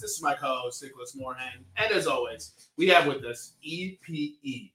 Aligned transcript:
This 0.00 0.12
is 0.12 0.22
my 0.22 0.34
co-host, 0.34 0.82
Nicholas 0.82 1.14
Moorhan. 1.14 1.64
And 1.76 1.92
as 1.92 2.06
always, 2.06 2.68
we 2.76 2.88
have 2.88 3.06
with 3.06 3.24
us 3.24 3.54
EPE. 3.66 4.72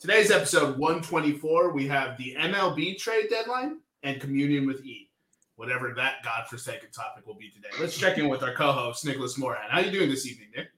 Today's 0.00 0.30
episode 0.30 0.78
124, 0.78 1.72
we 1.72 1.86
have 1.86 2.16
the 2.18 2.36
MLB 2.38 2.98
trade 2.98 3.26
deadline 3.30 3.78
and 4.02 4.20
communion 4.20 4.66
with 4.66 4.84
E. 4.84 5.10
Whatever 5.56 5.92
that 5.96 6.24
godforsaken 6.24 6.90
topic 6.90 7.26
will 7.26 7.34
be 7.34 7.50
today. 7.50 7.68
Let's 7.80 7.96
check 7.96 8.18
in 8.18 8.28
with 8.28 8.42
our 8.42 8.52
co-host, 8.52 9.04
Nicholas 9.04 9.38
Moorhan. 9.38 9.68
How 9.70 9.80
you 9.80 9.90
doing 9.90 10.08
this 10.08 10.26
evening, 10.26 10.48
Nick? 10.56 10.68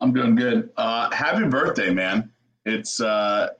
I'm 0.00 0.12
doing 0.12 0.34
good. 0.34 0.70
Uh, 0.76 1.10
happy 1.10 1.44
birthday, 1.44 1.90
man. 1.92 2.30
It's 2.66 3.00
uh, 3.00 3.50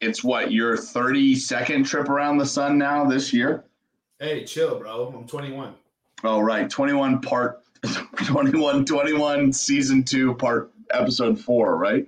it's 0.00 0.24
what 0.24 0.52
your 0.52 0.76
32nd 0.76 1.86
trip 1.86 2.08
around 2.08 2.38
the 2.38 2.46
sun 2.46 2.76
now 2.76 3.04
this 3.04 3.32
year. 3.32 3.64
Hey, 4.18 4.44
chill, 4.44 4.78
bro. 4.78 5.12
I'm 5.16 5.26
21. 5.26 5.74
Oh, 6.24 6.40
right. 6.40 6.68
21 6.70 7.20
part 7.20 7.61
21 8.26 8.84
21 8.84 9.52
season 9.52 10.04
2 10.04 10.34
part 10.34 10.72
episode 10.92 11.38
4, 11.38 11.76
right? 11.76 12.06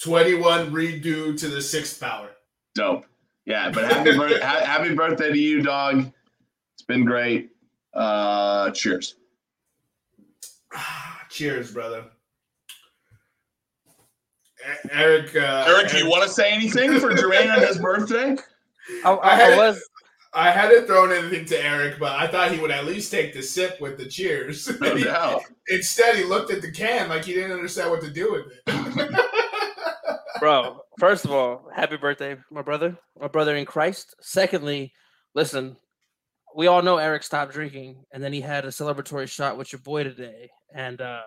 21 0.00 0.72
redo 0.72 1.38
to 1.38 1.48
the 1.48 1.60
sixth 1.60 2.00
power. 2.00 2.30
Dope. 2.74 3.06
Yeah, 3.44 3.70
but 3.70 3.84
happy, 3.84 4.12
bir- 4.16 4.44
ha- 4.44 4.64
happy 4.64 4.94
birthday 4.94 5.30
to 5.30 5.38
you, 5.38 5.62
dog. 5.62 6.12
It's 6.74 6.82
been 6.86 7.04
great. 7.04 7.50
Uh, 7.92 8.70
cheers. 8.70 9.16
cheers, 11.28 11.72
brother. 11.72 12.04
Eric. 14.90 15.34
Uh, 15.36 15.64
Eric, 15.66 15.90
do 15.90 15.98
you 15.98 16.08
want 16.08 16.22
to 16.22 16.28
say 16.28 16.52
anything 16.52 16.98
for 17.00 17.10
Jermaine 17.10 17.52
on 17.54 17.60
his 17.60 17.78
birthday? 17.78 18.36
I, 19.04 19.12
I 19.12 19.40
I, 19.40 19.52
I 19.52 19.56
was 19.56 19.82
I 20.34 20.50
hadn't 20.50 20.86
thrown 20.86 21.12
anything 21.12 21.44
to 21.46 21.62
Eric, 21.62 21.98
but 21.98 22.12
I 22.12 22.26
thought 22.26 22.52
he 22.52 22.58
would 22.58 22.70
at 22.70 22.86
least 22.86 23.10
take 23.10 23.34
the 23.34 23.42
sip 23.42 23.80
with 23.80 23.98
the 23.98 24.06
cheers. 24.06 24.70
No 24.80 24.96
doubt. 25.04 25.42
Instead, 25.68 26.16
he 26.16 26.24
looked 26.24 26.50
at 26.50 26.62
the 26.62 26.72
can 26.72 27.08
like 27.08 27.24
he 27.24 27.34
didn't 27.34 27.52
understand 27.52 27.90
what 27.90 28.00
to 28.00 28.10
do 28.10 28.32
with 28.32 28.46
it. 28.66 29.30
bro. 30.40 30.80
First 30.98 31.24
of 31.24 31.30
all, 31.30 31.68
happy 31.74 31.96
birthday, 31.96 32.36
my 32.50 32.62
brother, 32.62 32.98
my 33.20 33.28
brother 33.28 33.54
in 33.56 33.64
Christ. 33.64 34.16
Secondly, 34.20 34.92
listen, 35.34 35.76
we 36.56 36.66
all 36.66 36.82
know 36.82 36.98
Eric 36.98 37.22
stopped 37.22 37.52
drinking, 37.52 38.04
and 38.12 38.22
then 38.22 38.32
he 38.32 38.40
had 38.40 38.64
a 38.64 38.68
celebratory 38.68 39.28
shot 39.28 39.56
with 39.56 39.72
your 39.72 39.80
boy 39.80 40.04
today, 40.04 40.50
and 40.74 41.00
uh 41.00 41.22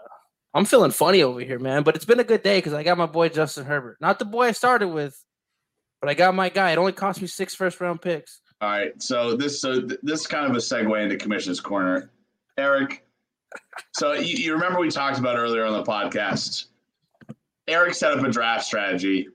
I'm 0.53 0.65
feeling 0.65 0.91
funny 0.91 1.21
over 1.21 1.41
here, 1.41 1.59
man. 1.59 1.83
But 1.83 1.95
it's 1.95 2.05
been 2.05 2.19
a 2.19 2.25
good 2.25 2.43
day 2.43 2.59
because 2.59 2.73
I 2.73 2.83
got 2.83 2.97
my 2.97 3.05
boy 3.05 3.29
Justin 3.29 3.65
Herbert, 3.65 3.97
not 3.99 4.19
the 4.19 4.25
boy 4.25 4.47
I 4.47 4.51
started 4.51 4.89
with, 4.89 5.21
but 6.01 6.09
I 6.09 6.13
got 6.13 6.35
my 6.35 6.49
guy. 6.49 6.71
It 6.71 6.77
only 6.77 6.93
cost 6.93 7.21
me 7.21 7.27
six 7.27 7.55
first 7.55 7.79
round 7.81 8.01
picks. 8.01 8.41
All 8.61 8.69
right, 8.69 9.01
so 9.01 9.35
this 9.35 9.61
so 9.61 9.81
th- 9.81 9.99
this 10.01 10.21
is 10.21 10.27
kind 10.27 10.45
of 10.49 10.55
a 10.55 10.59
segue 10.59 11.01
into 11.03 11.17
commission's 11.17 11.59
corner, 11.59 12.09
Eric. 12.57 13.05
So 13.93 14.13
you, 14.13 14.35
you 14.37 14.53
remember 14.53 14.79
we 14.79 14.89
talked 14.89 15.19
about 15.19 15.37
earlier 15.37 15.65
on 15.65 15.73
the 15.73 15.83
podcast. 15.83 16.65
Eric 17.67 17.93
set 17.95 18.13
up 18.13 18.23
a 18.23 18.29
draft 18.29 18.65
strategy. 18.65 19.27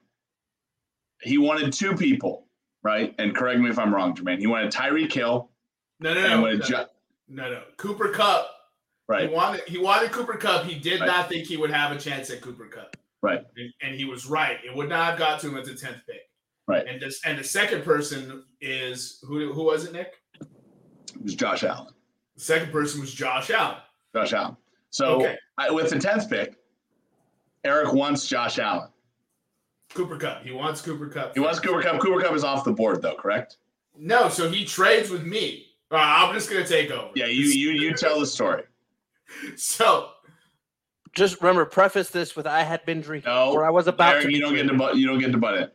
He 1.23 1.37
wanted 1.37 1.73
two 1.73 1.95
people, 1.95 2.47
right? 2.83 3.15
And 3.19 3.35
correct 3.35 3.61
me 3.61 3.69
if 3.69 3.79
I'm 3.79 3.95
wrong, 3.95 4.15
Jermaine. 4.15 4.39
He 4.39 4.47
wanted 4.47 4.73
Tyreek 4.73 5.13
Hill. 5.13 5.51
no, 6.01 6.15
no, 6.15 6.21
no, 6.23 6.41
no, 6.41 6.57
Ju- 6.59 6.75
no, 7.29 7.51
no. 7.51 7.63
Cooper 7.77 8.09
Kupp. 8.09 8.49
right, 9.09 9.29
He 9.29 9.35
wanted. 9.35 9.61
He 9.69 9.77
wanted 9.79 10.13
Cooper 10.13 10.35
Kupp. 10.39 10.65
He 10.65 10.79
did 10.79 11.01
Right. 11.01 11.07
not 11.07 11.29
think 11.29 11.47
he 11.47 11.57
would 11.59 11.71
have 11.71 11.93
a 11.95 11.99
chance 12.01 12.31
at 12.31 12.41
Cooper 12.41 12.67
Kupp. 12.67 12.97
right, 13.23 13.43
and, 13.57 13.73
and 13.83 13.95
he 13.95 14.07
was 14.07 14.25
right. 14.27 14.57
It 14.65 14.75
would 14.75 14.89
not 14.89 15.11
have 15.11 15.19
got 15.19 15.41
to 15.41 15.49
him 15.49 15.57
at 15.59 15.67
the 15.67 15.75
tenth 15.75 15.99
pick. 16.07 16.23
Right. 16.71 16.87
And 16.87 17.01
this 17.03 17.21
and 17.25 17.37
the 17.39 17.43
second 17.45 17.83
person 17.85 18.45
is 18.61 19.19
who? 19.27 19.53
Who 19.53 19.65
was 19.65 19.85
it, 19.85 19.93
Nick? 19.93 20.13
it 20.41 21.23
was 21.23 21.35
Josh 21.35 21.65
Allen. 21.65 21.93
The 22.37 22.41
second 22.43 22.71
person 22.71 23.01
was 23.01 23.13
Josh 23.13 23.51
Allen. 23.51 23.79
Josh 24.15 24.33
Allen. 24.33 24.57
So 24.91 25.17
Okay. 25.17 25.37
I, 25.59 25.71
with 25.71 25.91
the 25.91 25.99
tenth 25.99 26.31
pick, 26.31 26.55
Eric 27.65 27.93
wants 27.93 28.27
Josh 28.27 28.59
Allen. 28.59 28.89
Cooper 29.95 30.17
Kupp. 30.17 30.45
He 30.45 30.53
wants 30.53 30.81
Cooper 30.81 31.09
Kupp. 31.09 31.35
He 31.35 31.41
wants 31.41 31.59
Cooper 31.59 31.83
Kupp. 31.83 32.01
Cooper 32.01 32.21
Kupp 32.21 32.35
is 32.35 32.45
off 32.45 32.63
the 32.65 32.73
board, 32.73 33.03
though, 33.03 33.17
correct? 33.17 33.57
No, 33.99 34.29
so 34.29 34.49
he 34.49 34.65
trades 34.65 35.11
with 35.11 35.25
me. 35.25 35.67
Uh, 35.91 35.97
I'm 35.97 36.33
just 36.33 36.49
gonna 36.49 36.65
take 36.67 36.93
over. 36.93 37.11
Yeah, 37.17 37.27
you 37.27 37.47
you 37.47 37.71
you 37.73 37.95
tell 37.95 38.21
the 38.21 38.27
story. 38.27 38.63
So 39.57 40.11
Just 41.13 41.41
remember, 41.41 41.65
preface 41.65 42.11
this 42.11 42.35
with 42.37 42.47
I 42.47 42.63
had 42.63 42.85
been 42.87 43.01
drinking, 43.01 43.31
No, 43.33 43.51
or 43.53 43.65
I 43.65 43.71
was 43.71 43.89
about 43.89 44.15
Eric, 44.15 44.27
to. 44.27 44.33
you 44.33 44.41
don't 44.41 44.55
get 44.55 44.63
to 44.63 44.69
drinking. 44.69 44.79
butt. 44.87 44.97
You 44.97 45.07
don't 45.09 45.19
get 45.19 45.33
to 45.33 45.39
butt 45.39 45.55
it. 45.55 45.73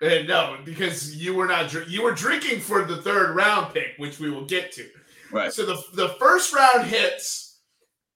Uh, 0.00 0.22
no, 0.26 0.58
because 0.64 1.16
you 1.16 1.34
were 1.34 1.46
not. 1.46 1.72
You 1.88 2.02
were 2.02 2.12
drinking 2.12 2.60
for 2.60 2.84
the 2.84 2.98
third 2.98 3.34
round 3.34 3.74
pick, 3.74 3.94
which 3.96 4.20
we 4.20 4.30
will 4.30 4.44
get 4.44 4.72
to. 4.72 4.86
Right. 5.32 5.52
So 5.52 5.66
the 5.66 5.82
the 5.94 6.08
first 6.20 6.54
round 6.54 6.86
hits. 6.86 7.46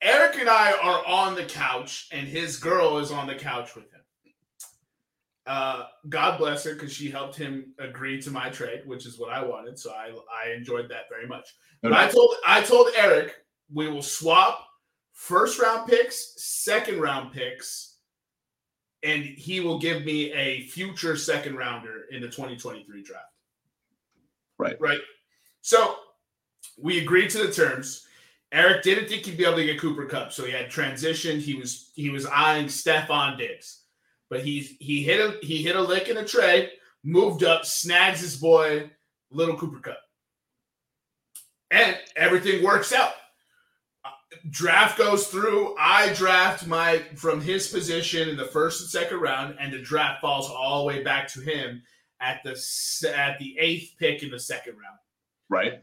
Eric 0.01 0.37
and 0.41 0.49
I 0.49 0.73
are 0.83 1.07
on 1.07 1.37
the 1.37 1.45
couch, 1.45 2.09
and 2.11 2.27
his 2.27 2.57
girl 2.57 2.99
is 2.99 3.13
on 3.13 3.29
the 3.29 3.37
couch 3.37 3.77
with 3.77 3.85
him. 3.85 4.01
Uh, 5.47 5.85
God 6.09 6.39
bless 6.39 6.65
her 6.65 6.75
because 6.75 6.93
she 6.93 7.11
helped 7.11 7.37
him 7.37 7.73
agree 7.79 8.21
to 8.23 8.31
my 8.31 8.49
trade, 8.49 8.83
which 8.85 9.07
is 9.07 9.19
what 9.19 9.33
I 9.33 9.45
wanted. 9.45 9.79
So 9.79 9.93
I 9.93 10.11
I 10.33 10.53
enjoyed 10.53 10.89
that 10.91 11.09
very 11.11 11.27
much. 11.27 11.49
But 11.83 11.93
I 11.93 12.09
told 12.09 12.35
I 12.47 12.63
told 12.63 12.89
Eric 12.97 13.35
we 13.73 13.89
will 13.89 14.03
swap 14.03 14.67
first 15.13 15.61
round 15.61 15.89
picks, 15.89 16.35
second 16.37 17.01
round 17.01 17.33
picks, 17.33 17.92
and 19.03 19.25
he 19.25 19.61
will 19.61 19.79
give 19.79 20.05
me 20.05 20.33
a 20.33 20.63
future 20.63 21.17
second 21.17 21.57
rounder 21.57 22.05
in 22.11 22.21
the 22.21 22.29
2023 22.29 23.03
draft. 23.03 23.25
Right. 24.59 24.81
Right. 24.81 25.01
So 25.61 25.97
we 26.81 27.01
agreed 27.01 27.31
to 27.31 27.47
the 27.47 27.53
terms. 27.53 28.07
Eric 28.53 28.83
didn't 28.83 29.09
think 29.09 29.25
he'd 29.25 29.39
be 29.39 29.45
able 29.45 29.57
to 29.57 29.65
get 29.65 29.81
Cooper 29.81 30.05
Kupp, 30.05 30.33
so 30.33 30.45
he 30.45 30.53
had 30.53 30.67
transitioned. 30.67 31.41
He 31.41 31.55
was 31.55 31.91
he 31.95 32.11
was 32.11 32.27
eyeing 32.27 32.67
Stefon 32.67 33.39
Diggs, 33.39 33.85
but 34.29 34.45
he's 34.45 34.77
he 34.79 35.03
hit 35.03 35.21
a 35.21 35.39
he 35.45 35.63
hit 35.63 35.75
a 35.75 35.81
lick 35.81 36.09
in 36.09 36.19
a 36.19 36.25
trade, 36.25 36.71
moved 37.03 37.45
up, 37.45 37.65
snags 37.65 38.21
his 38.21 38.37
boy 38.37 38.91
Little 39.31 39.57
Cooper 39.57 39.81
Kupp, 39.81 39.99
and 41.71 41.97
everything 42.15 42.63
works 42.63 42.93
out. 42.93 43.15
Draft 44.51 44.99
goes 44.99 45.29
through. 45.29 45.77
I 45.79 46.13
draft 46.15 46.67
my 46.67 46.99
from 47.17 47.41
his 47.41 47.69
position 47.69 48.29
in 48.29 48.37
the 48.37 48.47
first 48.47 48.81
and 48.81 48.91
second 48.91 49.21
round, 49.21 49.57
and 49.61 49.73
the 49.73 49.79
draft 49.79 50.21
falls 50.21 50.49
all 50.49 50.81
the 50.81 50.87
way 50.87 51.03
back 51.03 51.29
to 51.29 51.41
him 51.41 51.83
at 52.21 52.43
the 52.45 52.51
at 53.17 53.39
the 53.39 53.57
eighth 53.59 53.95
pick 53.99 54.23
in 54.23 54.31
the 54.31 54.39
second 54.39 54.75
round. 54.75 54.99
Right. 55.49 55.83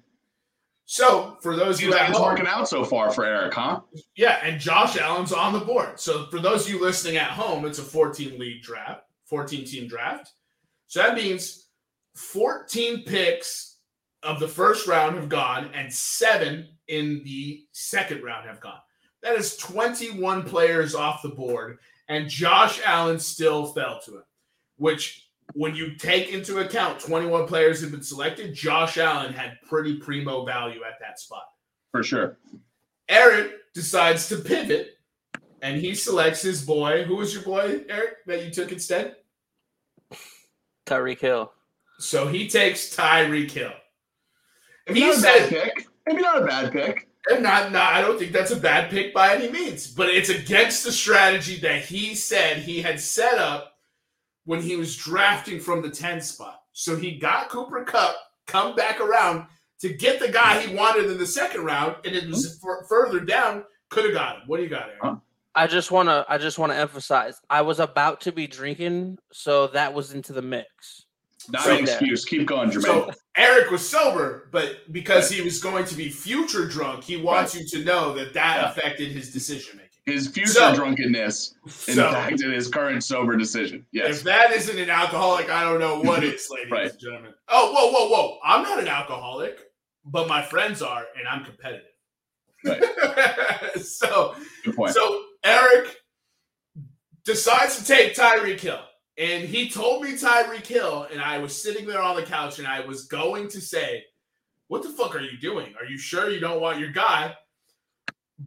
So 0.85 1.37
for 1.41 1.55
those 1.55 1.77
Seems 1.77 1.93
who 1.93 1.99
like 1.99 2.09
it's 2.09 2.19
working 2.19 2.47
out 2.47 2.67
so 2.67 2.83
far 2.83 3.11
for 3.11 3.23
Eric, 3.23 3.53
huh? 3.53 3.81
yeah, 4.15 4.39
and 4.41 4.59
Josh 4.59 4.97
Allen's 4.97 5.31
on 5.31 5.53
the 5.53 5.59
board. 5.59 5.99
So 5.99 6.25
for 6.31 6.39
those 6.39 6.65
of 6.65 6.73
you 6.73 6.81
listening 6.81 7.17
at 7.17 7.29
home, 7.29 7.65
it's 7.65 7.77
a 7.77 7.83
14 7.83 8.39
league 8.39 8.63
draft, 8.63 9.03
14 9.25 9.65
team 9.65 9.87
draft. 9.87 10.31
So 10.87 11.01
that 11.03 11.13
means 11.13 11.67
14 12.15 13.03
picks 13.03 13.77
of 14.23 14.39
the 14.39 14.47
first 14.47 14.87
round 14.87 15.15
have 15.15 15.29
gone, 15.29 15.69
and 15.75 15.93
seven 15.93 16.67
in 16.89 17.21
the 17.23 17.63
second 17.71 18.23
round 18.23 18.47
have 18.47 18.59
gone. 18.59 18.79
That 19.21 19.35
is 19.35 19.55
21 19.57 20.43
players 20.43 20.95
off 20.95 21.21
the 21.21 21.29
board, 21.29 21.79
and 22.07 22.29
Josh 22.29 22.81
Allen 22.85 23.19
still 23.19 23.67
fell 23.67 23.99
to 24.05 24.17
him. 24.17 24.23
Which, 24.77 25.29
when 25.53 25.75
you 25.75 25.95
take 25.95 26.29
into 26.29 26.59
account 26.59 26.99
21 26.99 27.47
players 27.47 27.81
have 27.81 27.91
been 27.91 28.03
selected, 28.03 28.53
Josh 28.53 28.97
Allen 28.97 29.33
had 29.33 29.57
pretty 29.67 29.97
primo 29.97 30.45
value 30.45 30.81
at 30.83 30.99
that 30.99 31.19
spot. 31.19 31.43
For 31.91 32.03
sure. 32.03 32.37
Eric 33.07 33.73
decides 33.73 34.29
to 34.29 34.37
pivot 34.37 34.99
and 35.61 35.79
he 35.79 35.95
selects 35.95 36.41
his 36.41 36.63
boy. 36.63 37.03
Who 37.03 37.15
was 37.17 37.33
your 37.33 37.43
boy, 37.43 37.83
Eric, 37.89 38.25
that 38.27 38.45
you 38.45 38.51
took 38.51 38.71
instead? 38.71 39.15
Tyreek 40.85 41.19
Hill. 41.19 41.51
So 41.99 42.27
he 42.27 42.47
takes 42.47 42.95
Tyreek 42.95 43.51
Hill. 43.51 43.73
Maybe 44.87 45.01
He 45.01 45.07
not 45.07 45.17
a 45.17 45.21
bad 45.21 45.49
said, 45.49 45.49
pick. 45.49 45.87
Maybe 46.09 46.21
not 46.23 46.41
a 46.41 46.45
bad 46.45 46.71
pick. 46.71 47.07
and 47.29 47.43
not, 47.43 47.71
not, 47.71 47.93
I 47.93 48.01
don't 48.01 48.17
think 48.17 48.31
that's 48.31 48.49
a 48.51 48.55
bad 48.55 48.89
pick 48.89 49.13
by 49.13 49.35
any 49.35 49.51
means, 49.51 49.87
but 49.87 50.09
it's 50.09 50.29
against 50.29 50.83
the 50.83 50.91
strategy 50.91 51.57
that 51.59 51.83
he 51.85 52.15
said 52.15 52.57
he 52.57 52.81
had 52.81 52.99
set 52.99 53.37
up 53.37 53.73
when 54.45 54.59
he 54.61 54.75
was 54.75 54.95
drafting 54.95 55.59
from 55.59 55.83
the 55.83 55.89
10 55.89 56.19
spot. 56.21 56.61
So 56.73 56.95
he 56.95 57.19
got 57.19 57.49
Cooper 57.49 57.83
Kupp, 57.83 58.15
come 58.47 58.75
back 58.75 58.99
around 58.99 59.45
to 59.81 59.89
get 59.93 60.19
the 60.19 60.29
guy 60.29 60.59
he 60.61 60.75
wanted 60.75 61.11
in 61.11 61.19
the 61.19 61.27
second 61.27 61.63
round, 61.63 61.97
and 62.05 62.15
it 62.15 62.27
was 62.27 62.59
f- 62.63 62.87
further 62.89 63.19
down, 63.19 63.63
could 63.89 64.05
have 64.05 64.13
got 64.13 64.37
him. 64.37 64.41
What 64.47 64.57
do 64.57 64.63
you 64.63 64.69
got, 64.69 64.87
Eric? 64.89 64.97
Huh? 65.03 65.15
I 65.55 65.67
just 65.67 65.91
want 65.91 66.09
to 66.09 66.25
I 66.29 66.37
just 66.37 66.57
want 66.59 66.71
to 66.71 66.77
emphasize 66.77 67.39
I 67.49 67.61
was 67.61 67.79
about 67.79 68.21
to 68.21 68.31
be 68.31 68.47
drinking, 68.47 69.17
so 69.31 69.67
that 69.67 69.93
was 69.93 70.13
into 70.13 70.31
the 70.33 70.41
mix. 70.41 71.05
Not 71.49 71.65
Right 71.65 71.79
an 71.79 71.85
there. 71.85 71.95
excuse. 71.95 72.23
Keep 72.25 72.47
going, 72.47 72.69
Jermaine. 72.69 72.81
So 72.83 73.11
Eric 73.39 73.71
was 73.71 73.87
sober, 73.87 74.49
but 74.51 74.91
because 74.91 75.29
he 75.31 75.41
was 75.41 75.59
going 75.61 75.85
to 75.85 75.95
be 75.95 76.09
future 76.09 76.67
drunk, 76.67 77.03
he 77.05 77.15
wants 77.17 77.55
you 77.55 77.65
to 77.67 77.83
know 77.85 78.13
that 78.13 78.33
that 78.33 78.57
Yeah. 78.61 78.69
affected 78.69 79.11
his 79.13 79.31
decision 79.31 79.77
making. 79.77 79.85
his 80.05 80.27
future 80.27 80.51
so- 80.51 80.75
drunkenness 80.75 81.53
So 81.67 82.07
impacted 82.07 82.51
his 82.51 82.67
current 82.67 83.03
sober 83.03 83.37
decision. 83.37 83.85
Yes. 83.91 84.17
if 84.17 84.23
that 84.23 84.51
isn't 84.51 84.77
an 84.77 84.89
alcoholic, 84.89 85.49
I 85.49 85.61
don't 85.63 85.79
know 85.79 85.99
what 86.01 86.23
is, 86.23 86.49
ladies 86.49 86.71
Right. 86.71 86.89
and 86.91 86.99
gentlemen. 86.99 87.33
Oh, 87.47 87.71
whoa, 87.71 87.91
whoa, 87.91 88.09
whoa! 88.09 88.39
I'm 88.43 88.63
not 88.63 88.79
an 88.79 88.87
alcoholic, 88.87 89.59
but 90.03 90.27
my 90.27 90.41
friends 90.41 90.81
are, 90.81 91.05
and 91.17 91.27
I'm 91.27 91.45
competitive. 91.45 91.85
Right. 92.65 92.83
so, 93.81 94.35
Good 94.65 94.75
point. 94.75 94.93
so 94.95 95.21
Eric 95.45 95.95
decides 97.23 97.77
to 97.77 97.85
take 97.85 98.15
Tyreek 98.15 98.59
Hill. 98.59 98.81
And 99.19 99.43
he 99.47 99.69
told 99.69 100.01
me 100.03 100.13
Tyreek 100.13 100.65
Hill, 100.65 101.07
and 101.11 101.21
I 101.21 101.37
was 101.39 101.59
sitting 101.61 101.85
there 101.85 102.01
on 102.01 102.15
the 102.15 102.23
couch 102.23 102.57
and 102.59 102.67
I 102.67 102.79
was 102.79 103.03
going 103.03 103.49
to 103.49 103.59
say, 103.59 104.03
What 104.69 104.81
the 104.81 104.89
fuck 104.89 105.13
are 105.15 105.19
you 105.21 105.37
doing? 105.37 105.73
Are 105.79 105.85
you 105.85 105.97
sure 105.97 106.29
you 106.29 106.39
don't 106.39 106.61
want 106.61 106.79
your 106.79 106.91
guy? 106.91 107.35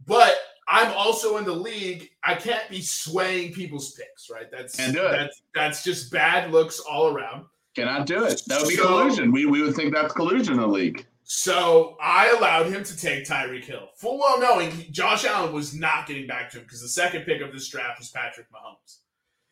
But 0.07 0.35
I'm 0.67 0.91
also 0.93 1.37
in 1.37 1.43
the 1.45 1.53
league. 1.53 2.09
I 2.23 2.33
can't 2.35 2.67
be 2.69 2.81
swaying 2.81 3.53
people's 3.53 3.91
picks, 3.91 4.29
right? 4.31 4.49
That's 4.51 4.75
Can't 4.75 4.93
do 4.93 5.05
it. 5.05 5.11
that's 5.11 5.41
that's 5.53 5.83
just 5.83 6.11
bad 6.11 6.51
looks 6.51 6.79
all 6.79 7.13
around. 7.15 7.45
Cannot 7.75 8.05
do 8.07 8.23
it. 8.23 8.41
That 8.47 8.61
would 8.61 8.69
be 8.69 8.75
So- 8.75 8.87
collusion. 8.87 9.31
We 9.31 9.45
we 9.45 9.61
would 9.61 9.75
think 9.75 9.93
that's 9.93 10.13
collusion 10.13 10.53
in 10.55 10.59
the 10.61 10.67
league. 10.67 11.05
So 11.25 11.97
I 12.01 12.29
allowed 12.31 12.67
him 12.67 12.83
to 12.83 12.97
take 12.97 13.25
Tyreek 13.25 13.63
Hill, 13.63 13.87
full 13.95 14.17
well 14.19 14.39
knowing 14.39 14.71
Josh 14.91 15.25
Allen 15.25 15.53
was 15.53 15.73
not 15.73 16.05
getting 16.07 16.27
back 16.27 16.49
to 16.51 16.57
him 16.57 16.63
because 16.63 16.81
the 16.81 16.87
second 16.89 17.23
pick 17.25 17.41
of 17.41 17.51
this 17.53 17.67
draft 17.69 17.99
was 17.99 18.09
Patrick 18.09 18.47
Mahomes. 18.51 18.99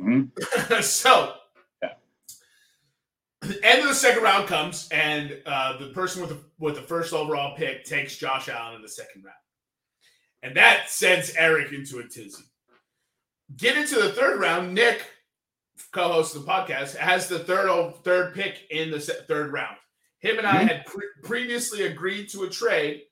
Mhm. 0.02 0.84
so, 0.84 1.36
Yeah. 1.82 1.94
the 3.42 3.60
end 3.64 3.82
of 3.82 3.88
the 3.90 3.96
second 3.96 4.24
round 4.24 4.48
comes, 4.48 4.88
and 4.92 5.42
uh, 5.46 5.78
the 5.78 5.88
person 5.90 6.22
with 6.22 6.32
the 6.32 6.40
with 6.60 6.76
the 6.76 6.82
first 6.82 7.14
overall 7.14 7.56
pick 7.56 7.84
takes 7.86 8.18
Josh 8.18 8.50
Allen 8.50 8.76
in 8.76 8.82
the 8.82 8.90
second 8.90 9.24
round, 9.24 9.38
and 10.44 10.56
that 10.58 10.90
sends 10.90 11.36
Eric 11.36 11.72
into 11.72 12.00
a 12.00 12.04
tizzy. 12.08 12.44
Get 13.58 13.78
into 13.78 13.96
the 13.96 14.10
third 14.14 14.40
round. 14.40 14.74
Nick, 14.74 15.04
co-host 15.92 16.36
of 16.36 16.46
the 16.46 16.52
podcast, 16.52 16.96
has 16.96 17.28
the 17.28 17.40
third 17.40 17.94
third 18.04 18.34
pick 18.34 18.66
in 18.70 18.92
the 18.92 19.00
third 19.00 19.52
round. 19.52 19.78
Him 20.20 20.38
and 20.38 20.48
I 20.48 20.64
Mhm. 20.64 20.68
had 20.68 20.86
pre- 20.86 21.08
previously 21.24 21.84
agreed 21.84 22.30
to 22.30 22.44
a 22.44 22.50
trade 22.50 23.04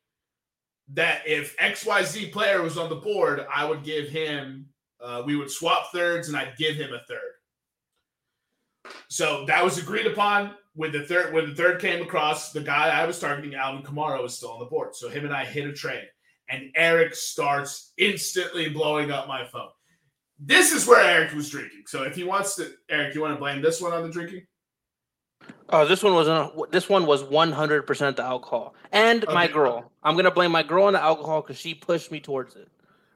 that 0.90 1.28
if 1.28 1.56
XYZ 1.58 2.32
player 2.32 2.62
was 2.62 2.78
on 2.78 2.90
the 2.90 2.96
board, 2.96 3.46
I 3.54 3.66
would 3.66 3.84
give 3.84 4.10
him, 4.10 4.70
uh, 5.02 5.24
we 5.26 5.36
would 5.36 5.52
swap 5.52 5.92
thirds 5.92 6.28
and 6.28 6.38
I'd 6.38 6.58
give 6.58 6.76
him 6.76 6.94
a 6.94 7.00
third. 7.08 8.94
So 9.10 9.46
that 9.46 9.64
was 9.64 9.78
agreed 9.78 10.08
upon. 10.08 10.56
When 10.74 10.92
the 10.92 11.04
third, 11.04 11.34
when 11.34 11.50
the 11.50 11.56
third 11.56 11.82
came 11.82 12.02
across, 12.02 12.52
the 12.52 12.62
guy 12.62 12.90
I 12.90 13.06
was 13.06 13.20
targeting, 13.20 13.56
Alvin 13.56 13.84
Kamara, 13.84 14.22
was 14.22 14.38
still 14.38 14.52
on 14.52 14.60
the 14.60 14.66
board. 14.66 14.96
So 14.96 15.10
him 15.10 15.26
and 15.26 15.34
I 15.34 15.44
hit 15.44 15.68
a 15.68 15.74
trade, 15.74 16.08
and 16.48 16.72
Eric 16.76 17.16
starts 17.16 17.92
instantly 17.98 18.70
blowing 18.70 19.12
up 19.12 19.28
my 19.28 19.46
phone. 19.46 19.70
This 20.40 20.72
is 20.72 20.88
where 20.88 21.04
Eric 21.04 21.34
was 21.34 21.50
drinking. 21.50 21.84
So 21.88 22.04
if 22.04 22.16
he 22.16 22.24
wants 22.24 22.56
to, 22.56 22.72
Eric, 22.90 23.14
you 23.14 23.22
want 23.22 23.34
to 23.34 23.40
blame 23.40 23.62
this 23.62 23.82
one 23.82 23.92
on 23.92 24.04
the 24.04 24.10
drinking? 24.10 24.48
Oh, 25.70 25.86
this 25.86 26.02
one 26.02 26.14
wasn't. 26.14 26.72
This 26.72 26.88
one 26.88 27.06
was 27.06 27.24
one 27.24 27.52
hundred 27.52 27.86
percent 27.86 28.16
the 28.16 28.24
alcohol, 28.24 28.74
and 28.92 29.26
my 29.28 29.48
girl. 29.48 29.92
I'm 30.02 30.16
gonna 30.16 30.32
blame 30.32 30.52
my 30.52 30.64
girl 30.64 30.86
on 30.86 30.94
the 30.94 31.02
alcohol 31.02 31.42
because 31.42 31.58
she 31.58 31.74
pushed 31.74 32.12
me 32.12 32.20
towards 32.22 32.56
it. 32.56 32.70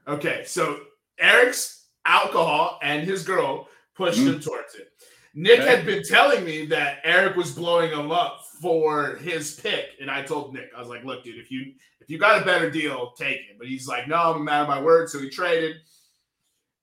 Okay, 0.06 0.42
so 0.44 0.80
Eric's 1.18 1.86
alcohol 2.04 2.78
and 2.82 3.06
his 3.06 3.24
girl 3.24 3.68
pushed 3.94 4.18
mm-hmm. 4.18 4.34
him 4.34 4.40
towards 4.40 4.74
it. 4.74 4.88
Nick 5.34 5.60
Okay. 5.60 5.68
had 5.68 5.86
been 5.86 6.02
telling 6.04 6.44
me 6.44 6.66
that 6.66 6.98
Eric 7.02 7.36
was 7.36 7.50
blowing 7.52 7.90
him 7.90 8.12
up 8.12 8.44
for 8.60 9.16
his 9.16 9.58
pick, 9.58 9.90
and 10.00 10.10
I 10.10 10.22
told 10.22 10.54
Nick, 10.54 10.70
I 10.76 10.80
was 10.80 10.88
like, 10.88 11.04
"Look, 11.04 11.24
dude, 11.24 11.38
if 11.38 11.50
you 11.50 11.74
if 12.00 12.08
you 12.08 12.18
got 12.18 12.40
a 12.40 12.44
better 12.44 12.70
deal, 12.70 13.12
take 13.18 13.38
it." 13.38 13.58
But 13.58 13.66
he's 13.66 13.88
like, 13.88 14.06
"No, 14.06 14.16
I'm 14.16 14.40
a 14.40 14.44
man 14.44 14.62
of 14.62 14.68
my 14.68 14.80
word," 14.80 15.10
so 15.10 15.18
he 15.18 15.28
traded. 15.28 15.76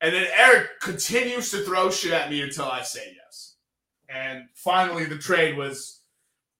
And 0.01 0.13
then 0.13 0.27
Eric 0.35 0.79
continues 0.81 1.51
to 1.51 1.63
throw 1.63 1.89
shit 1.91 2.11
at 2.11 2.29
me 2.29 2.41
until 2.41 2.65
I 2.65 2.81
say 2.81 3.15
yes. 3.15 3.55
And 4.09 4.45
finally, 4.55 5.05
the 5.05 5.17
trade 5.17 5.55
was 5.55 6.01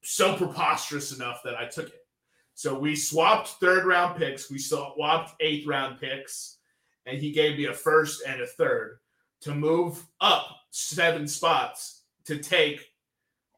so 0.02 0.36
preposterous 0.36 1.12
enough 1.12 1.42
that 1.44 1.56
I 1.56 1.66
took 1.66 1.88
it. 1.88 2.06
So 2.54 2.78
we 2.78 2.94
swapped 2.96 3.48
third 3.60 3.84
round 3.84 4.16
picks. 4.16 4.50
We 4.50 4.58
swapped 4.58 5.34
eighth 5.40 5.66
round 5.66 6.00
picks, 6.00 6.58
and 7.06 7.18
he 7.18 7.32
gave 7.32 7.58
me 7.58 7.66
a 7.66 7.72
first 7.72 8.22
and 8.26 8.40
a 8.40 8.46
third 8.46 8.98
to 9.42 9.54
move 9.54 10.04
up 10.20 10.46
seven 10.70 11.26
spots 11.26 12.02
to 12.24 12.38
take 12.38 12.92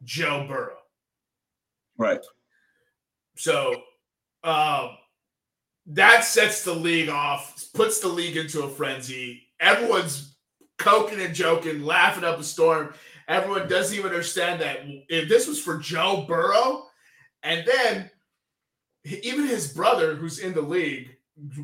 Joe 0.03 0.47
Burrow. 0.49 0.79
Right. 1.97 2.25
So 3.37 3.83
um, 4.43 4.91
that 5.87 6.25
sets 6.25 6.65
the 6.65 6.75
league 6.75 7.09
off, 7.09 7.67
puts 7.75 8.01
the 8.01 8.09
league 8.09 8.37
into 8.37 8.63
a 8.63 8.69
frenzy. 8.69 9.49
Everyone's 9.61 10.37
coking 10.79 11.21
and 11.21 11.35
joking, 11.35 11.83
laughing 11.85 12.25
up 12.25 12.39
a 12.39 12.45
storm. 12.45 12.95
Everyone 13.29 13.69
doesn't 13.69 13.97
even 13.97 14.11
understand 14.11 14.61
that 14.61 14.81
if 15.09 15.29
this 15.29 15.47
was 15.47 15.61
for 15.61 15.79
Joe 15.79 16.25
Burrow, 16.29 16.87
and 17.43 17.67
then 17.67 18.11
even 19.05 19.47
his 19.47 19.73
brother, 19.73 20.15
who's 20.15 20.39
in 20.39 20.53
the 20.53 20.63
league, 20.63 21.14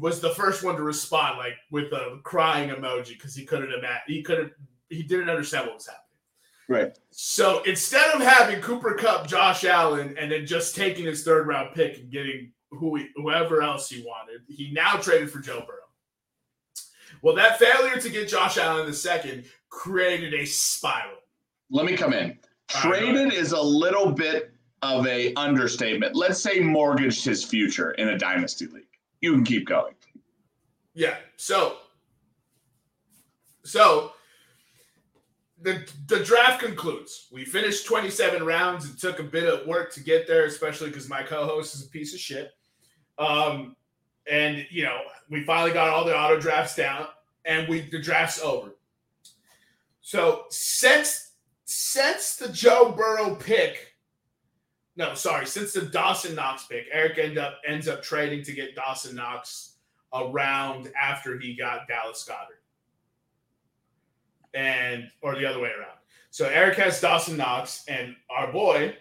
was 0.01 0.21
the 0.21 0.31
first 0.31 0.63
one 0.65 0.77
to 0.77 0.83
respond, 0.83 1.39
like 1.39 1.55
with 1.71 1.93
a 1.93 2.21
crying 2.23 2.71
emoji, 2.71 3.11
because 3.11 3.35
he 3.35 3.45
couldn't 3.45 3.73
imagine, 3.73 4.03
he 4.07 4.23
couldn't, 4.23 4.53
he 4.89 5.03
didn't 5.03 5.31
understand 5.31 5.67
what 5.67 5.77
was 5.77 5.87
happening. 5.87 6.05
Right. 6.69 6.99
So 7.11 7.63
instead 7.65 8.15
of 8.15 8.21
having 8.21 8.61
Cooper 8.61 8.95
Kupp, 8.95 9.27
Josh 9.27 9.65
Allen, 9.65 10.15
and 10.19 10.31
then 10.31 10.47
just 10.47 10.77
taking 10.77 11.05
his 11.05 11.25
third 11.25 11.47
round 11.47 11.75
pick 11.75 11.99
and 11.99 12.11
getting 12.11 12.53
who 12.71 12.97
he, 12.97 13.09
whoever 13.17 13.63
else 13.63 13.89
he 13.89 14.03
wanted, 14.03 14.43
he 14.49 14.71
now 14.73 14.93
traded 14.93 15.31
for 15.31 15.41
Joe 15.41 15.65
Burrow. 15.67 15.79
Well, 17.23 17.35
that 17.35 17.59
failure 17.59 18.01
to 18.01 18.09
get 18.09 18.29
Josh 18.29 18.57
Allen 18.57 18.83
in 18.83 18.87
the 18.87 18.97
second 18.97 19.45
created 19.69 20.33
a 20.33 20.45
spiral. 20.45 21.19
Let 21.71 21.87
me 21.87 21.97
come 21.97 22.13
in. 22.13 22.39
Traded 22.69 23.33
is 23.33 23.53
a 23.53 23.61
little 23.61 24.13
bit 24.13 24.55
of 24.83 25.07
a 25.07 25.35
understatement. 25.35 26.15
Let's 26.15 26.41
say 26.41 26.61
mortgaged 26.61 27.25
his 27.25 27.45
future 27.45 27.91
in 27.93 28.11
a 28.11 28.19
dynasty 28.19 28.67
league. 28.67 28.85
You 29.21 29.33
can 29.33 29.45
keep 29.45 29.67
going. 29.67 29.95
Yeah. 30.95 31.17
So, 31.37 31.77
so 33.65 34.13
the 35.63 35.87
the 36.07 36.21
draft 36.25 36.61
concludes. 36.63 37.29
We 37.33 37.45
finished 37.45 37.87
27 37.87 38.45
rounds. 38.45 38.89
It 38.89 38.99
took 38.99 39.19
a 39.19 39.25
bit 39.25 39.45
of 39.45 39.67
work 39.67 39.93
to 39.95 40.01
get 40.01 40.27
there, 40.27 40.45
especially 40.45 40.89
because 40.89 41.09
my 41.09 41.23
co-host 41.23 41.75
is 41.75 41.87
a 41.87 41.89
piece 41.89 42.15
of 42.15 42.21
shit. 42.21 42.53
Um, 43.19 43.77
and 44.31 44.67
you 44.71 44.85
know, 44.85 44.99
we 45.29 45.45
finally 45.45 45.73
got 45.73 45.89
all 45.89 46.05
the 46.05 46.17
auto 46.17 46.41
drafts 46.41 46.75
down, 46.75 47.07
and 47.45 47.69
we 47.69 47.83
the 47.83 48.01
draft's 48.01 48.41
over. 48.41 48.71
So 50.01 50.45
since 50.51 51.33
since 51.65 52.37
the 52.37 52.49
Joe 52.49 52.93
Burrow 52.97 53.35
pick, 53.35 53.90
no, 54.97 55.15
sorry, 55.15 55.47
since 55.47 55.73
the 55.73 55.83
Dawson 55.83 56.35
Knox 56.35 56.67
pick, 56.67 56.87
Eric 56.93 57.19
end 57.19 57.39
up 57.39 57.61
ends 57.67 57.89
up 57.89 58.03
trading 58.03 58.43
to 58.45 58.53
get 58.53 58.75
Dawson 58.75 59.17
Knox 59.17 59.77
around 60.13 60.91
after 61.01 61.39
he 61.39 61.55
got 61.55 61.89
Dallas 61.89 62.27
Goedert. 62.29 62.59
And 64.53 65.09
or 65.23 65.37
the 65.37 65.47
other 65.47 65.61
way 65.61 65.71
around. 65.71 65.99
So 66.31 66.47
Eric 66.47 66.77
has 66.79 67.01
Dawson 67.01 67.37
Knox 67.37 67.85
and 67.89 68.17
our 68.29 68.53
boy 68.53 68.97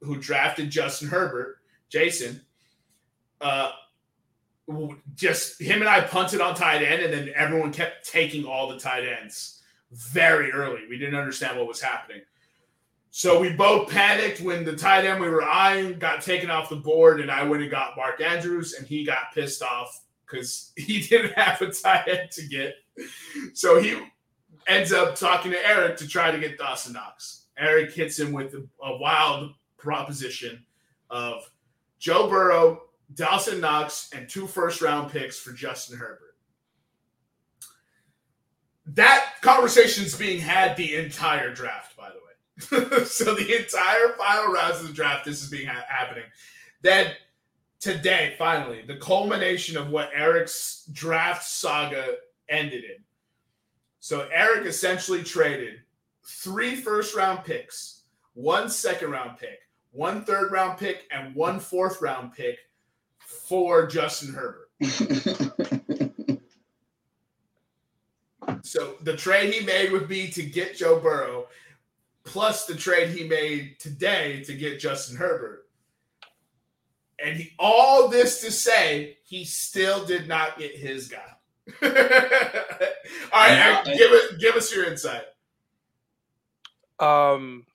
who 0.00 0.16
drafted 0.16 0.70
Justin 0.70 1.08
Herbert, 1.08 1.58
Jason, 1.88 2.40
uh 3.40 3.72
just 5.16 5.60
him 5.60 5.80
and 5.80 5.88
I 5.88 6.00
punted 6.02 6.40
on 6.40 6.54
tight 6.54 6.82
end, 6.82 7.02
and 7.02 7.12
then 7.12 7.32
everyone 7.34 7.72
kept 7.72 8.08
taking 8.08 8.44
all 8.44 8.68
the 8.68 8.78
tight 8.78 9.04
ends 9.04 9.62
very 9.90 10.52
early. 10.52 10.82
We 10.88 10.98
didn't 10.98 11.16
understand 11.16 11.58
what 11.58 11.66
was 11.66 11.80
happening. 11.80 12.22
So 13.10 13.40
we 13.40 13.50
both 13.52 13.90
panicked 13.90 14.40
when 14.40 14.64
the 14.64 14.76
tight 14.76 15.04
end 15.04 15.20
we 15.20 15.28
were 15.28 15.42
eyeing 15.42 15.98
got 15.98 16.22
taken 16.22 16.50
off 16.50 16.68
the 16.68 16.76
board, 16.76 17.20
and 17.20 17.30
I 17.30 17.42
went 17.42 17.62
and 17.62 17.70
got 17.70 17.96
Mark 17.96 18.20
Andrews, 18.20 18.74
and 18.74 18.86
he 18.86 19.04
got 19.04 19.34
pissed 19.34 19.62
off 19.62 20.04
because 20.24 20.72
he 20.76 21.00
didn't 21.00 21.32
have 21.32 21.60
a 21.60 21.72
tight 21.72 22.08
end 22.08 22.30
to 22.32 22.46
get. 22.46 22.74
So 23.54 23.80
he 23.80 24.00
ends 24.66 24.92
up 24.92 25.16
talking 25.16 25.50
to 25.52 25.66
Eric 25.66 25.96
to 25.98 26.08
try 26.08 26.30
to 26.30 26.38
get 26.38 26.58
Dawson 26.58 26.92
Knox. 26.92 27.46
Eric 27.58 27.92
hits 27.92 28.18
him 28.18 28.32
with 28.32 28.54
a, 28.54 28.96
wild 28.96 29.54
proposition 29.76 30.64
of 31.10 31.50
Joe 31.98 32.28
Burrow, 32.28 32.82
Dawson 33.14 33.60
Knox, 33.60 34.10
and 34.14 34.28
two 34.28 34.46
first 34.46 34.80
round 34.80 35.10
picks 35.10 35.38
for 35.38 35.52
Justin 35.52 35.98
Herbert. 35.98 36.36
That 38.86 39.34
conversation's 39.40 40.16
being 40.16 40.40
had 40.40 40.76
the 40.76 40.96
entire 40.96 41.52
draft. 41.52 41.89
so 43.06 43.34
the 43.34 43.56
entire 43.58 44.14
final 44.16 44.52
rounds 44.52 44.80
of 44.80 44.88
the 44.88 44.92
draft, 44.92 45.24
this 45.24 45.42
is 45.42 45.50
being 45.50 45.66
ha- 45.66 45.84
happening. 45.88 46.24
Then 46.82 47.12
today, 47.78 48.34
finally, 48.38 48.82
the 48.86 48.96
culmination 48.96 49.76
of 49.76 49.90
what 49.90 50.10
Eric's 50.14 50.84
draft 50.92 51.44
saga 51.44 52.16
ended 52.48 52.84
in. 52.84 53.02
So 54.00 54.28
Eric 54.32 54.66
essentially 54.66 55.22
traded 55.22 55.80
three 56.24 56.76
first 56.76 57.14
round 57.14 57.44
picks, 57.44 58.02
one 58.34 58.68
second 58.68 59.10
round 59.10 59.38
pick, 59.38 59.60
one 59.92 60.24
third 60.24 60.52
round 60.52 60.78
pick, 60.78 61.06
and 61.10 61.34
one 61.34 61.60
fourth 61.60 62.00
round 62.00 62.32
pick 62.32 62.58
for 63.18 63.86
Justin 63.86 64.34
Herbert. 64.34 64.70
So 68.62 68.94
the 69.02 69.16
trade 69.16 69.52
he 69.52 69.64
made 69.64 69.92
would 69.92 70.08
be 70.08 70.28
to 70.28 70.42
get 70.42 70.76
Joe 70.76 70.98
Burrow, 70.98 71.46
plus 72.24 72.66
the 72.66 72.74
trade 72.74 73.10
he 73.10 73.26
made 73.26 73.76
today 73.78 74.42
to 74.44 74.54
get 74.54 74.80
Justin 74.80 75.16
Herbert. 75.16 75.66
And 77.22 77.36
he, 77.36 77.52
all 77.58 78.08
this 78.08 78.40
to 78.42 78.50
say, 78.50 79.18
he 79.24 79.44
still 79.44 80.04
did 80.04 80.26
not 80.26 80.58
get 80.58 80.74
his 80.74 81.08
guy. 81.08 81.18
all 81.82 81.88
right, 81.90 82.70
Yeah. 83.32 83.82
Eric, 83.86 83.98
give 83.98 84.12
it, 84.12 84.40
give 84.40 84.54
us 84.56 84.74
your 84.74 84.84
insight. 84.86 85.24
Um, 86.98 87.66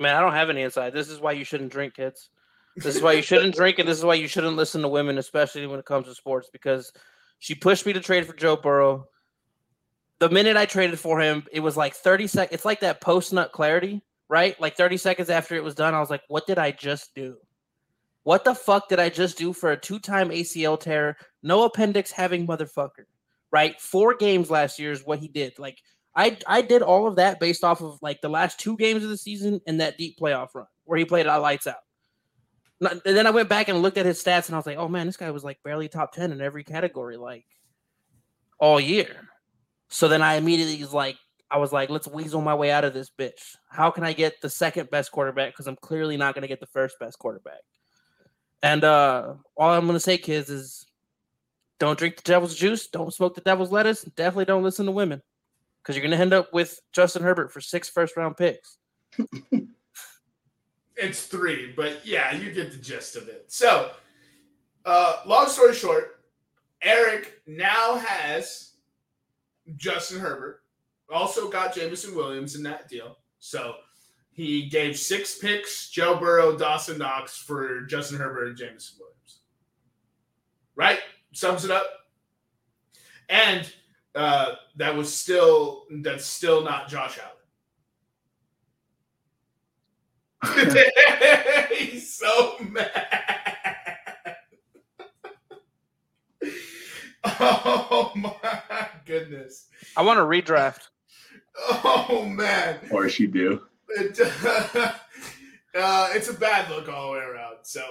man, 0.00 0.16
I 0.16 0.20
don't 0.20 0.32
have 0.32 0.50
any 0.50 0.62
insight. 0.62 0.94
This 0.94 1.08
is 1.08 1.20
why 1.20 1.32
you 1.32 1.44
shouldn't 1.44 1.72
drink, 1.72 1.94
kids. 1.94 2.30
This 2.76 2.96
is 2.96 3.02
why 3.02 3.12
you 3.12 3.22
shouldn't 3.22 3.54
drink, 3.56 3.78
and 3.78 3.88
this 3.88 3.98
is 3.98 4.04
why 4.04 4.14
you 4.14 4.28
shouldn't 4.28 4.56
listen 4.56 4.82
to 4.82 4.88
women, 4.88 5.18
especially 5.18 5.66
when 5.66 5.78
it 5.78 5.86
comes 5.86 6.06
to 6.06 6.14
sports, 6.14 6.48
because 6.52 6.92
she 7.38 7.54
pushed 7.54 7.86
me 7.86 7.92
to 7.92 8.00
trade 8.00 8.26
for 8.26 8.32
Joe 8.34 8.56
Burrow. 8.56 9.06
The 10.24 10.30
minute 10.30 10.56
I 10.56 10.64
traded 10.64 10.98
for 10.98 11.20
him, 11.20 11.44
it 11.52 11.60
was 11.60 11.76
like 11.76 11.94
30 11.94 12.28
seconds. 12.28 12.54
It's 12.54 12.64
like 12.64 12.80
that 12.80 13.02
post 13.02 13.34
nut 13.34 13.52
clarity, 13.52 14.00
right? 14.30 14.58
Like 14.58 14.74
30 14.74 14.96
seconds 14.96 15.28
after 15.28 15.54
it 15.54 15.62
was 15.62 15.74
done, 15.74 15.92
I 15.92 16.00
was 16.00 16.08
like, 16.08 16.22
what 16.28 16.46
did 16.46 16.58
I 16.58 16.70
just 16.70 17.14
do? 17.14 17.36
What 18.22 18.42
the 18.42 18.54
fuck 18.54 18.88
did 18.88 18.98
I 18.98 19.10
just 19.10 19.36
do 19.36 19.52
for 19.52 19.72
a 19.72 19.76
two 19.76 19.98
time 19.98 20.30
ACL 20.30 20.80
tear, 20.80 21.18
no 21.42 21.64
appendix 21.64 22.10
having 22.10 22.46
motherfucker, 22.46 23.04
right? 23.50 23.78
Four 23.78 24.14
games 24.14 24.48
last 24.48 24.78
year 24.78 24.92
is 24.92 25.04
what 25.04 25.18
he 25.18 25.28
did. 25.28 25.58
Like, 25.58 25.76
I 26.16 26.38
I 26.46 26.62
did 26.62 26.80
all 26.80 27.06
of 27.06 27.16
that 27.16 27.38
based 27.38 27.62
off 27.62 27.82
of 27.82 27.98
like 28.00 28.22
the 28.22 28.30
last 28.30 28.58
two 28.58 28.78
games 28.78 29.04
of 29.04 29.10
the 29.10 29.18
season 29.18 29.60
and 29.66 29.78
that 29.82 29.98
deep 29.98 30.18
playoff 30.18 30.54
run 30.54 30.68
where 30.84 30.98
he 30.98 31.04
played 31.04 31.26
lights 31.26 31.66
out. 31.66 31.84
And 32.80 33.02
then 33.04 33.26
I 33.26 33.30
went 33.30 33.50
back 33.50 33.68
and 33.68 33.82
looked 33.82 33.98
at 33.98 34.06
his 34.06 34.24
stats 34.24 34.46
and 34.46 34.54
I 34.54 34.58
was 34.58 34.64
like, 34.64 34.78
oh 34.78 34.88
man, 34.88 35.04
this 35.04 35.18
guy 35.18 35.30
was 35.32 35.44
like 35.44 35.62
barely 35.62 35.90
top 35.90 36.14
10 36.14 36.32
in 36.32 36.40
every 36.40 36.64
category, 36.64 37.18
like 37.18 37.44
all 38.58 38.80
year. 38.80 39.28
So 39.88 40.08
then 40.08 40.22
I 40.22 40.34
immediately 40.34 40.78
was 40.80 40.92
like, 40.92 41.16
I 41.50 41.58
was 41.58 41.72
like, 41.72 41.90
let's 41.90 42.08
weasel 42.08 42.40
my 42.40 42.54
way 42.54 42.70
out 42.70 42.84
of 42.84 42.94
this 42.94 43.10
bitch. 43.10 43.56
How 43.68 43.90
can 43.90 44.02
I 44.02 44.12
get 44.12 44.40
the 44.40 44.50
second 44.50 44.90
best 44.90 45.12
quarterback? 45.12 45.52
Because 45.52 45.66
I'm 45.66 45.76
clearly 45.76 46.16
not 46.16 46.34
going 46.34 46.42
to 46.42 46.48
get 46.48 46.60
the 46.60 46.66
first 46.66 46.98
best 46.98 47.18
quarterback. 47.18 47.60
And 48.62 48.82
uh 48.82 49.34
all 49.56 49.70
I'm 49.70 49.84
going 49.84 49.94
to 49.94 50.00
say, 50.00 50.16
kids, 50.18 50.48
is 50.48 50.86
don't 51.78 51.98
drink 51.98 52.16
the 52.16 52.22
devil's 52.22 52.54
juice, 52.54 52.86
don't 52.88 53.12
smoke 53.12 53.34
the 53.34 53.40
devil's 53.42 53.70
lettuce, 53.70 54.02
definitely 54.02 54.46
don't 54.46 54.62
listen 54.62 54.86
to 54.86 54.92
women 54.92 55.22
because 55.82 55.96
you're 55.96 56.02
going 56.02 56.16
to 56.16 56.22
end 56.22 56.32
up 56.32 56.52
with 56.52 56.80
Justin 56.92 57.22
Herbert 57.22 57.52
for 57.52 57.60
six 57.60 57.90
first 57.90 58.16
round 58.16 58.36
picks. 58.36 58.78
It's 60.96 61.26
three, 61.26 61.72
but 61.74 62.06
yeah, 62.06 62.34
you 62.34 62.52
get 62.52 62.70
the 62.70 62.78
gist 62.78 63.16
of 63.16 63.28
it. 63.28 63.46
So, 63.48 63.90
uh, 64.84 65.16
long 65.26 65.48
story 65.48 65.74
short, 65.74 66.20
Eric 66.82 67.40
now 67.46 67.96
has 67.96 68.73
Justin 69.76 70.20
Herbert. 70.20 70.60
Also 71.10 71.48
got 71.50 71.74
Jameson 71.74 72.14
Williams 72.14 72.54
in 72.54 72.62
that 72.64 72.88
deal. 72.88 73.18
So 73.38 73.74
he 74.32 74.68
gave 74.68 74.98
six 74.98 75.38
picks, 75.38 75.90
Joe 75.90 76.16
Burrow, 76.16 76.56
Dawson 76.56 76.98
Knox 76.98 77.38
for 77.38 77.82
Justin 77.82 78.18
Herbert 78.18 78.48
and 78.48 78.56
Jameson 78.56 78.98
Williams. 78.98 79.40
Right? 80.74 80.98
Sums 81.32 81.64
it 81.64 81.70
up. 81.70 81.86
And 83.28 83.72
uh, 84.14 84.54
that 84.76 84.94
was 84.94 85.14
still 85.14 85.84
that's 86.02 86.24
still 86.24 86.62
not 86.62 86.88
Josh 86.88 87.18
Allen. 87.18 87.30
He's 91.76 92.14
so 92.14 92.56
mad. 92.70 93.40
Oh 97.46 98.12
my 98.14 98.88
goodness. 99.04 99.68
I 99.96 100.02
want 100.02 100.18
to 100.18 100.22
redraft. 100.22 100.88
Oh 101.56 102.26
man. 102.28 102.76
Of 102.82 102.88
course 102.88 103.18
you 103.18 103.28
do. 103.28 103.62
It, 103.90 104.18
uh, 105.74 106.10
it's 106.14 106.28
a 106.28 106.34
bad 106.34 106.70
look 106.70 106.88
all 106.88 107.12
the 107.12 107.18
way 107.18 107.24
around. 107.24 107.56
So 107.62 107.84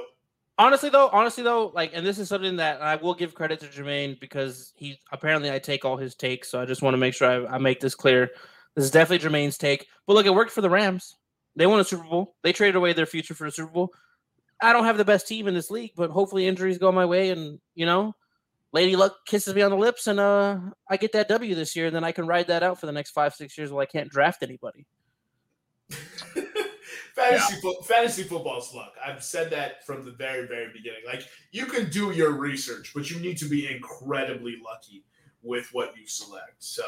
Honestly, 0.58 0.90
though, 0.90 1.10
honestly 1.10 1.44
though, 1.44 1.72
like, 1.74 1.92
and 1.94 2.06
this 2.06 2.20
is 2.20 2.30
something 2.30 2.58
that 2.58 2.82
I 2.82 2.96
will 2.96 3.16
give 3.16 3.34
credit 3.34 3.60
to 3.62 3.66
Jermaine 3.66 4.20
because 4.20 4.72
he 4.76 5.00
apparently 5.12 5.52
I 5.52 5.58
take 5.58 5.84
all 5.84 5.98
his 5.98 6.14
takes, 6.14 6.50
so 6.50 6.62
I 6.62 6.66
just 6.66 6.84
want 6.84 6.94
to 6.94 7.00
make 7.00 7.16
sure 7.16 7.48
I, 7.48 7.56
I 7.56 7.58
make 7.58 7.80
this 7.80 7.96
clear. 7.96 8.30
This 8.76 8.86
is 8.86 8.92
definitely 8.92 9.28
Jermaine's 9.28 9.58
take. 9.58 9.88
But 10.06 10.14
look, 10.14 10.28
it 10.28 10.34
worked 10.34 10.52
for 10.52 10.62
the 10.62 10.70
Rams. 10.70 11.16
They 11.56 11.66
won 11.66 11.80
a 11.80 11.84
Super 11.84 12.04
Bowl. 12.04 12.36
They 12.44 12.54
traded 12.54 12.76
away 12.76 12.94
their 12.94 13.06
future 13.06 13.34
for 13.34 13.46
a 13.48 13.52
Super 13.52 13.72
Bowl. 13.72 13.94
I 14.62 14.74
don't 14.74 14.86
have 14.86 14.98
the 14.98 15.06
best 15.06 15.28
team 15.28 15.48
in 15.48 15.54
this 15.54 15.72
league, 15.72 15.92
but 15.96 16.12
hopefully 16.12 16.48
injuries 16.48 16.78
go 16.78 16.92
my 16.92 17.06
way, 17.06 17.32
and 17.32 17.60
you 17.74 17.86
know, 17.88 18.14
Lady 18.74 18.96
Luck 18.96 19.26
kisses 19.26 19.54
me 19.54 19.62
on 19.62 19.72
the 19.72 19.78
lips, 19.78 20.08
and 20.08 20.20
uh, 20.20 20.60
I 20.90 20.98
get 20.98 21.14
that 21.14 21.30
W 21.30 21.54
this 21.56 21.76
year, 21.76 21.86
and 21.86 21.96
then 21.96 22.04
I 22.04 22.12
can 22.12 22.26
ride 22.26 22.48
that 22.48 22.64
out 22.64 22.80
for 22.80 22.88
the 22.88 22.92
next 22.92 23.12
five, 23.12 23.34
six 23.36 23.58
years 23.58 23.72
while 23.72 23.82
I 23.82 23.86
can't 23.86 24.10
draft 24.10 24.42
anybody. 24.42 24.86
fantasy 27.16 27.62
fo- 27.62 27.82
fantasy 27.84 28.24
football's 28.24 28.74
luck. 28.74 28.96
I've 29.06 29.24
said 29.24 29.52
that 29.52 29.86
from 29.86 30.04
the 30.06 30.12
very 30.12 30.48
very 30.48 30.72
beginning. 30.74 31.02
Like 31.06 31.24
you 31.52 31.66
can 31.66 31.90
do 31.90 32.12
your 32.12 32.32
research, 32.32 32.92
but 32.96 33.10
you 33.10 33.20
need 33.20 33.38
to 33.38 33.46
be 33.46 33.72
incredibly 33.72 34.58
lucky 34.64 35.06
with 35.44 35.70
what 35.74 35.96
you 35.96 36.08
select. 36.08 36.56
So, 36.60 36.84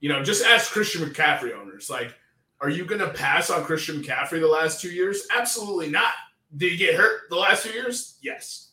you 0.00 0.08
know, 0.08 0.22
just 0.22 0.44
ask 0.44 0.70
Christian 0.70 1.06
McCaffrey 1.06 1.54
owners. 1.54 1.90
Like, 1.90 2.14
are 2.60 2.70
you 2.70 2.84
going 2.84 3.00
to 3.00 3.10
pass 3.10 3.50
on 3.50 3.64
Christian 3.64 4.02
McCaffrey 4.02 4.40
the 4.40 4.46
last 4.46 4.80
two 4.80 4.90
years? 4.90 5.26
Absolutely 5.36 5.90
not. 5.90 6.12
Did 6.56 6.72
he 6.72 6.78
get 6.78 6.94
hurt 6.94 7.22
the 7.28 7.36
last 7.36 7.64
two 7.64 7.72
years? 7.72 8.18
Yes. 8.22 8.71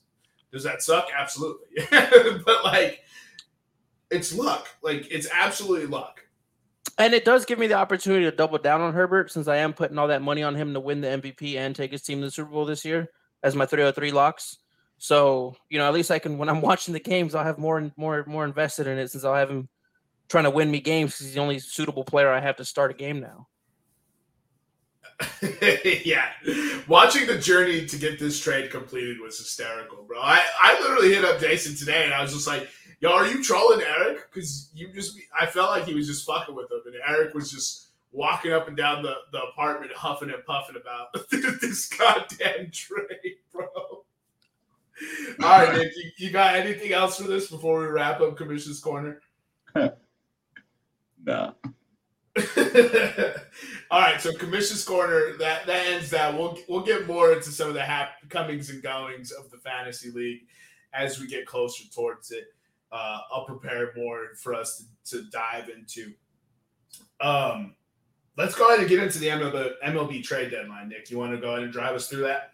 Does 0.51 0.63
that 0.63 0.81
suck? 0.81 1.07
Absolutely. 1.15 1.67
but 1.91 2.63
like, 2.63 3.03
it's 4.09 4.33
luck. 4.33 4.67
Like, 4.81 5.07
it's 5.11 5.27
absolutely 5.31 5.87
luck. 5.87 6.21
And 6.97 7.13
it 7.13 7.23
does 7.23 7.45
give 7.45 7.59
me 7.59 7.67
the 7.67 7.75
opportunity 7.75 8.25
to 8.25 8.31
double 8.31 8.57
down 8.57 8.81
on 8.81 8.93
Herbert 8.93 9.31
since 9.31 9.47
I 9.47 9.57
am 9.57 9.73
putting 9.73 9.97
all 9.97 10.07
that 10.07 10.21
money 10.21 10.43
on 10.43 10.55
him 10.55 10.73
to 10.73 10.79
win 10.79 11.01
the 11.01 11.07
MVP 11.07 11.55
and 11.55 11.75
take 11.75 11.91
his 11.91 12.01
team 12.01 12.19
to 12.19 12.25
the 12.25 12.31
Super 12.31 12.51
Bowl 12.51 12.65
this 12.65 12.83
year 12.83 13.09
as 13.43 13.55
my 13.55 13.65
303 13.65 14.11
locks. 14.11 14.57
So, 14.97 15.55
you 15.69 15.77
know, 15.77 15.87
at 15.87 15.93
least 15.93 16.11
I 16.11 16.19
can 16.19 16.37
when 16.37 16.49
I'm 16.49 16.61
watching 16.69 16.93
the 16.93 16.99
games, 16.99 17.35
I'll 17.35 17.45
have 17.45 17.57
more 17.57 17.77
and 17.77 17.91
more 17.95 18.23
more 18.27 18.43
invested 18.43 18.87
in 18.87 18.97
it 18.97 19.09
since 19.11 19.23
I'll 19.23 19.35
have 19.35 19.49
him 19.49 19.69
trying 20.27 20.43
to 20.43 20.49
win 20.49 20.69
me 20.69 20.81
games 20.81 21.13
because 21.13 21.27
he's 21.27 21.35
the 21.35 21.41
only 21.41 21.59
suitable 21.59 22.03
player 22.03 22.29
I 22.29 22.41
have 22.41 22.57
to 22.57 22.65
start 22.65 22.91
a 22.91 22.93
game 22.93 23.19
now. 23.19 23.47
yeah. 26.05 26.29
Watching 26.87 27.27
the 27.27 27.37
journey 27.37 27.85
to 27.85 27.97
get 27.97 28.19
this 28.19 28.39
trade 28.39 28.71
completed 28.71 29.19
was 29.19 29.37
hysterical, 29.37 30.03
bro. 30.03 30.19
I, 30.19 30.41
I 30.61 30.79
literally 30.81 31.13
hit 31.13 31.25
up 31.25 31.39
Jason 31.39 31.75
today 31.75 32.05
and 32.05 32.13
I 32.13 32.21
was 32.21 32.33
just 32.33 32.47
like, 32.47 32.69
yo, 32.99 33.11
are 33.11 33.27
you 33.27 33.43
trolling 33.43 33.81
Eric? 33.81 34.31
Because 34.31 34.69
you 34.73 34.91
just, 34.93 35.17
I 35.39 35.45
felt 35.45 35.71
like 35.71 35.85
he 35.85 35.93
was 35.93 36.07
just 36.07 36.25
fucking 36.25 36.55
with 36.55 36.71
him. 36.71 36.81
And 36.85 36.95
Eric 37.07 37.33
was 37.33 37.51
just 37.51 37.87
walking 38.11 38.53
up 38.53 38.67
and 38.67 38.77
down 38.77 39.03
the, 39.03 39.15
the 39.31 39.41
apartment, 39.43 39.91
huffing 39.93 40.29
and 40.29 40.43
puffing 40.45 40.75
about 40.79 41.13
this 41.61 41.89
goddamn 41.89 42.71
trade, 42.71 43.37
bro. 43.51 43.67
All 43.75 44.05
right, 45.39 45.77
Nick, 45.77 45.95
you, 45.95 46.11
you 46.17 46.31
got 46.31 46.55
anything 46.55 46.91
else 46.91 47.17
for 47.17 47.27
this 47.27 47.49
before 47.49 47.79
we 47.79 47.85
wrap 47.85 48.19
up 48.21 48.37
Commission's 48.37 48.79
Corner? 48.79 49.21
No. 51.25 51.53
All 53.91 54.01
right, 54.01 54.21
so 54.21 54.31
Commission's 54.33 54.83
Corner 54.83 55.33
that 55.39 55.65
that 55.65 55.87
ends 55.87 56.11
that. 56.11 56.37
We'll 56.37 56.57
we'll 56.67 56.83
get 56.83 57.07
more 57.07 57.33
into 57.33 57.49
some 57.49 57.69
of 57.69 57.73
the 57.73 57.81
hap- 57.81 58.29
comings 58.29 58.69
and 58.69 58.83
goings 58.83 59.31
of 59.31 59.49
the 59.49 59.57
fantasy 59.57 60.11
league 60.11 60.41
as 60.93 61.19
we 61.19 61.27
get 61.27 61.47
closer 61.47 61.83
towards 61.93 62.31
it. 62.31 62.53
Uh, 62.91 63.19
I'll 63.33 63.45
prepare 63.45 63.91
more 63.95 64.35
for 64.41 64.53
us 64.53 64.85
to, 65.05 65.17
to 65.17 65.29
dive 65.29 65.69
into. 65.69 66.13
Um, 67.19 67.75
let's 68.37 68.55
go 68.55 68.67
ahead 68.67 68.79
and 68.79 68.89
get 68.89 69.01
into 69.01 69.19
the 69.19 69.27
MLB, 69.27 69.73
MLB 69.85 70.23
trade 70.23 70.51
deadline. 70.51 70.89
Nick, 70.89 71.09
you 71.09 71.17
want 71.17 71.31
to 71.31 71.37
go 71.37 71.51
ahead 71.51 71.63
and 71.63 71.73
drive 71.73 71.95
us 71.95 72.07
through 72.07 72.23
that? 72.23 72.53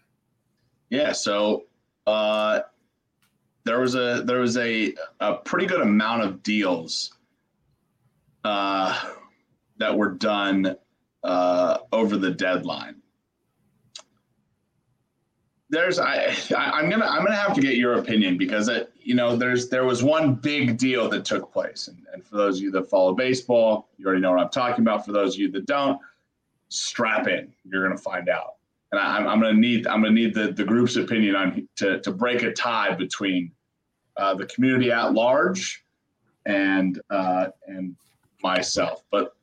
Yeah, 0.88 1.12
so 1.12 1.64
uh, 2.06 2.60
there 3.64 3.80
was 3.80 3.94
a 3.94 4.22
there 4.24 4.40
was 4.40 4.56
a 4.56 4.94
a 5.20 5.34
pretty 5.34 5.66
good 5.66 5.82
amount 5.82 6.22
of 6.22 6.42
deals 6.42 7.14
uh, 8.44 9.10
that 9.76 9.96
were 9.96 10.12
done 10.12 10.76
uh, 11.26 11.78
over 11.92 12.16
the 12.16 12.30
deadline. 12.30 13.02
There's 15.68 15.98
I, 15.98 16.32
I 16.56 16.70
I'm 16.70 16.88
gonna 16.88 17.04
I'm 17.04 17.24
gonna 17.24 17.34
have 17.34 17.52
to 17.54 17.60
get 17.60 17.74
your 17.74 17.94
opinion 17.94 18.38
because 18.38 18.68
it 18.68 18.92
you 19.00 19.16
know 19.16 19.34
there's 19.34 19.68
there 19.68 19.84
was 19.84 20.04
one 20.04 20.34
big 20.36 20.78
deal 20.78 21.08
that 21.08 21.24
took 21.24 21.52
place 21.52 21.88
and, 21.88 22.06
and 22.12 22.24
for 22.24 22.36
those 22.36 22.58
of 22.58 22.62
you 22.62 22.70
that 22.70 22.88
follow 22.88 23.14
baseball 23.14 23.88
you 23.98 24.06
already 24.06 24.20
know 24.20 24.30
what 24.30 24.40
I'm 24.40 24.50
talking 24.50 24.84
about 24.84 25.04
for 25.04 25.10
those 25.10 25.34
of 25.34 25.40
you 25.40 25.50
that 25.50 25.66
don't 25.66 25.98
strap 26.68 27.26
in 27.26 27.52
you're 27.64 27.82
gonna 27.82 27.98
find 27.98 28.28
out 28.28 28.54
and 28.92 29.00
I, 29.00 29.16
I'm, 29.16 29.26
I'm 29.26 29.40
gonna 29.40 29.54
need 29.54 29.88
I'm 29.88 30.02
gonna 30.02 30.14
need 30.14 30.34
the, 30.34 30.52
the 30.52 30.64
group's 30.64 30.94
opinion 30.94 31.34
on 31.34 31.68
to, 31.76 31.98
to 31.98 32.12
break 32.12 32.44
a 32.44 32.52
tie 32.52 32.94
between 32.94 33.50
uh, 34.16 34.34
the 34.34 34.46
community 34.46 34.92
at 34.92 35.14
large 35.14 35.84
and 36.46 37.00
uh, 37.10 37.48
and 37.66 37.96
myself. 38.40 39.02
But 39.10 39.34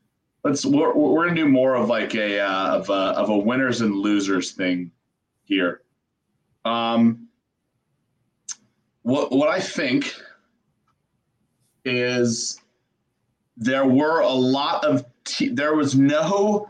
let's 0.44 0.66
we're, 0.66 0.94
we're 0.94 1.26
gonna 1.26 1.36
do 1.36 1.48
more 1.48 1.76
of 1.76 1.90
like 1.90 2.16
a 2.16 2.40
uh, 2.40 2.78
of 2.78 2.90
a 2.90 2.94
of 2.94 3.30
a 3.30 3.38
winners 3.38 3.82
and 3.82 3.96
losers 3.96 4.52
thing 4.52 4.92
here. 5.46 5.82
Um, 6.66 7.28
what 9.04 9.32
what 9.32 9.50
I 9.50 9.60
think 9.60 10.14
is 11.86 12.62
there 13.58 13.86
were 13.86 14.22
a 14.22 14.30
lot 14.30 14.86
of 14.86 15.06
te- 15.24 15.50
there 15.50 15.76
was 15.76 15.96
no 15.96 16.70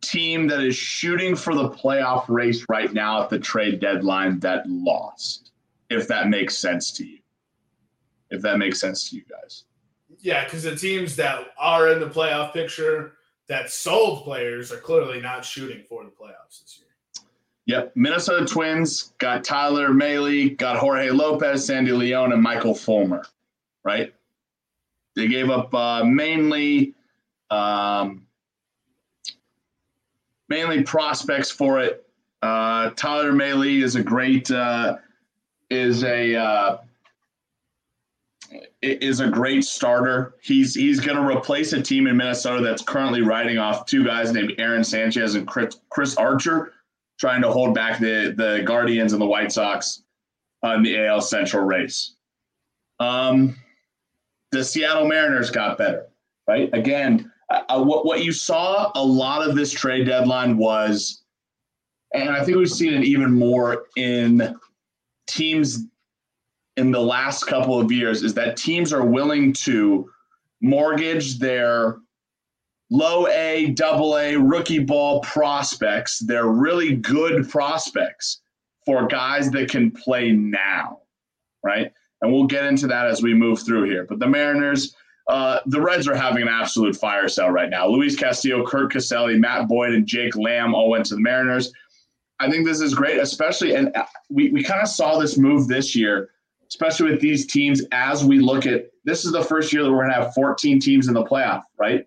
team 0.00 0.46
that 0.46 0.62
is 0.62 0.76
shooting 0.76 1.34
for 1.34 1.54
the 1.54 1.70
playoff 1.70 2.28
race 2.28 2.64
right 2.68 2.92
now 2.92 3.22
at 3.22 3.30
the 3.30 3.38
trade 3.38 3.80
deadline 3.80 4.38
that 4.40 4.68
lost, 4.68 5.52
if 5.90 6.06
that 6.08 6.28
makes 6.28 6.58
sense 6.58 6.92
to 6.92 7.06
you. 7.06 7.18
If 8.30 8.42
that 8.42 8.58
makes 8.58 8.80
sense 8.80 9.10
to 9.10 9.16
you 9.16 9.22
guys. 9.28 9.64
Yeah, 10.20 10.44
because 10.44 10.62
the 10.62 10.76
teams 10.76 11.16
that 11.16 11.48
are 11.58 11.92
in 11.92 12.00
the 12.00 12.08
playoff 12.08 12.52
picture 12.52 13.12
that 13.48 13.70
sold 13.70 14.24
players 14.24 14.72
are 14.72 14.78
clearly 14.78 15.20
not 15.20 15.44
shooting 15.44 15.82
for 15.82 16.04
the 16.04 16.10
playoffs 16.10 16.62
this 16.62 16.78
year. 16.78 16.86
Yep. 17.66 17.92
Minnesota 17.96 18.44
Twins 18.44 19.12
got 19.18 19.44
Tyler 19.44 19.88
Mahle, 19.88 20.56
got 20.56 20.76
Jorge 20.76 21.10
Lopez, 21.10 21.66
Sandy 21.66 21.92
Leon, 21.92 22.32
and 22.32 22.42
Michael 22.42 22.74
Fulmer, 22.74 23.24
right? 23.84 24.14
They 25.16 25.26
gave 25.28 25.50
up 25.50 25.74
uh, 25.74 26.04
mainly 26.04 26.94
um, 27.50 28.26
mainly 30.48 30.82
prospects 30.82 31.50
for 31.50 31.80
it. 31.80 32.06
Uh, 32.42 32.90
Tyler 32.90 33.32
Mahle 33.32 33.82
is 33.82 33.96
a 33.96 34.02
great 34.02 34.50
uh, 34.50 34.98
is 35.70 36.04
a 36.04 36.36
uh, 36.36 36.78
is 38.82 39.20
a 39.20 39.28
great 39.28 39.64
starter. 39.64 40.34
He's 40.42 40.74
he's 40.74 41.00
going 41.00 41.16
to 41.16 41.26
replace 41.26 41.72
a 41.72 41.82
team 41.82 42.06
in 42.06 42.16
Minnesota 42.16 42.62
that's 42.62 42.82
currently 42.82 43.22
riding 43.22 43.58
off 43.58 43.86
two 43.86 44.04
guys 44.04 44.32
named 44.32 44.54
Aaron 44.58 44.84
Sanchez 44.84 45.34
and 45.34 45.46
Chris, 45.46 46.16
Archer, 46.16 46.72
trying 47.18 47.42
to 47.42 47.50
hold 47.50 47.74
back 47.74 47.98
the 47.98 48.34
the 48.36 48.62
Guardians 48.64 49.12
and 49.12 49.20
the 49.20 49.26
White 49.26 49.52
Sox 49.52 50.02
on 50.62 50.82
the 50.82 51.06
AL 51.06 51.20
Central 51.20 51.64
race. 51.64 52.14
Um, 53.00 53.56
the 54.52 54.64
Seattle 54.64 55.06
Mariners 55.06 55.50
got 55.50 55.78
better, 55.78 56.06
right? 56.48 56.70
Again, 56.72 57.30
what 57.68 58.06
what 58.06 58.24
you 58.24 58.32
saw 58.32 58.90
a 58.94 59.04
lot 59.04 59.46
of 59.46 59.56
this 59.56 59.72
trade 59.72 60.06
deadline 60.06 60.56
was, 60.56 61.22
and 62.14 62.30
I 62.30 62.44
think 62.44 62.56
we've 62.56 62.70
seen 62.70 62.94
it 62.94 63.04
even 63.04 63.32
more 63.32 63.86
in 63.96 64.56
teams 65.28 65.86
in 66.76 66.90
the 66.90 67.00
last 67.00 67.46
couple 67.46 67.80
of 67.80 67.90
years, 67.90 68.22
is 68.22 68.34
that 68.34 68.56
teams 68.56 68.92
are 68.92 69.04
willing 69.04 69.52
to 69.52 70.10
mortgage 70.60 71.38
their 71.38 71.98
low 72.90 73.26
A, 73.28 73.68
double 73.70 74.16
A, 74.18 74.36
rookie 74.36 74.78
ball 74.78 75.20
prospects, 75.20 76.20
they're 76.20 76.46
really 76.46 76.94
good 76.94 77.48
prospects 77.48 78.40
for 78.84 79.06
guys 79.06 79.50
that 79.50 79.68
can 79.68 79.90
play 79.90 80.30
now, 80.32 81.00
right? 81.64 81.92
And 82.22 82.32
we'll 82.32 82.46
get 82.46 82.64
into 82.64 82.86
that 82.86 83.06
as 83.06 83.22
we 83.22 83.34
move 83.34 83.60
through 83.60 83.84
here. 83.84 84.06
But 84.08 84.20
the 84.20 84.28
Mariners, 84.28 84.94
uh, 85.28 85.58
the 85.66 85.80
Reds 85.80 86.06
are 86.06 86.14
having 86.14 86.42
an 86.42 86.48
absolute 86.48 86.96
fire 86.96 87.28
sale 87.28 87.50
right 87.50 87.68
now. 87.68 87.88
Luis 87.88 88.16
Castillo, 88.16 88.64
Curt 88.64 88.92
Casali, 88.92 89.38
Matt 89.38 89.68
Boyd, 89.68 89.92
and 89.92 90.06
Jake 90.06 90.36
Lamb 90.36 90.74
all 90.74 90.88
went 90.88 91.04
to 91.06 91.14
the 91.16 91.20
Mariners. 91.20 91.72
I 92.38 92.50
think 92.50 92.66
this 92.66 92.80
is 92.80 92.94
great, 92.94 93.18
especially, 93.18 93.74
and 93.74 93.94
uh, 93.96 94.04
we, 94.30 94.50
we 94.50 94.62
kind 94.62 94.80
of 94.80 94.88
saw 94.88 95.18
this 95.18 95.36
move 95.36 95.68
this 95.68 95.96
year, 95.96 96.30
especially 96.68 97.10
with 97.10 97.20
these 97.20 97.46
teams 97.46 97.82
as 97.92 98.24
we 98.24 98.38
look 98.38 98.66
at 98.66 98.90
this 99.04 99.24
is 99.24 99.32
the 99.32 99.42
first 99.42 99.72
year 99.72 99.82
that 99.82 99.90
we're 99.90 99.98
going 99.98 100.10
to 100.10 100.22
have 100.22 100.34
14 100.34 100.80
teams 100.80 101.08
in 101.08 101.14
the 101.14 101.24
playoff, 101.24 101.62
right? 101.78 102.06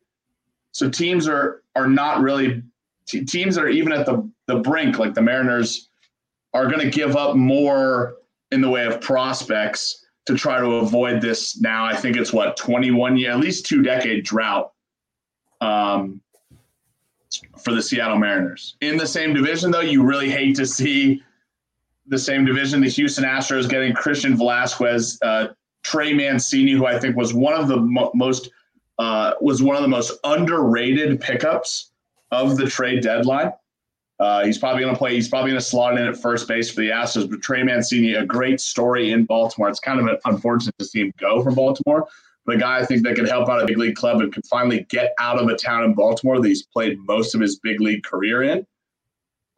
So 0.71 0.89
teams 0.89 1.27
are 1.27 1.63
are 1.75 1.87
not 1.87 2.21
really 2.21 2.61
teams 3.05 3.55
that 3.55 3.63
are 3.63 3.69
even 3.69 3.91
at 3.91 4.05
the 4.05 4.29
the 4.47 4.57
brink, 4.57 4.99
like 4.99 5.13
the 5.13 5.21
Mariners, 5.21 5.89
are 6.53 6.65
going 6.65 6.79
to 6.79 6.89
give 6.89 7.15
up 7.15 7.35
more 7.35 8.15
in 8.51 8.61
the 8.61 8.69
way 8.69 8.85
of 8.85 8.99
prospects 9.01 10.05
to 10.25 10.35
try 10.35 10.59
to 10.59 10.75
avoid 10.75 11.21
this. 11.21 11.59
Now, 11.59 11.85
I 11.85 11.95
think 11.95 12.17
it's 12.17 12.33
what 12.33 12.57
21 12.57 13.17
year, 13.17 13.31
at 13.31 13.39
least 13.39 13.65
two 13.65 13.81
decade 13.81 14.23
drought 14.23 14.73
um, 15.61 16.21
for 17.63 17.73
the 17.73 17.81
Seattle 17.81 18.17
Mariners. 18.17 18.75
In 18.81 18.97
the 18.97 19.07
same 19.07 19.33
division, 19.33 19.71
though, 19.71 19.81
you 19.81 20.03
really 20.03 20.29
hate 20.29 20.55
to 20.57 20.65
see 20.65 21.23
the 22.09 22.19
same 22.19 22.45
division. 22.45 22.81
The 22.81 22.89
Houston 22.89 23.23
Astros 23.23 23.69
getting 23.69 23.93
Christian 23.93 24.35
Velasquez, 24.35 25.17
uh, 25.21 25.47
Trey 25.83 26.13
Mancini, 26.13 26.73
who 26.73 26.85
I 26.85 26.99
think 26.99 27.15
was 27.15 27.33
one 27.33 27.53
of 27.53 27.67
the 27.67 27.77
mo- 27.77 28.11
most 28.13 28.49
uh, 28.97 29.33
was 29.39 29.63
one 29.63 29.75
of 29.77 29.81
the 29.81 29.87
most 29.87 30.11
underrated 30.23 31.21
pickups 31.21 31.91
of 32.31 32.57
the 32.57 32.67
trade 32.67 33.01
deadline. 33.01 33.53
Uh, 34.19 34.43
he's 34.43 34.57
probably 34.57 34.81
going 34.81 34.93
to 34.93 34.97
play. 34.97 35.13
He's 35.13 35.29
probably 35.29 35.51
going 35.51 35.61
to 35.61 35.65
slot 35.65 35.97
in 35.97 36.05
at 36.05 36.17
first 36.17 36.47
base 36.47 36.69
for 36.69 36.81
the 36.81 36.89
Astros. 36.89 37.29
But 37.29 37.41
Trey 37.41 37.63
Mancini, 37.63 38.15
a 38.15 38.25
great 38.25 38.59
story 38.59 39.11
in 39.11 39.23
Baltimore. 39.23 39.69
It's 39.69 39.79
kind 39.79 40.01
of 40.01 40.19
unfortunate 40.25 40.77
to 40.79 40.85
see 40.85 40.99
him 40.99 41.13
go 41.17 41.41
from 41.41 41.55
Baltimore. 41.55 42.07
But 42.45 42.55
a 42.55 42.59
guy 42.59 42.79
I 42.79 42.85
think 42.85 43.03
that 43.03 43.15
could 43.15 43.29
help 43.29 43.47
out 43.47 43.61
a 43.61 43.65
big 43.65 43.77
league 43.77 43.95
club 43.95 44.19
and 44.19 44.33
could 44.33 44.45
finally 44.45 44.85
get 44.89 45.13
out 45.19 45.39
of 45.39 45.47
a 45.47 45.55
town 45.55 45.85
in 45.85 45.93
Baltimore 45.93 46.41
that 46.41 46.47
he's 46.47 46.63
played 46.63 46.97
most 47.07 47.33
of 47.33 47.39
his 47.39 47.59
big 47.59 47.79
league 47.79 48.03
career 48.03 48.43
in. 48.43 48.65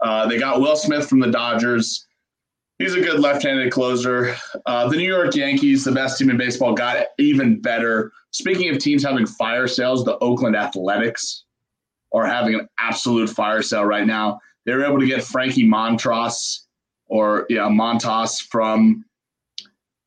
Uh, 0.01 0.27
they 0.27 0.37
got 0.37 0.61
Will 0.61 0.75
Smith 0.75 1.07
from 1.07 1.19
the 1.19 1.31
Dodgers. 1.31 2.05
He's 2.82 2.96
a 2.96 3.02
good 3.02 3.20
left-handed 3.20 3.72
closer. 3.72 4.36
Uh, 4.65 4.89
the 4.89 4.98
New 4.98 5.08
York 5.08 5.36
Yankees, 5.36 5.84
the 5.84 5.91
best 5.91 6.17
team 6.17 6.32
in 6.32 6.38
baseball, 6.38 6.74
got 6.74 7.08
even 7.20 7.62
better. 7.62 8.12
Speaking 8.32 8.70
of 8.70 8.80
teams 8.80 9.04
having 9.04 9.28
fire 9.28 9.67
sales, 9.67 10.04
the 10.04 10.17
Oakland 10.17 10.56
Athletics 10.56 11.44
are 12.12 12.26
having 12.26 12.56
an 12.56 12.67
absolute 12.80 13.30
fire 13.30 13.62
sale 13.62 13.86
right 13.86 14.08
now. 14.08 14.39
They 14.65 14.74
were 14.74 14.84
able 14.84 15.00
to 15.00 15.06
get 15.06 15.24
Frankie 15.24 15.67
Montross 15.67 16.62
or 17.06 17.46
yeah 17.50 17.67
Montas 17.70 18.41
from 18.41 19.06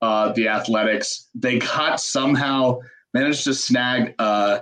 uh, 0.03 0.33
the 0.33 0.49
Athletics. 0.49 1.29
They 1.35 1.61
got 1.61 2.01
somehow 2.01 2.81
managed 3.13 3.45
to 3.45 3.55
snag 3.55 4.15
uh, 4.19 4.61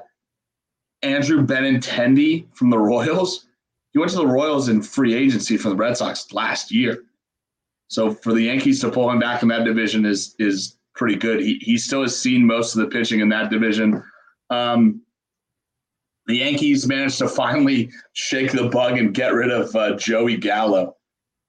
Andrew 1.03 1.47
Benintendi 1.47 2.47
from 2.55 2.69
the 2.69 2.79
Royals. 2.79 3.47
He 3.93 3.99
went 3.99 4.11
to 4.11 4.19
the 4.19 4.27
Royals 4.27 4.69
in 4.69 4.83
free 4.83 5.15
agency 5.15 5.57
for 5.57 5.71
the 5.71 5.77
Red 5.77 5.97
Sox 5.97 6.31
last 6.33 6.71
year. 6.71 7.05
So 7.93 8.15
for 8.15 8.33
the 8.33 8.45
Yankees 8.45 8.81
to 8.81 8.91
pull 8.91 9.11
him 9.11 9.19
back 9.19 9.43
in 9.43 9.49
that 9.49 9.65
division 9.65 10.07
is 10.07 10.35
is 10.39 10.79
pretty 10.95 11.15
good. 11.15 11.41
He 11.41 11.59
he 11.61 11.77
still 11.77 12.01
has 12.01 12.19
seen 12.19 12.47
most 12.47 12.75
of 12.75 12.81
the 12.81 12.89
pitching 12.89 13.21
in 13.21 13.29
that 13.29 13.51
division. 13.51 14.03
Um, 14.49 15.03
the 16.27 16.37
Yankees 16.37 16.87
managed 16.87 17.19
to 17.19 17.29
finally 17.29 17.91
shake 18.15 18.51
the 18.53 18.69
bug 18.69 18.97
and 18.97 19.13
get 19.13 19.35
rid 19.35 19.51
of 19.51 19.77
uh, 19.77 19.95
Joey 19.97 20.39
Gallo. 20.39 20.97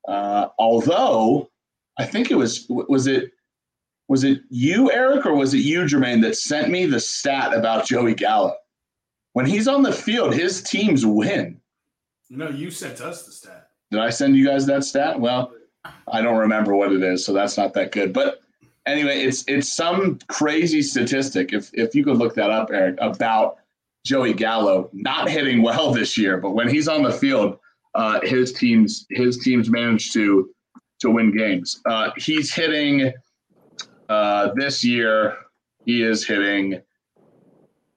Uh, 0.06 0.48
although 0.60 1.50
I 1.98 2.06
think 2.06 2.30
it 2.30 2.36
was 2.36 2.66
was 2.70 3.08
it 3.08 3.32
was 4.10 4.26
it 4.26 4.42
you 4.50 4.92
Eric 4.92 5.26
or 5.26 5.36
was 5.36 5.54
it 5.54 5.60
you 5.60 5.84
Jermaine 5.84 6.22
that 6.24 6.36
sent 6.36 6.70
me 6.70 6.86
the 6.86 7.00
stat 7.00 7.54
about 7.54 7.86
Joey 7.86 8.16
Gallo? 8.16 8.54
When 9.32 9.46
he's 9.46 9.70
on 9.70 9.82
the 9.82 9.94
field, 9.94 10.34
his 10.34 10.62
teams 10.62 11.06
win. 11.06 11.62
No, 12.30 12.50
you 12.50 12.70
sent 12.70 13.00
us 13.00 13.26
the 13.26 13.32
stat. 13.32 13.70
Did 13.92 14.02
I 14.02 14.10
send 14.10 14.36
you 14.36 14.46
guys 14.46 14.66
that 14.66 14.84
stat? 14.84 15.18
Well, 15.18 15.54
I 15.86 16.22
don't 16.22 16.38
remember 16.38 16.76
what 16.76 16.92
it 16.92 17.04
is, 17.04 17.26
so 17.26 17.34
that's 17.34 17.58
not 17.58 17.74
that 17.74 17.92
good. 17.92 18.14
But 18.14 18.42
anyway, 18.86 19.24
it's 19.24 19.44
it's 19.48 19.72
some 19.72 20.20
crazy 20.28 20.82
statistic. 20.82 21.54
If 21.54 21.70
if 21.74 21.96
you 21.96 22.04
could 22.04 22.18
look 22.18 22.36
that 22.36 22.50
up, 22.50 22.70
Eric, 22.72 22.98
about 23.00 23.58
Joey 24.06 24.34
Gallo 24.34 24.90
not 24.94 25.30
hitting 25.30 25.62
well 25.62 25.92
this 25.92 26.18
year, 26.18 26.38
but 26.38 26.52
when 26.52 26.70
he's 26.70 26.88
on 26.88 27.04
the 27.04 27.12
field, 27.12 27.60
uh, 27.96 28.20
his 28.22 28.54
teams 28.54 29.06
his 29.10 29.38
teams 29.40 29.70
manage 29.70 30.12
to 30.14 30.50
to 31.00 31.12
win 31.12 31.36
games. 31.36 31.82
Uh, 31.86 32.12
he's 32.18 32.54
hitting 32.54 33.12
uh, 34.10 34.54
this 34.56 34.84
year. 34.84 35.38
He 35.86 36.02
is 36.04 36.26
hitting. 36.26 36.82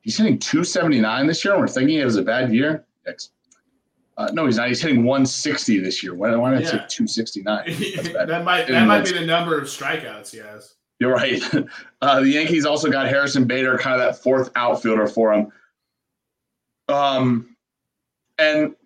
He's 0.01 0.17
hitting 0.17 0.39
279 0.39 1.27
this 1.27 1.45
year. 1.45 1.55
And 1.55 1.61
we're 1.61 1.69
thinking 1.69 1.99
it 1.99 2.05
was 2.05 2.17
a 2.17 2.23
bad 2.23 2.53
year. 2.53 2.85
Uh, 4.19 4.31
no, 4.33 4.47
he's 4.47 4.57
not. 4.57 4.69
He's 4.69 4.81
hitting 4.81 5.05
160 5.05 5.81
this 5.81 6.03
year. 6.03 6.15
Why, 6.15 6.35
why 6.37 6.53
not 6.53 6.63
yeah. 6.63 6.71
take 6.71 6.89
269? 6.89 7.65
that 8.27 8.45
might 8.45 8.67
that 8.67 8.87
might 8.87 9.05
be 9.05 9.13
the 9.13 9.27
number 9.27 9.59
of 9.59 9.65
strikeouts 9.65 10.31
he 10.31 10.39
has. 10.39 10.75
You're 10.99 11.13
right. 11.13 11.43
Uh, 12.03 12.21
the 12.21 12.29
Yankees 12.29 12.67
also 12.67 12.91
got 12.91 13.09
Harrison 13.09 13.47
Bader, 13.47 13.79
kind 13.79 13.99
of 13.99 14.07
that 14.07 14.23
fourth 14.23 14.51
outfielder 14.55 15.07
for 15.07 15.33
him. 15.33 15.51
Um, 16.89 17.57
and 18.39 18.77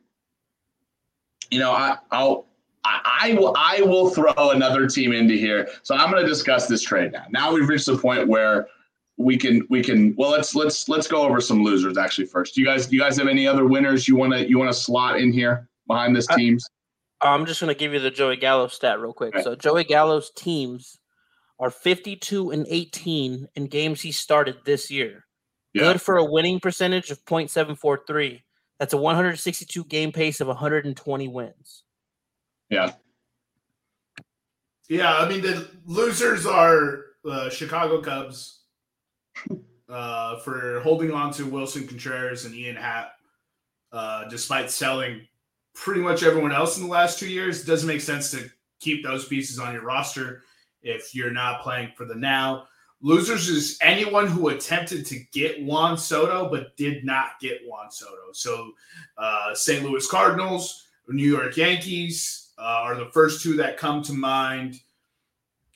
you 1.50 1.58
know, 1.58 1.72
I, 1.72 1.98
I'll 2.12 2.46
I, 2.84 3.00
I 3.22 3.34
will 3.34 3.54
I 3.58 3.82
will 3.82 4.10
throw 4.10 4.50
another 4.50 4.86
team 4.86 5.12
into 5.12 5.34
here. 5.34 5.68
So 5.82 5.94
I'm 5.94 6.10
going 6.10 6.22
to 6.22 6.28
discuss 6.28 6.66
this 6.66 6.82
trade 6.82 7.12
now. 7.12 7.24
Now 7.30 7.52
we've 7.52 7.68
reached 7.68 7.86
the 7.86 7.98
point 7.98 8.28
where 8.28 8.68
we 9.20 9.36
can 9.36 9.66
we 9.68 9.82
can 9.82 10.14
well 10.16 10.30
let's 10.30 10.54
let's 10.54 10.88
let's 10.88 11.06
go 11.06 11.22
over 11.22 11.40
some 11.40 11.62
losers 11.62 11.98
actually 11.98 12.26
first. 12.26 12.54
Do 12.54 12.60
you 12.60 12.66
guys 12.66 12.86
do 12.86 12.96
you 12.96 13.02
guys 13.02 13.18
have 13.18 13.28
any 13.28 13.46
other 13.46 13.66
winners 13.66 14.08
you 14.08 14.16
want 14.16 14.32
to 14.32 14.48
you 14.48 14.58
want 14.58 14.72
to 14.72 14.78
slot 14.78 15.20
in 15.20 15.32
here 15.32 15.68
behind 15.86 16.16
this 16.16 16.26
teams? 16.26 16.66
I, 17.20 17.28
I'm 17.28 17.44
just 17.44 17.60
going 17.60 17.72
to 17.72 17.78
give 17.78 17.92
you 17.92 18.00
the 18.00 18.10
Joey 18.10 18.36
Gallo 18.36 18.68
stat 18.68 18.98
real 18.98 19.12
quick. 19.12 19.34
So 19.42 19.54
Joey 19.54 19.84
Gallo's 19.84 20.30
teams 20.30 20.98
are 21.58 21.70
52 21.70 22.50
and 22.50 22.66
18 22.68 23.48
in 23.54 23.66
games 23.66 24.00
he 24.00 24.10
started 24.10 24.56
this 24.64 24.90
year. 24.90 25.26
Yeah. 25.74 25.82
Good 25.82 26.00
for 26.00 26.16
a 26.16 26.24
winning 26.24 26.58
percentage 26.58 27.10
of 27.10 27.22
0.743. 27.26 28.40
That's 28.78 28.94
a 28.94 28.96
162 28.96 29.84
game 29.84 30.12
pace 30.12 30.40
of 30.40 30.46
120 30.46 31.28
wins. 31.28 31.84
Yeah. 32.70 32.92
Yeah, 34.88 35.14
I 35.14 35.28
mean 35.28 35.42
the 35.42 35.68
losers 35.84 36.46
are 36.46 37.04
uh, 37.30 37.50
Chicago 37.50 38.00
Cubs 38.00 38.59
uh, 39.88 40.36
for 40.40 40.80
holding 40.80 41.10
on 41.12 41.32
to 41.32 41.44
Willson 41.46 41.86
Contreras 41.88 42.44
and 42.44 42.54
Ian 42.54 42.76
Happ. 42.76 43.12
uh, 43.92 44.28
despite 44.28 44.70
selling 44.70 45.26
pretty 45.74 46.00
much 46.00 46.22
everyone 46.22 46.52
else 46.52 46.76
in 46.76 46.84
the 46.84 46.88
last 46.88 47.18
two 47.18 47.28
years. 47.28 47.64
Doesn't 47.64 47.88
make 47.88 48.00
sense 48.00 48.30
to 48.32 48.50
keep 48.80 49.02
those 49.02 49.26
pieces 49.26 49.58
on 49.58 49.72
your 49.72 49.82
roster 49.82 50.42
if 50.82 51.14
you're 51.14 51.32
not 51.32 51.62
playing 51.62 51.92
for 51.96 52.04
the 52.04 52.14
now. 52.14 52.66
Losers 53.02 53.48
is 53.48 53.78
anyone 53.80 54.26
who 54.26 54.48
attempted 54.48 55.06
to 55.06 55.18
get 55.32 55.62
Juan 55.62 55.96
Soto 55.96 56.50
but 56.50 56.76
did 56.76 57.04
not 57.04 57.40
get 57.40 57.60
Juan 57.66 57.90
Soto. 57.90 58.32
So, 58.32 58.72
uh, 59.16 59.54
St. 59.54 59.82
Louis 59.82 60.06
Cardinals, 60.06 60.86
New 61.08 61.28
York 61.28 61.56
Yankees 61.56 62.52
uh, 62.58 62.62
are 62.62 62.94
the 62.94 63.10
first 63.10 63.42
two 63.42 63.56
that 63.56 63.78
come 63.78 64.02
to 64.02 64.12
mind. 64.12 64.76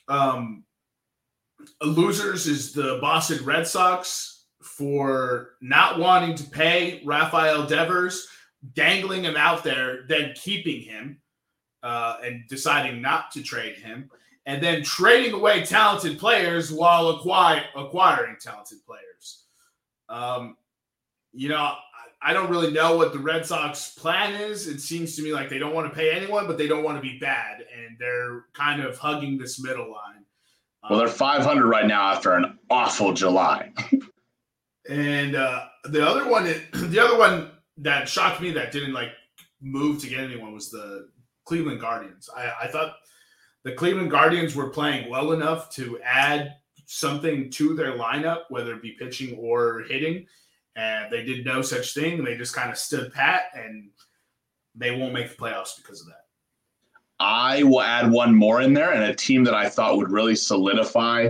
Um, 0.07 0.63
losers 1.81 2.47
is 2.47 2.73
the 2.73 2.99
Boston 3.01 3.43
Red 3.43 3.67
Sox 3.67 4.45
for 4.61 5.51
not 5.61 5.99
wanting 5.99 6.35
to 6.35 6.49
pay 6.49 7.01
Rafael 7.05 7.65
Devers, 7.65 8.27
dangling 8.73 9.23
him 9.23 9.37
out 9.37 9.63
there, 9.63 10.05
then 10.07 10.33
keeping 10.35 10.81
him 10.81 11.19
uh, 11.83 12.17
and 12.23 12.43
deciding 12.49 13.01
not 13.01 13.31
to 13.31 13.43
trade 13.43 13.77
him 13.77 14.09
and 14.45 14.61
then 14.61 14.83
trading 14.83 15.33
away 15.33 15.65
talented 15.65 16.19
players 16.19 16.71
while 16.71 17.09
acquire, 17.09 17.63
acquiring 17.75 18.35
talented 18.39 18.79
players. 18.85 19.43
Um, 20.07 20.57
you 21.33 21.49
know, 21.49 21.57
I, 21.57 21.77
I 22.21 22.33
don't 22.33 22.49
really 22.49 22.71
know 22.71 22.95
what 22.95 23.11
the 23.11 23.19
Red 23.19 23.45
Sox 23.45 23.93
plan 23.93 24.39
is. 24.39 24.67
It 24.67 24.79
seems 24.79 25.15
to 25.15 25.23
me 25.23 25.33
like 25.33 25.49
they 25.49 25.57
don't 25.57 25.73
want 25.73 25.91
to 25.91 25.95
pay 25.95 26.11
anyone, 26.11 26.47
but 26.47 26.57
they 26.57 26.67
don't 26.67 26.83
want 26.83 26.97
to 26.97 27.01
be 27.01 27.17
bad, 27.17 27.65
and 27.75 27.97
they're 27.99 28.45
kind 28.53 28.81
of 28.81 28.97
hugging 28.97 29.37
this 29.37 29.59
middle 29.59 29.91
line. 29.91 30.24
Well, 30.89 30.99
they're 30.99 31.07
500 31.07 31.67
right 31.67 31.87
now 31.87 32.11
after 32.11 32.33
an 32.33 32.59
awful 32.69 33.13
July. 33.13 33.71
and 34.89 35.35
uh, 35.35 35.65
the 35.85 36.07
other 36.07 36.29
one, 36.29 36.43
the 36.73 36.99
other 36.99 37.17
one 37.17 37.51
that 37.77 38.07
shocked 38.07 38.41
me 38.41 38.51
that 38.51 38.71
didn't 38.71 38.93
like 38.93 39.09
move 39.61 40.01
to 40.01 40.07
get 40.07 40.19
anyone 40.19 40.53
was 40.53 40.69
the 40.69 41.09
Cleveland 41.45 41.81
Guardians. 41.81 42.29
I, 42.35 42.51
I 42.63 42.67
thought 42.67 42.95
the 43.63 43.73
Cleveland 43.73 44.11
Guardians 44.11 44.55
were 44.55 44.69
playing 44.69 45.09
well 45.09 45.31
enough 45.31 45.69
to 45.71 45.99
add 46.03 46.55
something 46.85 47.49
to 47.51 47.75
their 47.75 47.93
lineup, 47.93 48.43
whether 48.49 48.75
it 48.75 48.81
be 48.81 48.91
pitching 48.91 49.35
or 49.37 49.83
hitting. 49.89 50.27
And 50.75 51.11
they 51.11 51.23
did 51.23 51.45
no 51.45 51.61
such 51.61 51.93
thing. 51.93 52.23
They 52.23 52.35
just 52.35 52.53
kind 52.53 52.69
of 52.69 52.77
stood 52.77 53.13
pat 53.13 53.43
and 53.55 53.89
they 54.75 54.91
won't 54.91 55.13
make 55.13 55.29
the 55.29 55.35
playoffs 55.35 55.77
because 55.77 56.01
of 56.01 56.07
that. 56.07 56.24
I 57.19 57.63
will 57.63 57.81
add 57.81 58.11
one 58.11 58.35
more 58.35 58.61
in 58.61 58.73
there 58.73 58.91
and 58.91 59.03
a 59.03 59.15
team 59.15 59.43
that 59.45 59.53
I 59.53 59.69
thought 59.69 59.97
would 59.97 60.11
really 60.11 60.35
solidify 60.35 61.29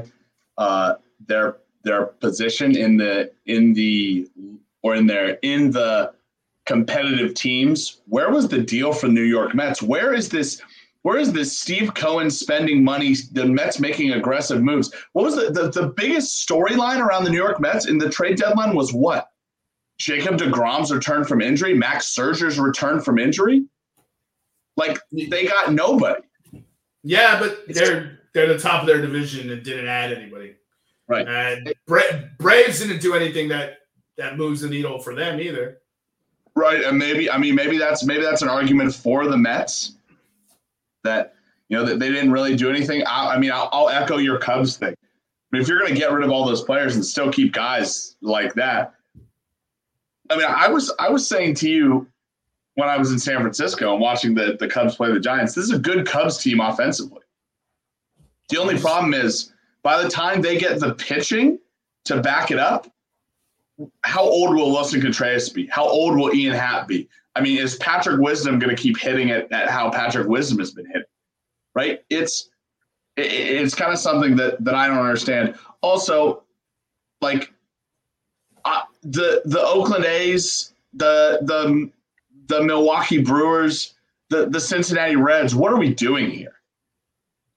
uh, 0.58 0.96
their 1.28 1.58
their 1.84 2.08
position 2.08 2.76
in 2.76 2.98
the 2.98 3.32
in 3.46 3.74
the 3.74 4.28
or 4.82 4.96
in 4.96 5.06
their 5.08 5.38
in 5.42 5.72
the 5.72 6.14
competitive 6.66 7.36
teams. 7.36 8.02
Where 8.08 8.32
was 8.32 8.48
the 8.48 8.62
deal 8.62 8.92
for 8.92 9.08
New 9.08 9.24
York 9.24 9.54
Mets? 9.54 9.82
Where 9.82 10.14
is 10.14 10.30
this 10.30 10.62
where 11.04 11.20
is 11.20 11.32
this 11.32 11.56
Steve 11.56 11.94
Cohen 11.94 12.32
spending 12.32 12.84
money, 12.84 13.16
the 13.32 13.46
Mets 13.46 13.80
making 13.80 14.14
aggressive 14.14 14.64
moves? 14.64 14.92
What 15.14 15.26
was 15.26 15.36
the, 15.36 15.52
the, 15.52 15.70
the 15.70 15.90
biggest 15.90 16.50
storyline 16.50 17.00
around 17.00 17.26
the 17.26 17.30
New 17.30 17.38
York 17.38 17.60
Mets 17.60 17.86
in 17.86 18.00
the 18.00 18.10
trade 18.10 18.38
deadline 18.38 18.76
was 18.76 18.92
what? 18.92 19.30
Jacob 20.00 20.38
DeGrom's 20.38 20.92
return 20.92 21.24
from 21.24 21.42
injury, 21.42 21.76
Max 21.76 22.12
Scherzer's 22.16 22.60
return 22.60 23.00
from 23.00 23.20
injury? 23.20 23.66
Like 24.78 25.00
they 25.12 25.46
got 25.46 25.74
nobody. 25.74 26.22
Yeah, 27.04 27.40
but 27.40 27.60
they're 27.68 28.20
they're 28.34 28.48
the 28.48 28.60
top 28.60 28.82
of 28.82 28.88
their 28.88 29.02
division 29.02 29.50
and 29.50 29.64
didn't 29.64 29.88
add 29.88 30.12
anybody. 30.12 30.56
Right. 31.08 31.28
And 31.28 31.74
Bra- 31.86 32.02
Braves 32.40 32.80
didn't 32.80 33.00
do 33.00 33.14
anything 33.14 33.48
that 33.50 33.78
that 34.18 34.38
moves 34.38 34.62
the 34.62 34.70
needle 34.70 35.00
for 35.00 35.14
them 35.14 35.40
either. 35.40 35.80
Right, 36.56 36.84
and 36.84 36.98
maybe 36.98 37.30
I 37.30 37.38
mean 37.38 37.56
maybe 37.56 37.78
that's 37.78 38.04
maybe 38.04 38.24
that's 38.24 38.42
an 38.42 38.50
argument 38.50 38.94
for 38.94 39.28
the 39.28 39.38
Mets 39.38 39.98
that 41.04 41.36
you 41.70 41.78
know 41.78 41.86
that 41.86 42.00
they 42.00 42.10
didn't 42.10 42.32
really 42.32 42.56
do 42.56 42.70
anything. 42.70 43.04
I, 43.06 43.36
I 43.36 43.38
mean, 43.38 43.52
I'll, 43.52 43.70
I'll, 43.72 43.90
echo 43.90 44.18
your 44.18 44.38
Cubs 44.38 44.78
thing. 44.78 44.96
But 45.52 45.62
if 45.62 45.68
you're 45.68 45.80
going 45.80 45.94
to 45.94 46.00
get 46.00 46.12
rid 46.12 46.24
of 46.24 46.32
all 46.32 46.46
those 46.46 46.64
players 46.64 46.96
and 46.96 47.06
still 47.06 47.32
keep 47.32 47.54
guys 47.54 48.16
like 48.22 48.54
that, 48.56 48.94
I 50.30 50.38
mean, 50.38 50.48
I 50.48 50.68
was 50.68 50.94
I 51.00 51.10
was 51.10 51.28
saying 51.28 51.56
to 51.56 51.70
you 51.70 52.08
when 52.76 52.88
I 52.88 52.98
was 52.98 53.12
in 53.12 53.20
San 53.20 53.42
Francisco 53.42 53.94
and 53.94 54.02
watching 54.02 54.34
the 54.34 54.58
the 54.60 54.68
Cubs 54.68 54.96
play 54.96 55.12
the 55.12 55.20
Giants, 55.20 55.54
this 55.54 55.66
is 55.66 55.72
a 55.72 55.80
good 55.80 56.06
Cubs 56.06 56.38
team 56.38 56.60
offensively. 56.60 57.22
The 58.50 58.58
only 58.58 58.78
problem 58.78 59.14
is 59.14 59.52
by 59.82 60.02
the 60.02 60.10
time 60.10 60.42
they 60.42 60.58
get 60.58 60.80
the 60.80 60.94
pitching 60.94 61.60
to 62.06 62.22
back 62.22 62.52
it 62.52 62.60
up, 62.60 62.88
how 64.04 64.24
old 64.24 64.56
will 64.56 64.72
Willson 64.72 65.02
Contreras 65.02 65.50
be? 65.50 65.68
How 65.68 65.86
old 65.86 66.16
will 66.16 66.34
Ian 66.34 66.54
Happ 66.54 66.88
be? 66.88 67.10
I 67.36 67.42
mean, 67.42 67.58
is 67.58 67.76
Patrick 67.78 68.20
Wisdom 68.20 68.60
going 68.60 68.74
to 68.74 68.82
keep 68.82 68.98
hitting 68.98 69.30
it 69.30 69.52
at 69.52 69.70
how 69.70 69.90
Patrick 69.90 70.28
Wisdom 70.28 70.60
has 70.60 70.72
been 70.72 70.86
hitting? 70.86 71.04
Right? 71.74 72.00
It's 72.10 72.50
it, 73.18 73.24
it's 73.24 73.76
kind 73.76 73.92
of 73.92 74.00
something 74.00 74.36
that 74.38 74.64
that 74.64 74.76
I 74.76 74.88
don't 74.88 75.00
understand. 75.00 75.56
Also, 75.82 76.44
like 77.22 77.54
uh, 78.64 78.84
the 79.04 79.42
the 79.46 79.62
Oakland 79.62 80.06
A's, 80.06 80.74
the 80.94 81.40
the 81.42 81.90
the 82.48 82.62
Milwaukee 82.62 83.22
Brewers, 83.22 83.96
the 84.30 84.48
the 84.48 84.60
Cincinnati 84.60 85.16
Reds. 85.16 85.56
What 85.56 85.72
are 85.72 85.78
we 85.78 85.94
doing 85.94 86.30
here? 86.30 86.54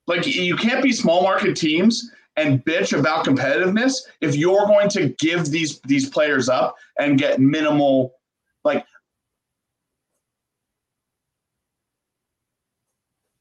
Like 0.07 0.25
you 0.25 0.55
can't 0.55 0.83
be 0.83 0.91
small 0.91 1.21
market 1.21 1.55
teams 1.55 2.11
and 2.35 2.63
bitch 2.65 2.97
about 2.97 3.25
competitiveness 3.25 3.93
if 4.21 4.35
you're 4.35 4.65
going 4.65 4.89
to 4.89 5.09
give 5.19 5.47
these 5.47 5.79
these 5.81 6.09
players 6.09 6.49
up 6.49 6.75
and 6.97 7.19
get 7.19 7.39
minimal 7.39 8.13
like 8.63 8.85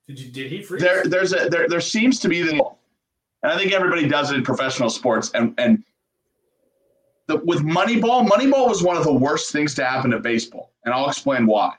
Did 0.08 0.20
you 0.20 0.30
did 0.30 0.50
he 0.50 0.62
freeze? 0.62 0.82
There 0.82 1.04
there's 1.04 1.34
a 1.34 1.48
there 1.48 1.68
there 1.68 1.82
seems 1.82 2.18
to 2.20 2.28
be 2.28 2.42
the 2.42 2.52
and 3.42 3.52
I 3.52 3.56
think 3.56 3.72
everybody 3.72 4.08
does 4.08 4.30
it 4.30 4.36
in 4.36 4.42
professional 4.42 4.88
sports 4.88 5.30
and 5.34 5.54
and 5.58 5.84
the, 7.28 7.36
with 7.44 7.60
Moneyball, 7.60 8.26
Moneyball 8.26 8.68
was 8.68 8.82
one 8.82 8.96
of 8.96 9.04
the 9.04 9.12
worst 9.12 9.52
things 9.52 9.74
to 9.74 9.84
happen 9.84 10.10
to 10.10 10.18
baseball, 10.18 10.72
and 10.84 10.92
I'll 10.92 11.08
explain 11.08 11.46
why. 11.46 11.74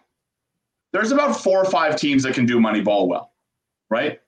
There's 0.94 1.12
about 1.12 1.34
four 1.36 1.60
or 1.60 1.70
five 1.70 1.98
teams 1.98 2.24
that 2.24 2.34
can 2.34 2.46
do 2.46 2.60
Moneyball 2.60 3.08
well, 3.08 3.34
right? 3.90 4.22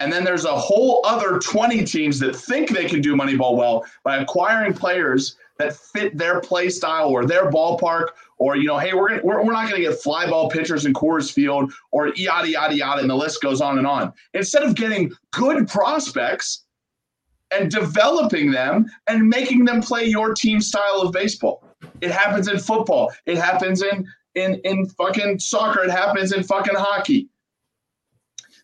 And 0.00 0.12
then 0.12 0.24
there's 0.24 0.44
a 0.44 0.54
whole 0.54 1.00
other 1.04 1.38
20 1.38 1.84
teams 1.84 2.18
that 2.18 2.36
think 2.36 2.70
they 2.70 2.86
can 2.86 3.00
do 3.00 3.14
Moneyball 3.14 3.56
well 3.56 3.84
by 4.04 4.18
acquiring 4.18 4.74
players 4.74 5.36
that 5.58 5.76
fit 5.76 6.16
their 6.18 6.40
play 6.40 6.68
style 6.70 7.08
or 7.08 7.24
their 7.24 7.50
ballpark, 7.50 8.08
or 8.38 8.56
you 8.56 8.66
know, 8.66 8.78
hey, 8.78 8.94
we're 8.94 9.10
gonna, 9.10 9.22
we're, 9.22 9.42
we're 9.44 9.52
not 9.52 9.68
going 9.68 9.80
to 9.82 9.88
get 9.88 10.00
fly 10.00 10.28
ball 10.28 10.50
pitchers 10.50 10.86
in 10.86 10.92
Coors 10.92 11.32
Field, 11.32 11.72
or 11.92 12.08
yada 12.08 12.50
yada 12.50 12.74
yada, 12.76 13.00
and 13.00 13.08
the 13.08 13.14
list 13.14 13.40
goes 13.40 13.60
on 13.60 13.78
and 13.78 13.86
on. 13.86 14.12
Instead 14.34 14.64
of 14.64 14.74
getting 14.74 15.12
good 15.30 15.68
prospects 15.68 16.61
and 17.52 17.70
developing 17.70 18.50
them 18.50 18.86
and 19.08 19.28
making 19.28 19.64
them 19.64 19.80
play 19.82 20.04
your 20.04 20.34
team 20.34 20.60
style 20.60 21.00
of 21.00 21.12
baseball, 21.12 21.64
it 22.00 22.10
happens 22.10 22.48
in 22.48 22.58
football. 22.58 23.12
It 23.26 23.38
happens 23.38 23.82
in 23.82 24.06
in 24.34 24.60
in 24.64 24.86
fucking 24.86 25.38
soccer. 25.38 25.84
It 25.84 25.90
happens 25.90 26.32
in 26.32 26.42
fucking 26.42 26.74
hockey. 26.76 27.28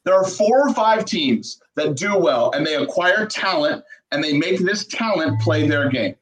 There 0.05 0.15
are 0.15 0.25
four 0.25 0.69
or 0.69 0.73
five 0.73 1.05
teams 1.05 1.61
that 1.75 1.97
do 1.97 2.17
well 2.19 2.51
and 2.53 2.67
they 2.67 2.77
acquire 2.77 3.27
talent 3.27 3.85
and 4.11 4.25
they 4.25 4.37
make 4.37 4.61
this 4.61 4.87
talent 4.87 5.41
play 5.41 5.69
their 5.69 5.91
game. 5.91 6.15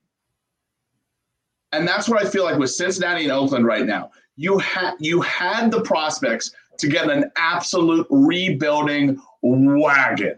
And 1.72 1.86
that's 1.86 2.08
what 2.08 2.24
I 2.24 2.28
feel 2.28 2.44
like 2.44 2.58
with 2.58 2.70
Cincinnati 2.70 3.24
and 3.24 3.32
Oakland 3.32 3.66
right 3.66 3.86
now. 3.86 4.10
You 4.36 4.58
had 4.58 4.94
you 4.98 5.20
had 5.20 5.70
the 5.70 5.82
prospects 5.82 6.52
to 6.78 6.88
get 6.88 7.10
an 7.10 7.30
absolute 7.36 8.06
rebuilding 8.10 9.20
wagon 9.42 10.36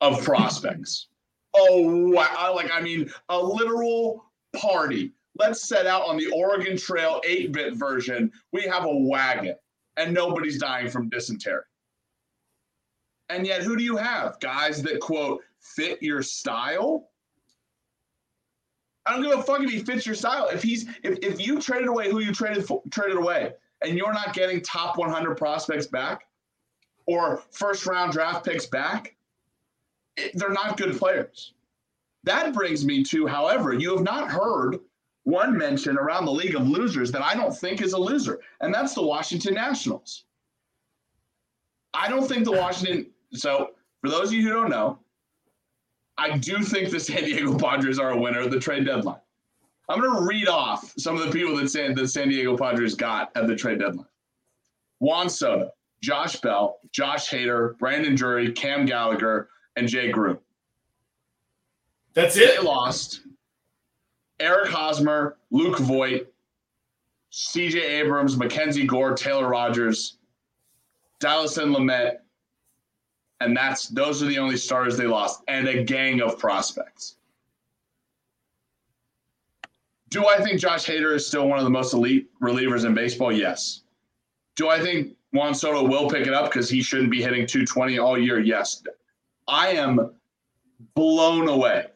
of 0.00 0.22
prospects. 0.22 1.08
Oh 1.54 2.10
wow! 2.10 2.52
Like 2.54 2.70
I 2.72 2.80
mean, 2.80 3.10
a 3.28 3.38
literal 3.38 4.24
party. 4.56 5.12
Let's 5.38 5.66
set 5.66 5.86
out 5.86 6.02
on 6.02 6.16
the 6.16 6.30
Oregon 6.34 6.76
Trail 6.76 7.20
8-bit 7.26 7.74
version. 7.74 8.30
We 8.52 8.62
have 8.62 8.84
a 8.84 8.94
wagon, 8.94 9.54
and 9.96 10.12
nobody's 10.12 10.58
dying 10.58 10.90
from 10.90 11.08
dysentery. 11.08 11.62
And 13.28 13.46
yet, 13.46 13.62
who 13.62 13.76
do 13.76 13.82
you 13.84 13.96
have? 13.96 14.38
Guys 14.40 14.82
that 14.82 15.00
quote 15.00 15.40
fit 15.60 16.02
your 16.02 16.22
style 16.22 17.10
I 19.10 19.14
don't 19.14 19.22
give 19.22 19.38
a 19.38 19.42
fuck 19.42 19.60
if 19.62 19.70
he 19.70 19.80
fits 19.80 20.06
your 20.06 20.14
style. 20.14 20.48
If 20.48 20.62
he's 20.62 20.86
if, 21.02 21.18
if 21.22 21.44
you 21.44 21.60
traded 21.60 21.88
away 21.88 22.10
who 22.10 22.20
you 22.20 22.32
traded 22.32 22.68
traded 22.90 23.16
away, 23.16 23.52
and 23.82 23.96
you're 23.96 24.12
not 24.12 24.34
getting 24.34 24.60
top 24.60 24.98
100 24.98 25.36
prospects 25.36 25.86
back, 25.86 26.26
or 27.06 27.42
first 27.50 27.86
round 27.86 28.12
draft 28.12 28.44
picks 28.44 28.66
back, 28.66 29.16
they're 30.34 30.50
not 30.50 30.76
good 30.76 30.96
players. 30.96 31.54
That 32.24 32.52
brings 32.52 32.84
me 32.84 33.02
to, 33.04 33.26
however, 33.26 33.72
you 33.72 33.94
have 33.94 34.04
not 34.04 34.30
heard 34.30 34.78
one 35.24 35.56
mention 35.56 35.96
around 35.96 36.24
the 36.24 36.32
league 36.32 36.54
of 36.54 36.68
losers 36.68 37.10
that 37.12 37.22
I 37.22 37.34
don't 37.34 37.56
think 37.56 37.80
is 37.80 37.92
a 37.92 37.98
loser, 37.98 38.40
and 38.60 38.72
that's 38.72 38.94
the 38.94 39.02
Washington 39.02 39.54
Nationals. 39.54 40.24
I 41.94 42.08
don't 42.08 42.26
think 42.26 42.44
the 42.44 42.52
Washington. 42.52 43.06
So, 43.32 43.70
for 44.00 44.10
those 44.10 44.28
of 44.28 44.34
you 44.34 44.42
who 44.42 44.52
don't 44.52 44.70
know, 44.70 44.98
I 46.18 46.36
do 46.36 46.62
think 46.62 46.90
the 46.90 47.00
San 47.00 47.24
Diego 47.24 47.58
Padres 47.58 47.98
are 47.98 48.10
a 48.10 48.16
winner 48.16 48.40
of 48.40 48.50
the 48.50 48.60
trade 48.60 48.84
deadline. 48.84 49.20
I'm 49.88 50.00
going 50.00 50.14
to 50.14 50.26
read 50.26 50.48
off 50.48 50.92
some 50.98 51.16
of 51.16 51.24
the 51.24 51.32
people 51.32 51.56
that 51.56 51.68
San, 51.68 51.94
the 51.94 52.06
San 52.06 52.28
Diego 52.28 52.56
Padres 52.56 52.94
got 52.94 53.34
at 53.36 53.46
the 53.46 53.56
trade 53.56 53.80
deadline. 53.80 54.06
Juan 55.00 55.28
Soto, 55.28 55.70
Josh 56.02 56.36
Bell, 56.36 56.78
Josh 56.92 57.28
Hader, 57.28 57.76
Brandon 57.78 58.14
Drury, 58.14 58.52
Cam 58.52 58.84
Gallagher, 58.86 59.48
and 59.76 59.88
Jay 59.88 60.10
Groome. 60.10 60.38
That's 62.14 62.34
They 62.34 62.42
it. 62.42 62.64
lost 62.64 63.22
Eric 64.40 64.68
Hosmer, 64.70 65.36
Luke 65.50 65.78
Voit, 65.78 66.26
CJ 67.32 67.76
Abrams, 67.76 68.36
Mackenzie 68.36 68.86
Gore, 68.86 69.14
Taylor 69.14 69.48
Rogers, 69.48 70.18
Dallas 71.20 71.58
and 71.58 71.72
Lamette, 71.72 72.22
and 73.40 73.56
that's 73.56 73.88
those 73.88 74.22
are 74.22 74.26
the 74.26 74.38
only 74.38 74.56
starters 74.56 74.96
they 74.96 75.06
lost, 75.06 75.42
and 75.48 75.68
a 75.68 75.84
gang 75.84 76.20
of 76.20 76.38
prospects. 76.38 77.16
Do 80.08 80.26
I 80.26 80.42
think 80.42 80.60
Josh 80.60 80.86
Hader 80.86 81.14
is 81.14 81.24
still 81.26 81.46
one 81.48 81.58
of 81.58 81.64
the 81.64 81.70
most 81.70 81.94
elite 81.94 82.28
relievers 82.40 82.84
in 82.84 82.94
baseball? 82.94 83.30
Yes. 83.30 83.82
Do 84.56 84.68
I 84.68 84.80
think 84.80 85.16
Juan 85.32 85.54
Soto 85.54 85.86
will 85.86 86.10
pick 86.10 86.26
it 86.26 86.34
up 86.34 86.46
because 86.50 86.68
he 86.68 86.82
shouldn't 86.82 87.10
be 87.12 87.22
hitting 87.22 87.46
220 87.46 87.98
all 87.98 88.18
year? 88.18 88.40
Yes. 88.40 88.82
I 89.50 89.70
am 89.70 90.12
blown 90.94 91.48
away 91.48 91.86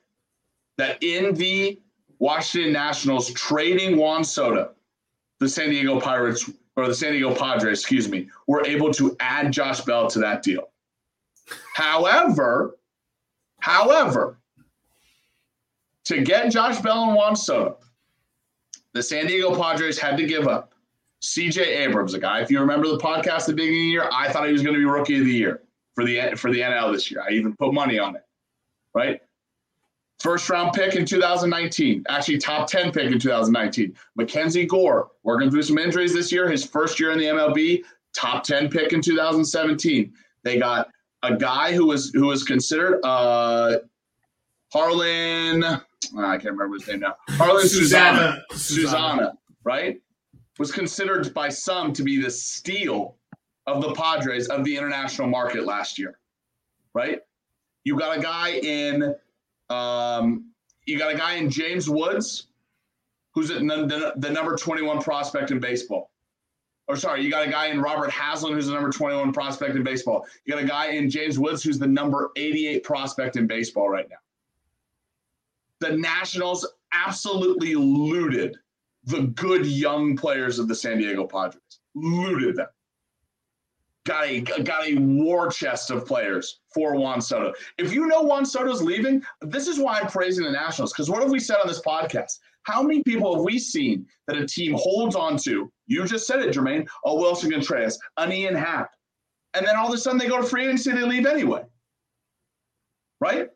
that 0.77 1.01
in 1.03 1.35
the 1.35 1.81
Washington 2.19 2.73
Nationals 2.73 3.33
trading 3.33 3.97
Juan 3.97 4.25
Soto, 4.25 4.73
the 5.39 5.49
San 5.49 5.71
Diego 5.71 6.01
Pirates 6.01 6.51
or 6.77 6.89
the 6.89 6.95
San 6.95 7.13
Diego 7.13 7.33
Padres, 7.33 7.79
excuse 7.79 8.09
me, 8.09 8.29
were 8.49 8.67
able 8.67 8.93
to 8.95 9.17
add 9.21 9.53
Josh 9.53 9.83
Bell 9.83 10.09
to 10.11 10.19
that 10.19 10.43
deal. 10.43 10.71
However, 11.77 12.77
however, 13.61 14.39
to 16.07 16.23
get 16.23 16.51
Josh 16.51 16.81
Bell 16.81 17.05
and 17.05 17.15
Juan 17.15 17.37
Soto, 17.37 17.79
the 18.95 19.03
San 19.03 19.29
Diego 19.29 19.55
Padres 19.55 19.99
had 19.99 20.17
to 20.17 20.27
give 20.27 20.49
up 20.49 20.75
CJ 21.23 21.59
Abrams, 21.59 22.15
a 22.15 22.19
guy. 22.19 22.41
If 22.41 22.51
you 22.51 22.59
remember 22.59 22.89
the 22.89 22.99
podcast 22.99 23.43
at 23.43 23.47
the 23.47 23.53
beginning 23.55 23.75
of 23.75 23.85
the 23.85 23.91
year, 23.91 24.11
I 24.13 24.33
thought 24.33 24.47
he 24.47 24.53
was 24.53 24.63
going 24.63 24.75
to 24.75 24.81
be 24.81 24.85
rookie 24.85 25.21
of 25.21 25.25
the 25.25 25.33
year 25.33 25.63
for 25.95 26.05
the 26.05 26.35
for 26.37 26.53
the 26.53 26.61
NL 26.61 26.93
this 26.93 27.11
year. 27.11 27.23
I 27.23 27.33
even 27.33 27.55
put 27.57 27.73
money 27.73 27.99
on 27.99 28.17
it. 28.17 28.23
Right? 28.95 29.21
First 30.21 30.49
round 30.49 30.73
pick 30.73 30.95
in 30.95 31.05
2019, 31.05 32.05
actually 32.09 32.39
top 32.39 32.69
10 32.69 32.93
pick 32.93 33.13
in 33.13 33.19
2019. 33.19 33.95
Mackenzie 34.17 34.65
Gore, 34.65 35.11
working 35.23 35.51
through 35.51 35.65
some 35.65 35.77
injuries 35.77 36.15
this 36.15 36.31
year, 36.33 36.49
his 36.49 36.65
first 36.65 36.99
year 37.01 37.11
in 37.11 37.19
the 37.19 37.27
MLB, 37.27 37.83
top 38.17 38.45
10 38.45 38.71
pick 38.71 38.93
in 38.93 39.03
2017. 39.03 40.13
They 40.45 40.59
got 40.59 40.89
a 41.23 41.37
guy 41.37 41.73
who 41.73 41.87
was 41.87 42.11
who 42.11 42.27
was 42.27 42.45
considered 42.45 43.01
uh 43.05 43.79
Harlan, 44.73 45.63
I 46.19 46.37
can't 46.39 46.53
remember 46.53 46.75
his 46.75 46.89
name 46.89 47.01
now. 47.01 47.17
Jarlin 47.31 47.63
Susana. 47.63 48.43
Susana. 48.51 48.59
Susana, 48.59 49.39
right? 49.63 50.01
Was 50.59 50.73
considered 50.73 51.33
by 51.35 51.49
some 51.49 51.93
to 51.93 52.03
be 52.03 52.21
the 52.21 52.31
steal 52.31 53.17
of 53.67 53.83
the 53.83 53.93
Padres 53.95 54.49
of 54.49 54.65
the 54.65 54.77
international 54.77 55.29
market 55.29 55.65
last 55.65 55.99
year, 55.99 56.19
right? 56.95 57.21
You 57.85 57.99
got 57.99 58.19
a 58.19 58.21
guy 58.21 58.51
in, 58.63 59.15
um, 59.71 60.51
you 60.87 60.99
got 60.99 61.15
a 61.15 61.17
guy 61.17 61.35
in 61.35 61.51
James 61.51 61.89
Woods, 61.89 62.49
who's 63.35 63.49
the, 63.49 63.59
the, 63.59 64.13
the 64.17 64.31
number 64.31 64.57
21 64.57 65.03
prospect 65.03 65.51
in 65.51 65.61
baseball. 65.61 66.11
Or 66.87 66.97
sorry, 66.97 67.23
you 67.23 67.31
got 67.31 67.47
a 67.47 67.51
guy 67.51 67.69
in 67.69 67.81
Robert 67.81 68.11
Hassell, 68.11 68.53
who's 68.53 68.67
the 68.67 68.75
number 68.75 68.91
21 68.91 69.33
prospect 69.33 69.75
in 69.75 69.83
baseball. 69.83 70.27
You 70.45 70.55
got 70.55 70.63
a 70.63 70.67
guy 70.67 70.91
in 70.91 71.09
James 71.09 71.39
Woods, 71.39 71.63
who's 71.63 71.79
the 71.79 71.87
number 71.87 72.31
88 72.37 72.85
prospect 72.85 73.37
in 73.37 73.47
baseball 73.47 73.89
right 73.89 74.07
now. 74.11 74.17
The 75.81 75.97
Nationals 75.97 76.67
absolutely 76.93 77.75
looted 77.75 78.57
the 79.05 79.23
good 79.23 79.67
young 79.67 80.17
players 80.17 80.59
of 80.59 80.69
the 80.69 80.75
San 80.75 80.99
Diego 80.99 81.27
Padres. 81.27 81.81
Looted 81.95 82.57
them. 82.57 82.69
Got 84.07 84.27
a 84.27 84.41
got 84.41 84.87
a 84.87 84.97
war 84.97 85.49
chest 85.49 85.91
of 85.91 86.07
players 86.07 86.61
for 86.75 86.95
Juan 86.95 87.23
Soto. 87.23 87.55
If 87.79 87.93
you 87.93 88.07
know 88.07 88.21
Juan 88.23 88.45
Soto's 88.45 88.83
leaving, 88.83 89.23
this 89.41 89.67
is 89.67 89.79
why 89.79 89.99
I'm 89.99 90.09
praising 90.09 90.45
the 90.45 90.51
Nationals. 90.51 90.93
Because 90.93 91.09
what 91.09 91.23
have 91.23 91.31
we 91.31 91.41
said 91.41 91.57
on 91.63 91.69
this 91.69 91.81
podcast? 91.81 92.39
How 92.65 92.83
many 92.83 93.03
people 93.03 93.35
have 93.35 93.45
we 93.45 93.59
seen 93.59 94.07
that 94.27 94.37
a 94.37 94.47
team 94.47 94.75
holds 94.77 95.17
on 95.17 95.39
to? 95.39 95.73
You 95.87 96.05
just 96.05 96.27
said 96.27 96.41
it, 96.41 96.55
Jermaine. 96.55 96.87
A 97.07 97.15
Willson 97.15 97.51
Contreras, 97.51 97.99
an 98.19 98.31
Ian 98.33 98.55
Happ, 98.55 98.91
and 99.55 99.67
then 99.67 99.77
all 99.77 99.89
of 99.89 99.95
a 99.95 99.99
sudden 99.99 100.19
they 100.19 100.29
go 100.29 100.41
to 100.41 100.47
free 100.47 100.65
agency, 100.67 100.93
they 100.93 101.03
leave 101.03 101.25
anyway. 101.27 101.63
Right? 103.21 103.49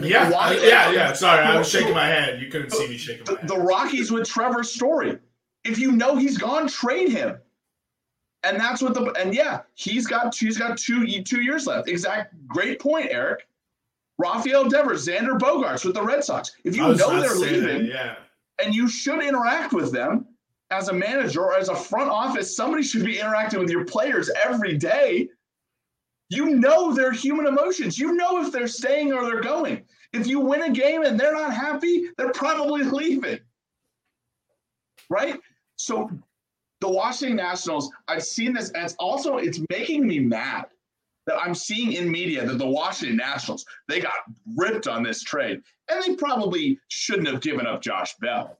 Yeah, 0.00 0.30
Why- 0.30 0.54
yeah, 0.62 0.90
yeah. 0.92 1.12
Sorry, 1.12 1.40
I 1.42 1.58
was 1.58 1.68
shaking 1.68 1.94
my 1.94 2.06
head. 2.06 2.40
You 2.40 2.48
couldn't 2.48 2.70
see 2.70 2.88
me 2.88 2.96
shaking 2.96 3.24
my 3.26 3.32
the, 3.32 3.38
head. 3.40 3.48
the 3.48 3.58
Rockies 3.58 4.10
with 4.10 4.28
Trevor 4.28 4.62
Story. 4.62 5.18
If 5.64 5.78
you 5.78 5.92
know 5.92 6.16
he's 6.16 6.38
gone, 6.38 6.68
trade 6.68 7.10
him. 7.10 7.38
And 8.46 8.60
that's 8.60 8.80
what 8.80 8.94
the 8.94 9.10
and 9.20 9.34
yeah, 9.34 9.62
he's 9.74 10.06
got 10.06 10.34
he's 10.34 10.56
got 10.56 10.78
two 10.78 11.22
two 11.22 11.42
years 11.42 11.66
left. 11.66 11.88
Exact 11.88 12.34
great 12.46 12.80
point, 12.80 13.08
Eric. 13.10 13.46
Rafael 14.18 14.68
Devers, 14.68 15.06
Xander 15.06 15.38
Bogaerts 15.38 15.84
with 15.84 15.94
the 15.94 16.02
Red 16.02 16.24
Sox. 16.24 16.56
If 16.64 16.76
you 16.76 16.82
know 16.82 16.94
they're 16.94 17.28
say 17.28 17.60
that, 17.60 17.66
leaving 17.66 17.86
yeah. 17.86 18.16
and 18.64 18.74
you 18.74 18.88
should 18.88 19.22
interact 19.22 19.72
with 19.72 19.92
them 19.92 20.26
as 20.70 20.88
a 20.88 20.92
manager 20.92 21.42
or 21.42 21.56
as 21.56 21.68
a 21.68 21.74
front 21.74 22.08
office, 22.08 22.56
somebody 22.56 22.82
should 22.82 23.04
be 23.04 23.18
interacting 23.18 23.60
with 23.60 23.68
your 23.68 23.84
players 23.84 24.30
every 24.44 24.76
day. 24.76 25.28
You 26.28 26.56
know 26.56 26.94
their 26.94 27.12
human 27.12 27.46
emotions. 27.46 27.98
You 27.98 28.14
know 28.14 28.42
if 28.42 28.52
they're 28.52 28.68
staying 28.68 29.12
or 29.12 29.24
they're 29.24 29.42
going. 29.42 29.82
If 30.12 30.26
you 30.26 30.40
win 30.40 30.62
a 30.62 30.70
game 30.70 31.02
and 31.02 31.18
they're 31.18 31.34
not 31.34 31.52
happy, 31.52 32.08
they're 32.16 32.32
probably 32.32 32.84
leaving. 32.84 33.40
Right? 35.10 35.38
So 35.76 36.10
the 36.80 36.88
Washington 36.88 37.36
Nationals, 37.36 37.90
I've 38.08 38.22
seen 38.22 38.52
this, 38.52 38.70
and 38.70 38.84
it's 38.84 38.94
also 38.98 39.38
it's 39.38 39.60
making 39.70 40.06
me 40.06 40.18
mad 40.18 40.66
that 41.26 41.36
I'm 41.36 41.54
seeing 41.54 41.92
in 41.92 42.10
media 42.10 42.46
that 42.46 42.58
the 42.58 42.66
Washington 42.66 43.16
Nationals, 43.16 43.64
they 43.88 44.00
got 44.00 44.14
ripped 44.56 44.86
on 44.86 45.02
this 45.02 45.22
trade. 45.22 45.60
And 45.88 46.02
they 46.02 46.14
probably 46.14 46.78
shouldn't 46.88 47.28
have 47.28 47.40
given 47.40 47.66
up 47.66 47.82
Josh 47.82 48.14
Bell 48.20 48.58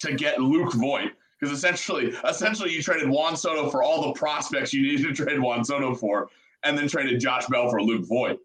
to 0.00 0.14
get 0.14 0.40
Luke 0.40 0.72
Voit. 0.74 1.12
Because 1.38 1.56
essentially, 1.56 2.14
essentially 2.24 2.72
you 2.72 2.82
traded 2.82 3.10
Juan 3.10 3.36
Soto 3.36 3.68
for 3.68 3.82
all 3.82 4.06
the 4.06 4.18
prospects 4.18 4.72
you 4.72 4.82
needed 4.82 5.14
to 5.14 5.24
trade 5.24 5.38
Juan 5.38 5.64
Soto 5.64 5.94
for, 5.94 6.28
and 6.64 6.78
then 6.78 6.88
traded 6.88 7.20
Josh 7.20 7.46
Bell 7.46 7.68
for 7.68 7.82
Luke 7.82 8.06
Voit. 8.06 8.38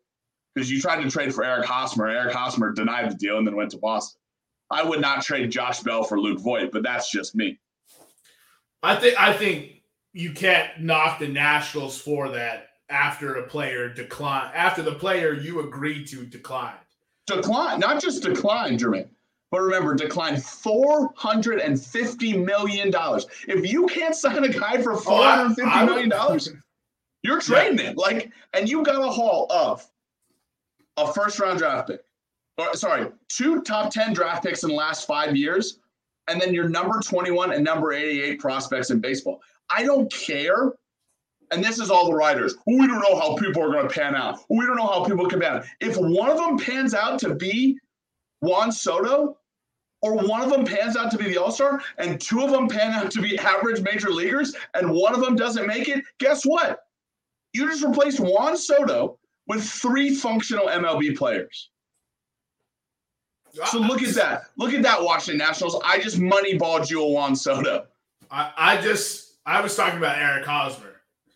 Because 0.54 0.70
you 0.70 0.82
tried 0.82 1.02
to 1.02 1.10
trade 1.10 1.34
for 1.34 1.46
Eric 1.46 1.66
Hosmer. 1.66 2.10
Eric 2.10 2.34
Hosmer 2.34 2.74
denied 2.74 3.10
the 3.10 3.16
deal 3.16 3.38
and 3.38 3.48
then 3.48 3.56
went 3.56 3.72
to 3.72 3.78
Boston. 3.78 4.20
I 4.70 4.84
would 4.84 5.00
not 5.00 5.24
trade 5.24 5.52
Josh 5.52 5.80
Bell 5.82 6.04
for 6.04 6.20
Luke 6.20 6.40
Voit, 6.42 6.72
but 6.74 6.84
that's 6.84 7.10
just 7.10 7.34
me. 7.34 7.60
I 8.84 8.96
think 8.96 9.20
I 9.20 9.34
think 9.34 9.82
you 10.14 10.32
can't 10.34 10.80
knock 10.82 11.20
the 11.20 11.28
Nationals 11.28 12.00
for 12.00 12.30
that 12.30 12.68
after 12.90 13.36
a 13.36 13.44
player 13.48 13.88
decline 13.94 14.52
after 14.54 14.82
the 14.82 14.96
player 14.96 15.34
you 15.34 15.62
agreed 15.62 16.08
to 16.08 16.26
declined. 16.26 16.76
Decline, 17.28 17.80
not 17.80 18.02
just 18.02 18.24
decline, 18.24 18.78
Jermaine, 18.78 19.08
but 19.52 19.62
remember, 19.62 19.94
decline 19.94 20.36
$450 20.36 22.46
million. 22.46 22.92
If 23.48 23.72
you 23.72 23.86
can't 23.88 24.16
sign 24.16 24.44
a 24.44 24.50
guy 24.50 24.82
for 24.82 24.94
Oh, 24.94 24.98
I- 24.98 25.54
450 25.54 25.62
I 25.72 25.86
million 25.86 26.10
would- 26.10 26.16
dollars, 26.16 26.50
you're 27.24 27.40
trading 27.40 27.78
him. 27.78 27.96
Like, 27.96 28.32
and 28.54 28.68
you 28.68 28.84
got 28.84 29.02
a 29.02 29.10
haul 29.12 29.46
of 29.52 29.88
a 30.98 31.14
first 31.14 31.40
round 31.40 31.60
draft 31.60 31.88
pick. 31.90 32.02
Or 32.58 32.74
sorry, 32.76 33.08
two 33.30 33.62
top 33.62 33.92
10 33.92 34.14
draft 34.14 34.44
picks 34.44 34.64
in 34.64 34.70
the 34.70 34.76
last 34.76 35.06
five 35.08 35.38
years, 35.38 35.78
and 36.28 36.42
then 36.42 36.54
your 36.54 36.70
number 36.70 37.00
21 37.00 37.54
and 37.54 37.64
number 37.64 37.94
88 37.94 38.40
prospects 38.40 38.90
in 38.90 39.00
baseball. 39.00 39.42
I 39.70 39.84
don't 39.84 40.12
care. 40.12 40.74
And 41.52 41.64
this 41.64 41.80
is 41.80 41.90
all 41.90 42.06
the 42.06 42.14
writers. 42.14 42.56
We 42.66 42.78
don't 42.78 43.02
know 43.02 43.20
how 43.20 43.36
people 43.36 43.62
are 43.64 43.72
going 43.72 43.88
to 43.88 43.94
pan 43.94 44.16
out. 44.16 44.40
We 44.50 44.66
don't 44.66 44.78
know 44.78 44.88
how 44.88 45.04
people 45.04 45.28
can 45.28 45.42
pan 45.42 45.58
out. 45.58 45.66
If 45.82 45.98
one 45.98 46.30
of 46.30 46.38
them 46.38 46.58
pans 46.58 46.94
out 46.94 47.20
to 47.20 47.36
be 47.36 47.78
Juan 48.40 48.72
Soto, 48.72 49.38
or 50.02 50.16
one 50.16 50.42
of 50.42 50.50
them 50.50 50.66
pans 50.66 50.98
out 50.98 51.12
to 51.12 51.18
be 51.18 51.26
the 51.26 51.38
All 51.38 51.52
Star, 51.52 51.82
and 51.98 52.20
two 52.20 52.42
of 52.42 52.52
them 52.52 52.68
pan 52.68 52.92
out 52.94 53.12
to 53.12 53.22
be 53.22 53.38
average 53.38 53.82
major 53.82 54.10
leaguers, 54.10 54.56
and 54.74 54.92
one 54.92 55.14
of 55.14 55.22
them 55.22 55.36
doesn't 55.36 55.68
make 55.68 55.90
it, 55.90 56.04
guess 56.20 56.44
what? 56.44 56.80
You 57.54 57.68
just 57.68 57.84
replaced 57.84 58.20
Juan 58.20 58.58
Soto 58.58 59.20
with 59.48 59.64
three 59.64 60.16
functional 60.16 60.68
MLB 60.68 61.18
players. 61.18 61.71
So 63.66 63.80
look 63.80 64.02
at 64.02 64.14
that. 64.16 64.44
Look 64.58 64.74
at 64.74 64.82
that, 64.84 65.02
Washington 65.04 65.38
Nationals. 65.38 65.80
I 65.86 66.00
just 66.00 66.18
moneyballed 66.18 66.90
you 66.90 67.02
a 67.04 67.08
Juan 67.10 67.36
Soto. 67.36 67.86
I, 68.30 68.52
I 68.58 68.82
just 68.82 69.34
I 69.46 69.62
was 69.62 69.76
talking 69.76 69.98
about 69.98 70.18
Eric 70.18 70.46
Hosmer. 70.46 70.88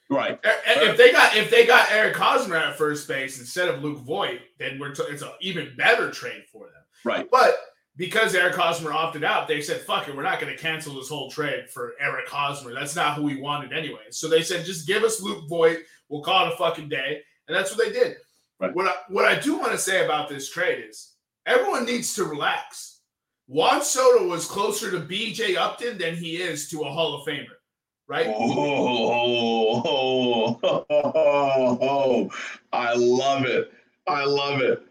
Right. 0.10 0.34
E- 0.46 0.50
If 0.68 0.98
they 0.98 1.12
got 1.12 1.36
if 1.36 1.50
they 1.50 1.66
got 1.66 1.92
Eric 1.92 2.16
Hosmer 2.16 2.56
at 2.56 2.78
first 2.78 3.08
base 3.08 3.40
instead 3.40 3.68
of 3.68 3.84
Luke 3.84 4.00
Voit, 4.00 4.40
then 4.60 4.80
we're 4.80 4.94
t- 4.94 5.04
it's 5.10 5.22
an 5.24 5.30
even 5.42 5.74
better 5.78 6.12
trade 6.12 6.44
for 6.52 6.66
them. 6.66 6.84
Right. 7.04 7.28
But 7.32 7.56
because 7.98 8.36
Eric 8.36 8.56
Hosmer 8.56 8.92
opted 8.94 9.24
out, 9.24 9.48
they 9.48 9.62
said, 9.62 9.82
"Fuck 9.82 10.08
it, 10.08 10.16
we're 10.16 10.22
not 10.24 10.40
going 10.40 10.56
to 10.56 10.62
cancel 10.62 10.94
this 10.96 11.10
whole 11.10 11.30
trade 11.32 11.70
for 11.70 11.94
Eric 12.00 12.28
Hosmer. 12.30 12.74
That's 12.74 12.96
not 12.96 13.16
who 13.16 13.24
we 13.24 13.42
wanted 13.42 13.74
anyway." 13.74 14.02
So 14.12 14.28
they 14.30 14.42
said, 14.44 14.66
"Just 14.66 14.86
give 14.88 15.04
us 15.04 15.22
Luke 15.22 15.50
Voit. 15.50 15.80
We'll 16.10 16.22
call 16.22 16.48
it 16.48 16.54
a 16.54 16.58
fucking 16.58 16.88
day," 16.90 17.22
and 17.48 17.56
that's 17.58 17.76
what 17.76 17.84
they 17.86 17.92
did. 17.92 18.18
Right. 18.60 18.74
What 18.76 18.88
I, 18.88 18.94
what 19.10 19.26
I 19.26 19.40
do 19.40 19.58
want 19.58 19.72
to 19.72 19.78
say 19.78 20.06
about 20.06 20.30
this 20.30 20.50
trade 20.50 20.86
is 20.88 21.15
Everyone 21.46 21.86
needs 21.86 22.16
to 22.16 22.24
relax. 22.24 23.00
Juan 23.48 23.84
Soto 23.84 24.28
was 24.28 24.46
closer 24.48 24.90
to 24.92 25.00
BJ 25.00 25.56
Upton 25.56 25.98
than 25.98 26.16
he 26.16 26.38
is 26.38 26.68
to 26.70 26.82
a 26.82 26.92
Hall 26.92 27.16
of 27.16 27.28
Famer, 27.28 27.46
right? 28.08 28.26
Oh, 28.28 29.84
oh, 29.86 30.86
oh, 30.90 31.78
oh, 31.82 32.30
I 32.74 32.94
love 32.96 33.46
it. 33.46 33.72
I 34.08 34.26
love 34.26 34.62
it. 34.62 34.82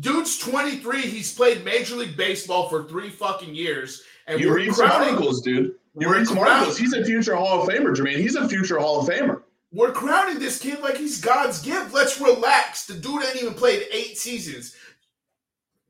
Dude's 0.00 0.38
23. 0.38 1.02
He's 1.02 1.32
played 1.32 1.64
Major 1.64 1.94
League 1.94 2.16
Baseball 2.16 2.68
for 2.68 2.84
three 2.84 3.10
fucking 3.10 3.54
years. 3.54 4.02
And 4.26 4.40
You 4.40 4.52
read 4.52 4.74
some 4.74 4.88
crowning, 4.88 5.10
articles, 5.10 5.40
dude. 5.42 5.74
You 5.96 6.12
read 6.12 6.26
some 6.26 6.38
articles. 6.38 6.76
He's 6.76 6.92
a 6.92 7.04
future 7.04 7.36
Hall 7.36 7.62
of 7.62 7.68
Famer, 7.68 7.94
Jermaine. 7.94 8.18
He's 8.18 8.34
a 8.34 8.48
future 8.48 8.80
Hall 8.80 9.00
of 9.00 9.08
Famer. 9.08 9.42
We're 9.72 9.92
crowning 9.92 10.38
this 10.40 10.58
kid 10.58 10.80
like 10.80 10.96
he's 10.96 11.20
God's 11.20 11.62
gift. 11.62 11.94
Let's 11.94 12.20
relax. 12.20 12.86
The 12.86 12.94
dude 12.94 13.22
ain't 13.24 13.36
even 13.36 13.54
played 13.54 13.84
eight 13.92 14.18
seasons. 14.18 14.74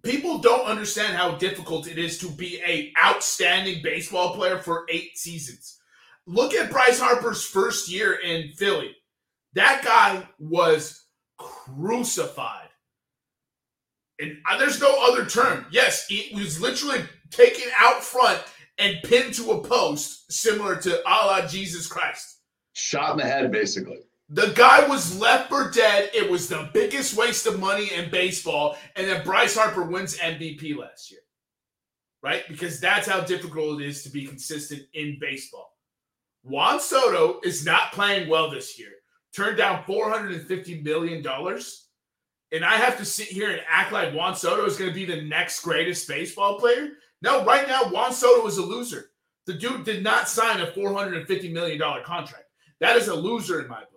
People 0.06 0.38
don't 0.38 0.66
understand 0.66 1.16
how 1.16 1.32
difficult 1.32 1.88
it 1.88 1.98
is 1.98 2.16
to 2.18 2.30
be 2.30 2.60
a 2.64 2.92
outstanding 3.04 3.82
baseball 3.82 4.34
player 4.34 4.58
for 4.58 4.86
eight 4.88 5.18
seasons. 5.18 5.80
Look 6.26 6.54
at 6.54 6.70
Bryce 6.70 7.00
Harper's 7.00 7.44
first 7.44 7.90
year 7.90 8.14
in 8.14 8.52
Philly. 8.52 8.94
That 9.54 9.82
guy 9.84 10.26
was 10.38 11.02
crucified. 11.38 12.68
And 14.20 14.36
uh, 14.48 14.58
there's 14.58 14.80
no 14.80 14.94
other 15.10 15.26
term. 15.26 15.66
Yes, 15.72 16.06
he 16.06 16.32
was 16.34 16.60
literally 16.60 17.00
taken 17.30 17.68
out 17.76 18.02
front 18.02 18.40
and 18.78 19.02
pinned 19.02 19.34
to 19.34 19.50
a 19.52 19.62
post, 19.62 20.30
similar 20.32 20.76
to 20.76 21.00
a 21.00 21.14
la 21.26 21.46
Jesus 21.48 21.88
Christ. 21.88 22.38
Shot 22.74 23.12
in 23.12 23.18
the 23.18 23.24
head, 23.24 23.50
basically. 23.50 23.98
The 24.28 24.52
guy 24.56 24.86
was 24.88 25.18
left 25.20 25.48
for 25.48 25.70
dead. 25.70 26.10
It 26.12 26.28
was 26.28 26.48
the 26.48 26.68
biggest 26.72 27.16
waste 27.16 27.46
of 27.46 27.60
money 27.60 27.92
in 27.94 28.10
baseball. 28.10 28.76
And 28.96 29.06
then 29.06 29.24
Bryce 29.24 29.56
Harper 29.56 29.84
wins 29.84 30.18
MVP 30.18 30.76
last 30.76 31.10
year. 31.10 31.20
Right? 32.22 32.42
Because 32.48 32.80
that's 32.80 33.06
how 33.06 33.20
difficult 33.20 33.80
it 33.80 33.86
is 33.86 34.02
to 34.02 34.10
be 34.10 34.26
consistent 34.26 34.82
in 34.94 35.18
baseball. 35.20 35.76
Juan 36.42 36.80
Soto 36.80 37.40
is 37.44 37.64
not 37.64 37.92
playing 37.92 38.28
well 38.28 38.50
this 38.50 38.78
year. 38.78 38.90
Turned 39.34 39.58
down 39.58 39.84
$450 39.84 40.82
million. 40.82 41.24
And 42.52 42.64
I 42.64 42.74
have 42.76 42.98
to 42.98 43.04
sit 43.04 43.26
here 43.26 43.50
and 43.50 43.60
act 43.68 43.92
like 43.92 44.14
Juan 44.14 44.34
Soto 44.34 44.64
is 44.64 44.76
going 44.76 44.90
to 44.90 44.94
be 44.94 45.04
the 45.04 45.22
next 45.22 45.60
greatest 45.60 46.08
baseball 46.08 46.58
player. 46.58 46.90
No, 47.22 47.44
right 47.44 47.66
now, 47.68 47.84
Juan 47.84 48.12
Soto 48.12 48.46
is 48.46 48.58
a 48.58 48.62
loser. 48.62 49.10
The 49.46 49.54
dude 49.54 49.84
did 49.84 50.02
not 50.02 50.28
sign 50.28 50.60
a 50.60 50.66
$450 50.66 51.52
million 51.52 51.80
contract. 52.04 52.44
That 52.80 52.96
is 52.96 53.08
a 53.08 53.14
loser 53.14 53.60
in 53.60 53.68
my 53.68 53.80
book. 53.80 53.95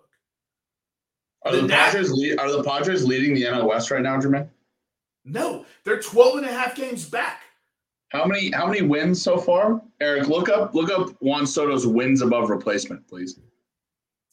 Are 1.44 1.52
The 1.54 1.62
the, 1.62 1.68
Padres 1.68 2.12
lead, 2.12 2.38
are 2.38 2.50
the 2.50 2.62
Padres 2.62 3.04
leading 3.04 3.34
the 3.34 3.44
NL 3.44 3.66
West 3.66 3.90
right 3.90 4.02
now, 4.02 4.18
Jermaine? 4.18 4.48
No, 5.24 5.64
they're 5.84 6.00
12 6.00 6.38
and 6.38 6.46
a 6.46 6.52
half 6.52 6.74
games 6.74 7.08
back. 7.08 7.42
How 8.10 8.24
many 8.24 8.50
how 8.50 8.66
many 8.66 8.82
wins 8.82 9.22
so 9.22 9.38
far? 9.38 9.80
Eric, 10.00 10.28
look 10.28 10.48
up 10.48 10.74
look 10.74 10.90
up 10.90 11.10
Juan 11.20 11.46
Soto's 11.46 11.86
wins 11.86 12.22
above 12.22 12.50
replacement, 12.50 13.06
please. 13.06 13.38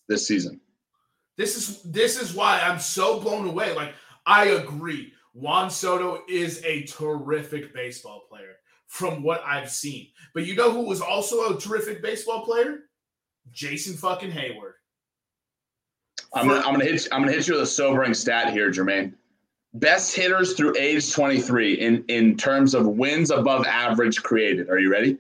This 0.10 0.28
season. 0.28 0.60
This 1.38 1.56
is 1.56 1.84
this 1.84 2.20
is 2.20 2.34
why 2.34 2.60
I'm 2.62 2.80
so 2.80 3.20
blown 3.20 3.48
away. 3.48 3.76
Like 3.76 3.94
I 4.26 4.46
agree, 4.46 5.14
Juan 5.34 5.70
Soto 5.70 6.24
is 6.28 6.64
a 6.66 6.84
terrific 6.84 7.74
baseball 7.74 8.24
player 8.28 8.56
from 8.88 9.22
what 9.22 9.44
I've 9.46 9.70
seen. 9.70 10.08
But 10.34 10.48
you 10.48 10.56
know 10.56 10.72
who 10.72 10.86
was 10.86 11.02
also 11.02 11.56
a 11.56 11.60
terrific 11.60 12.02
baseball 12.02 12.44
player? 12.44 12.80
Jason 13.52 13.96
fucking 13.96 14.32
Heyward. 14.32 14.74
I'm 16.34 16.48
gonna, 16.48 16.60
I'm 16.60 16.74
gonna 16.74 16.86
hit 16.86 17.08
I'm 17.12 17.22
gonna 17.22 17.32
hit 17.32 17.48
you 17.48 17.54
with 17.54 17.64
a 17.64 17.68
sobering 17.68 18.14
stat 18.14 18.54
here, 18.54 18.70
Jermaine. 18.72 19.14
Best 19.74 20.16
hitters 20.16 20.54
through 20.54 20.76
age 20.78 21.12
23 21.12 21.74
in 21.74 22.04
in 22.08 22.38
terms 22.38 22.74
of 22.74 22.88
wins 22.88 23.32
above 23.32 23.66
average 23.66 24.22
created. 24.24 24.70
Are 24.70 24.80
you 24.80 24.92
ready? 24.92 25.18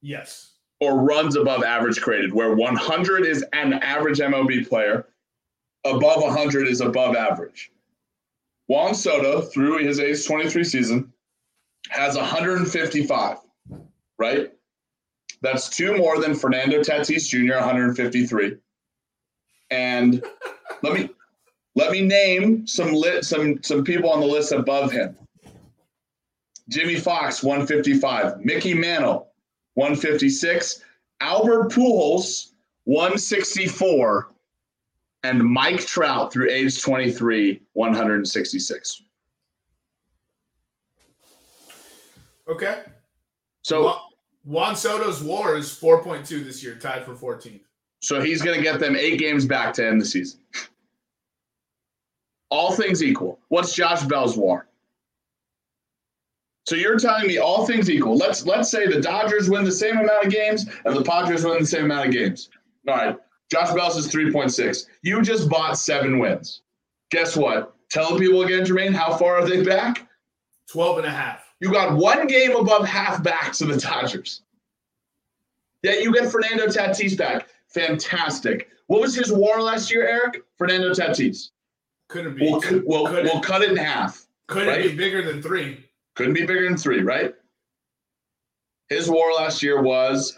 Yes. 0.00 0.52
Or 0.80 1.00
runs 1.00 1.36
above 1.36 1.62
average 1.62 2.00
created, 2.00 2.32
where 2.32 2.54
100 2.54 3.26
is 3.26 3.44
an 3.52 3.74
average 3.74 4.18
MLB 4.18 4.66
player, 4.66 5.06
above 5.84 6.22
100 6.22 6.68
is 6.68 6.80
above 6.80 7.16
average. 7.16 7.70
Juan 8.66 8.94
Soto, 8.94 9.42
through 9.42 9.78
his 9.78 10.00
age 10.00 10.24
23 10.24 10.64
season, 10.64 11.12
has 11.90 12.16
155, 12.16 13.38
right? 14.18 14.52
That's 15.42 15.68
two 15.68 15.96
more 15.96 16.20
than 16.20 16.34
Fernando 16.34 16.80
Tatis 16.80 17.28
Jr., 17.28 17.56
153. 17.56 18.56
And 19.70 20.24
let 20.82 20.94
me 20.94 21.10
let 21.74 21.92
me 21.92 22.02
name 22.02 22.66
some 22.66 22.92
lit 22.92 23.24
some 23.24 23.62
some 23.62 23.84
people 23.84 24.10
on 24.10 24.20
the 24.20 24.26
list 24.26 24.52
above 24.52 24.90
him. 24.90 25.16
Jimmie 26.68 26.96
Foxx, 26.96 27.42
155. 27.42 28.44
Mickey 28.44 28.74
Mantle, 28.74 29.32
156. 29.74 30.82
Albert 31.20 31.70
Pujols, 31.70 32.52
164. 32.84 34.28
And 35.22 35.44
Mike 35.44 35.80
Trout 35.80 36.32
through 36.32 36.48
age 36.50 36.80
23, 36.80 37.60
166. 37.72 39.02
Okay. 42.48 42.82
So 43.62 43.82
Juan, 43.82 43.98
Juan 44.44 44.76
Soto's 44.76 45.22
WAR 45.22 45.56
is 45.56 45.68
4.2 45.68 46.44
this 46.44 46.62
year, 46.62 46.76
tied 46.76 47.04
for 47.04 47.14
14th. 47.14 47.60
So 48.00 48.20
he's 48.20 48.42
going 48.42 48.56
to 48.56 48.62
get 48.62 48.80
them 48.80 48.96
eight 48.96 49.18
games 49.18 49.46
back 49.46 49.72
to 49.74 49.86
end 49.86 50.00
the 50.00 50.04
season. 50.04 50.40
All 52.50 52.72
things 52.72 53.02
equal. 53.02 53.38
What's 53.48 53.74
Josh 53.74 54.02
Bell's 54.02 54.36
WAR? 54.36 54.66
So 56.66 56.76
you're 56.76 56.98
telling 56.98 57.26
me 57.26 57.38
all 57.38 57.66
things 57.66 57.90
equal. 57.90 58.16
Let's 58.16 58.44
let's 58.46 58.70
say 58.70 58.86
the 58.86 59.00
Dodgers 59.00 59.48
win 59.48 59.64
the 59.64 59.72
same 59.72 59.98
amount 59.98 60.26
of 60.26 60.32
games 60.32 60.66
and 60.84 60.94
the 60.94 61.02
Padres 61.02 61.44
win 61.44 61.58
the 61.58 61.66
same 61.66 61.86
amount 61.86 62.08
of 62.08 62.12
games. 62.12 62.48
All 62.86 62.94
right. 62.94 63.16
Josh 63.50 63.72
Bell's 63.72 63.96
is 63.96 64.08
3.6. 64.08 64.86
You 65.02 65.22
just 65.22 65.48
bought 65.48 65.78
seven 65.78 66.18
wins. 66.18 66.62
Guess 67.10 67.36
what? 67.36 67.74
Tell 67.90 68.16
people 68.16 68.42
again, 68.42 68.64
Jermaine, 68.64 68.94
how 68.94 69.16
far 69.16 69.36
are 69.36 69.48
they 69.48 69.64
back? 69.64 70.06
12 70.70 70.98
and 70.98 71.06
a 71.06 71.10
half. 71.10 71.42
You 71.58 71.72
got 71.72 71.96
one 71.96 72.28
game 72.28 72.54
above 72.54 72.86
half 72.86 73.22
back 73.22 73.52
to 73.54 73.64
the 73.64 73.76
Dodgers. 73.76 74.42
Yet 75.82 76.02
you 76.02 76.12
get 76.12 76.30
Fernando 76.30 76.66
Tatis 76.66 77.18
back. 77.18 77.48
Fantastic. 77.70 78.68
What 78.86 79.00
was 79.00 79.14
his 79.14 79.32
WAR 79.32 79.62
last 79.62 79.90
year, 79.90 80.06
Eric? 80.06 80.42
Fernando 80.58 80.90
Tatis. 80.90 81.50
Couldn't 82.08 82.36
be. 82.36 82.42
We'll, 82.50 82.60
we'll, 82.86 83.06
couldn't, 83.06 83.24
we'll 83.24 83.40
cut 83.40 83.62
it 83.62 83.70
in 83.70 83.76
half. 83.76 84.26
couldn't 84.48 84.68
right? 84.68 84.82
be 84.82 84.96
bigger 84.96 85.22
than 85.22 85.40
three. 85.40 85.84
Couldn't 86.16 86.34
be 86.34 86.44
bigger 86.44 86.64
than 86.68 86.76
three, 86.76 87.02
right? 87.02 87.34
His 88.88 89.08
WAR 89.08 89.32
last 89.34 89.62
year 89.62 89.80
was 89.80 90.36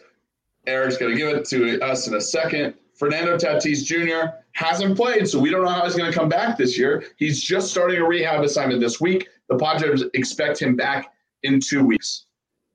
Eric's 0.66 0.98
going 0.98 1.12
to 1.12 1.16
give 1.18 1.28
it 1.34 1.44
to 1.46 1.80
us 1.80 2.06
in 2.06 2.14
a 2.14 2.20
second. 2.20 2.74
Fernando 2.94 3.36
Tatis 3.38 3.82
Jr. 3.84 4.32
hasn't 4.52 4.96
played, 4.96 5.26
so 5.26 5.38
we 5.40 5.48
don't 5.50 5.64
know 5.64 5.70
how 5.70 5.84
he's 5.84 5.96
going 5.96 6.12
to 6.12 6.16
come 6.16 6.28
back 6.28 6.58
this 6.58 6.78
year. 6.78 7.04
He's 7.16 7.42
just 7.42 7.70
starting 7.70 7.98
a 7.98 8.04
rehab 8.06 8.42
assignment 8.44 8.80
this 8.80 9.00
week. 9.00 9.28
The 9.48 9.56
Padres 9.56 10.04
expect 10.12 10.60
him 10.60 10.76
back 10.76 11.12
in 11.42 11.58
two 11.58 11.82
weeks. 11.84 12.26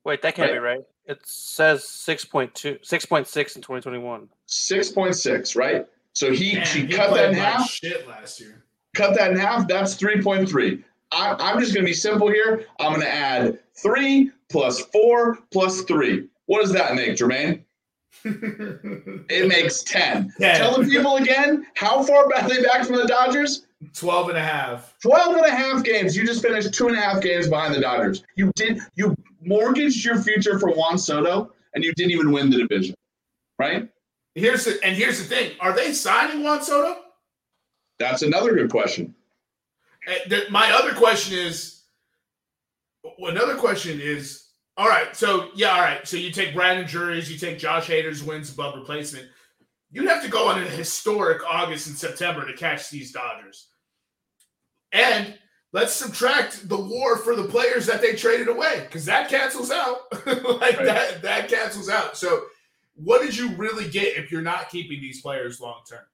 Wait, 0.04 0.20
that 0.22 0.34
can't 0.34 0.50
Right. 0.50 0.54
be 0.56 0.58
right. 0.58 0.80
It 1.08 1.20
says 1.24 1.82
6.2, 1.84 2.52
6.6 2.52 3.56
in 3.56 3.62
2021. 3.62 4.28
6.6, 4.46 5.56
right? 5.56 5.86
So 6.12 6.30
he, 6.32 6.54
Man, 6.56 6.66
she 6.66 6.80
he 6.86 6.88
cut 6.88 7.14
that 7.14 7.30
in 7.32 7.38
like 7.38 7.46
half. 7.46 7.70
shit 7.70 8.06
last 8.06 8.40
year. 8.40 8.62
cut 8.94 9.14
that 9.16 9.30
in 9.32 9.38
half, 9.38 9.66
that's 9.66 9.96
3.3. 9.96 10.84
I, 11.10 11.34
I'm 11.38 11.58
just 11.60 11.72
going 11.72 11.84
to 11.84 11.88
be 11.90 11.94
simple 11.94 12.28
here. 12.30 12.66
I'm 12.78 12.90
going 12.90 13.00
to 13.00 13.12
add 13.12 13.58
3 13.82 14.30
plus 14.50 14.80
4 14.86 15.38
plus 15.50 15.82
3. 15.82 16.28
What 16.46 16.60
does 16.60 16.72
that 16.72 16.94
make, 16.94 17.16
Jermaine? 17.16 17.62
It 19.30 19.48
makes 19.48 19.82
10. 19.84 20.34
Ten. 20.38 20.56
Tell 20.56 20.80
the 20.82 20.86
people 20.88 21.16
again, 21.16 21.66
how 21.74 22.02
far 22.02 22.28
back 22.28 22.44
are 22.44 22.48
they 22.48 22.62
back 22.62 22.84
from 22.84 22.96
the 22.96 23.06
Dodgers? 23.06 23.66
12 23.94 24.30
and 24.30 24.38
a 24.38 24.42
half. 24.42 24.94
12 25.02 25.36
and 25.36 25.46
a 25.46 25.50
half 25.50 25.84
games. 25.84 26.16
You 26.16 26.26
just 26.26 26.42
finished 26.42 26.74
two 26.74 26.88
and 26.88 26.96
a 26.96 27.00
half 27.00 27.22
games 27.22 27.48
behind 27.48 27.74
the 27.74 27.80
Dodgers. 27.80 28.24
You 28.36 28.50
did 28.56 28.80
you 28.96 29.14
mortgaged 29.40 30.04
your 30.04 30.20
future 30.20 30.58
for 30.58 30.70
Juan 30.70 30.98
Soto 30.98 31.52
and 31.74 31.84
you 31.84 31.92
didn't 31.94 32.12
even 32.12 32.32
win 32.32 32.50
the 32.50 32.58
division. 32.58 32.94
Right? 33.58 33.88
Here's 34.34 34.64
the 34.64 34.78
and 34.84 34.96
here's 34.96 35.18
the 35.18 35.24
thing: 35.24 35.52
Are 35.60 35.74
they 35.74 35.92
signing 35.92 36.42
Juan 36.42 36.62
Soto? 36.62 37.00
That's 37.98 38.22
another 38.22 38.54
good 38.54 38.70
question. 38.70 39.14
Uh, 40.06 40.36
my 40.50 40.70
other 40.72 40.94
question 40.94 41.36
is, 41.36 41.82
another 43.18 43.56
question 43.56 44.00
is, 44.00 44.44
all 44.76 44.88
right, 44.88 45.14
so 45.14 45.48
yeah, 45.54 45.70
all 45.70 45.80
right, 45.80 46.06
so 46.06 46.16
you 46.16 46.30
take 46.30 46.54
Brandon 46.54 46.86
Drury's, 46.86 47.30
you 47.30 47.36
take 47.36 47.58
Josh 47.58 47.88
Hader's 47.88 48.22
wins 48.22 48.52
above 48.52 48.76
replacement. 48.76 49.26
You'd 49.90 50.08
have 50.08 50.22
to 50.22 50.28
go 50.28 50.48
on 50.48 50.62
a 50.62 50.66
historic 50.66 51.42
August 51.48 51.86
and 51.86 51.96
September 51.96 52.46
to 52.46 52.52
catch 52.52 52.90
these 52.90 53.12
Dodgers. 53.12 53.68
And 54.92 55.38
let's 55.72 55.94
subtract 55.94 56.68
the 56.68 56.76
war 56.78 57.16
for 57.16 57.34
the 57.34 57.44
players 57.44 57.86
that 57.86 58.00
they 58.02 58.14
traded 58.14 58.48
away 58.48 58.82
because 58.86 59.04
that 59.06 59.28
cancels 59.30 59.70
out. 59.70 60.00
like 60.26 60.76
Right. 60.76 60.84
that, 60.84 61.22
that 61.22 61.48
cancels 61.48 61.88
out. 61.88 62.16
So, 62.16 62.44
what 62.94 63.22
did 63.22 63.36
you 63.36 63.50
really 63.56 63.88
get 63.88 64.16
if 64.16 64.32
you're 64.32 64.42
not 64.42 64.70
keeping 64.70 65.00
these 65.00 65.22
players 65.22 65.60
long 65.60 65.82
term? 65.88 66.04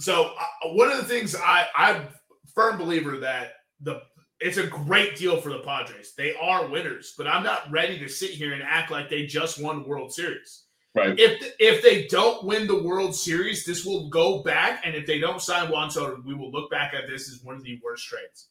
So, 0.00 0.32
uh, 0.38 0.68
one 0.70 0.90
of 0.90 0.96
the 0.96 1.04
things 1.04 1.36
I, 1.36 1.66
I'm 1.76 1.96
a 2.02 2.08
firm 2.54 2.78
believer 2.78 3.18
that 3.18 3.52
the 3.80 4.00
it's 4.40 4.56
a 4.56 4.66
great 4.66 5.14
deal 5.16 5.40
for 5.40 5.50
the 5.50 5.60
Padres. 5.60 6.14
They 6.16 6.34
are 6.34 6.66
winners, 6.66 7.14
but 7.16 7.28
I'm 7.28 7.44
not 7.44 7.70
ready 7.70 7.98
to 8.00 8.08
sit 8.08 8.30
here 8.30 8.54
and 8.54 8.62
act 8.64 8.90
like 8.90 9.08
they 9.08 9.24
just 9.24 9.62
won 9.62 9.82
the 9.82 9.88
World 9.88 10.12
Series. 10.12 10.64
Right. 10.94 11.18
If 11.18 11.54
if 11.58 11.82
they 11.82 12.06
don't 12.06 12.44
win 12.44 12.66
the 12.66 12.82
World 12.82 13.14
Series, 13.14 13.64
this 13.64 13.84
will 13.86 14.10
go 14.10 14.42
back, 14.42 14.82
and 14.84 14.94
if 14.94 15.06
they 15.06 15.18
don't 15.18 15.40
sign 15.40 15.70
Juan 15.70 15.90
Soto, 15.90 16.20
we 16.26 16.34
will 16.34 16.50
look 16.50 16.70
back 16.70 16.92
at 16.92 17.06
this 17.08 17.30
as 17.30 17.42
one 17.42 17.56
of 17.56 17.64
the 17.64 17.80
worst 17.82 18.06
trades. 18.06 18.48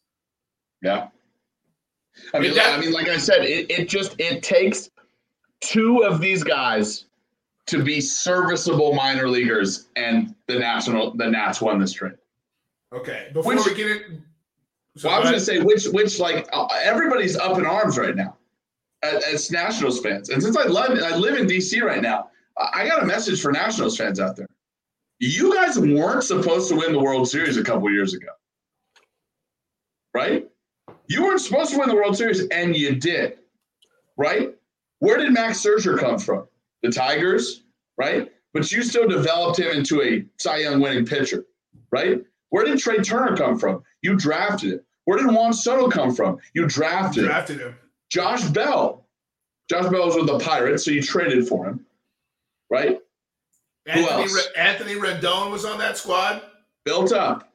Yeah. 0.81 1.09
I 2.33 2.39
mean, 2.39 2.55
that- 2.55 2.77
I 2.77 2.81
mean, 2.81 2.91
like 2.93 3.07
I 3.07 3.17
said, 3.17 3.43
it, 3.45 3.69
it 3.69 3.87
just 3.87 4.15
it 4.19 4.41
takes 4.41 4.89
two 5.59 6.03
of 6.03 6.19
these 6.19 6.43
guys 6.43 7.05
to 7.67 7.83
be 7.83 8.01
serviceable 8.01 8.93
minor 8.93 9.29
leaguers, 9.29 9.89
and 9.95 10.33
the 10.47 10.57
national 10.57 11.15
the 11.15 11.27
Nats 11.29 11.61
won 11.61 11.79
this 11.79 11.93
trade. 11.93 12.13
Okay, 12.91 13.29
before 13.33 13.55
Which- 13.55 13.65
we 13.65 13.75
get 13.75 13.87
it, 13.87 14.01
so 14.97 15.07
Well, 15.09 15.17
I 15.17 15.19
was 15.19 15.29
going 15.29 15.39
to 15.39 15.45
say 15.45 15.59
which 15.59 15.85
which 15.85 16.19
like 16.19 16.49
uh, 16.53 16.65
everybody's 16.81 17.37
up 17.37 17.59
in 17.59 17.67
arms 17.67 17.99
right 17.99 18.15
now 18.15 18.35
as, 19.03 19.23
as 19.25 19.51
Nationals 19.51 20.01
fans, 20.01 20.29
and 20.29 20.41
since 20.41 20.57
I 20.57 20.65
live 20.65 20.99
I 21.03 21.15
live 21.15 21.37
in 21.37 21.45
DC 21.45 21.81
right 21.83 22.01
now, 22.01 22.29
I 22.57 22.87
got 22.87 23.03
a 23.03 23.05
message 23.05 23.41
for 23.41 23.51
Nationals 23.51 23.97
fans 23.97 24.19
out 24.19 24.35
there. 24.35 24.47
You 25.19 25.53
guys 25.53 25.77
weren't 25.77 26.23
supposed 26.23 26.69
to 26.69 26.75
win 26.75 26.93
the 26.93 26.99
World 26.99 27.29
Series 27.29 27.57
a 27.57 27.63
couple 27.63 27.89
years 27.91 28.13
ago, 28.13 28.29
right? 30.13 30.47
You 31.07 31.23
weren't 31.23 31.41
supposed 31.41 31.71
to 31.71 31.77
win 31.77 31.89
the 31.89 31.95
World 31.95 32.17
Series, 32.17 32.47
and 32.47 32.75
you 32.75 32.95
did, 32.95 33.37
right? 34.17 34.55
Where 34.99 35.17
did 35.17 35.31
Max 35.33 35.63
Scherzer 35.63 35.97
come 35.97 36.17
from? 36.17 36.47
The 36.81 36.91
Tigers, 36.91 37.63
right? 37.97 38.31
But 38.53 38.71
you 38.71 38.83
still 38.83 39.07
developed 39.07 39.59
him 39.59 39.71
into 39.71 40.01
a 40.01 40.25
Cy 40.37 40.57
Young 40.57 40.81
winning 40.81 41.05
pitcher, 41.05 41.45
right? 41.91 42.23
Where 42.49 42.65
did 42.65 42.79
Trea 42.79 43.01
Turner 43.01 43.37
come 43.37 43.57
from? 43.57 43.83
You 44.01 44.15
drafted 44.15 44.73
him. 44.73 44.79
Where 45.05 45.17
did 45.17 45.27
Juan 45.33 45.53
Soto 45.53 45.89
come 45.89 46.13
from? 46.13 46.37
You 46.53 46.67
drafted 46.67 47.25
drafted 47.25 47.59
him. 47.59 47.75
Josh 48.09 48.43
Bell. 48.45 49.05
Josh 49.69 49.89
Bell 49.89 50.05
was 50.05 50.15
with 50.15 50.27
the 50.27 50.39
Pirates, 50.39 50.83
so 50.85 50.91
you 50.91 51.01
traded 51.01 51.47
for 51.47 51.65
him, 51.65 51.85
right? 52.71 52.97
Anthony 53.85 54.07
else? 54.23 54.33
Re- 54.33 54.61
Anthony 54.63 54.95
Rendon 54.95 55.51
was 55.51 55.65
on 55.65 55.77
that 55.79 55.97
squad. 55.97 56.41
Built 56.85 57.11
up. 57.11 57.51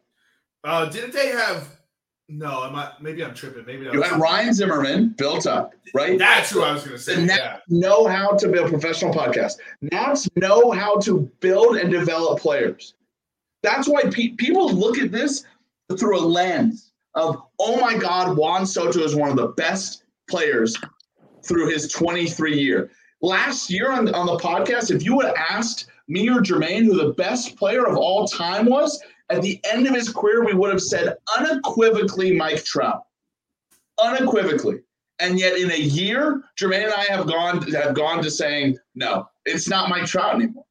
Uh, 0.63 0.87
didn't 0.87 1.13
they 1.13 1.29
have? 1.29 1.69
No, 2.29 2.65
am 2.65 2.75
I? 2.75 2.91
Maybe 3.01 3.25
I'm 3.25 3.35
tripping. 3.35 3.65
Maybe 3.67 3.85
You 3.85 4.03
had 4.03 4.21
Ryan 4.21 4.53
Zimmerman, 4.53 5.11
built 5.17 5.47
up, 5.47 5.75
right? 5.95 6.19
that's 6.19 6.51
who 6.51 6.63
I 6.63 6.73
was 6.73 6.83
going 6.83 6.97
to 6.97 7.03
say. 7.03 7.15
The 7.15 7.23
Nats 7.23 7.41
Yeah. 7.41 7.59
know 7.69 8.07
how 8.09 8.33
to 8.37 8.49
build 8.49 8.69
professional 8.71 9.15
podcasts. 9.15 9.59
Nats 9.81 10.29
know 10.37 10.73
how 10.73 10.97
to 10.99 11.21
build 11.41 11.77
and 11.77 11.91
develop 11.91 12.41
players. 12.41 12.95
That's 13.63 13.89
why 13.89 14.03
pe- 14.11 14.31
people 14.31 14.73
look 14.73 14.99
at 14.99 15.13
this 15.13 15.45
through 15.97 16.19
a 16.19 16.21
lens 16.21 16.91
of, 17.15 17.41
oh 17.61 17.81
my 17.81 17.97
God, 17.97 18.37
Juan 18.37 18.67
Soto 18.67 18.99
is 19.01 19.15
one 19.15 19.31
of 19.31 19.37
the 19.37 19.49
best 19.49 20.03
players 20.29 20.77
through 21.45 21.69
his 21.71 21.93
23 21.93 22.59
year. 22.59 22.91
Last 23.23 23.71
year 23.71 23.93
on, 23.93 24.13
on 24.15 24.27
the 24.27 24.37
podcast, 24.37 24.95
if 24.95 25.05
you 25.05 25.17
would 25.17 25.27
have 25.27 25.37
asked 25.37 25.87
me 26.09 26.29
or 26.29 26.41
Jermaine 26.41 26.85
who 26.85 26.97
the 26.97 27.15
best 27.15 27.57
player 27.57 27.87
of 27.87 27.97
all 27.97 28.27
time 28.27 28.67
was, 28.67 29.03
at 29.31 29.43
the 29.43 29.61
end 29.65 29.87
of 29.87 29.95
his 29.95 30.09
career, 30.09 30.45
we 30.45 30.55
would 30.55 30.71
have 30.71 30.83
said 30.83 31.17
unequivocally 31.39 32.35
Mike 32.35 32.65
Trout. 32.65 33.03
Unequivocally. 34.03 34.81
And 35.19 35.39
yet, 35.39 35.57
in 35.57 35.71
a 35.71 35.79
year, 35.79 36.43
Jermaine 36.61 36.85
and 36.85 36.93
I 36.93 37.05
have 37.05 37.27
gone 37.27 37.63
have 37.73 37.95
gone 37.95 38.23
to 38.23 38.31
saying, 38.31 38.77
no, 38.95 39.29
it's 39.47 39.69
not 39.69 39.89
Mike 39.89 40.05
Trout 40.05 40.35
anymore. 40.35 40.67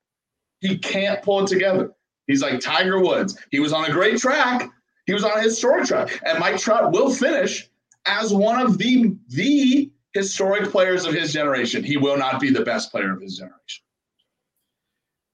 He 0.61 0.77
can't 0.77 1.21
pull 1.23 1.43
it 1.43 1.47
together. 1.47 1.91
He's 2.27 2.41
like 2.41 2.59
Tiger 2.59 2.99
Woods. 2.99 3.37
He 3.51 3.59
was 3.59 3.73
on 3.73 3.85
a 3.85 3.91
great 3.91 4.19
track. 4.19 4.69
He 5.07 5.13
was 5.13 5.23
on 5.23 5.37
a 5.37 5.41
historic 5.41 5.85
track, 5.85 6.19
and 6.25 6.39
Mike 6.39 6.57
Trout 6.57 6.91
will 6.91 7.13
finish 7.13 7.69
as 8.05 8.33
one 8.33 8.61
of 8.61 8.77
the 8.77 9.15
the 9.29 9.91
historic 10.15 10.71
players 10.71 11.05
of 11.05 11.13
his 11.13 11.31
generation. 11.33 11.83
He 11.83 11.97
will 11.97 12.17
not 12.17 12.39
be 12.39 12.49
the 12.49 12.63
best 12.63 12.89
player 12.89 13.13
of 13.13 13.21
his 13.21 13.37
generation. 13.37 13.83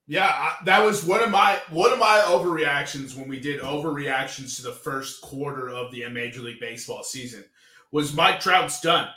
Yeah, 0.07 0.53
that 0.65 0.83
was 0.83 1.05
one 1.05 1.23
of 1.23 1.29
my 1.29 1.61
one 1.69 1.93
of 1.93 1.99
my 1.99 2.21
overreactions 2.27 3.15
when 3.15 3.29
we 3.29 3.39
did 3.39 3.61
overreactions 3.61 4.57
to 4.57 4.63
the 4.63 4.73
first 4.73 5.21
quarter 5.21 5.69
of 5.69 5.91
the 5.91 6.03
uh, 6.03 6.09
Major 6.09 6.41
League 6.41 6.59
Baseball 6.59 7.03
season. 7.03 7.45
Was 7.91 8.13
Mike 8.13 8.41
Trout's 8.41 8.81
done? 8.81 9.07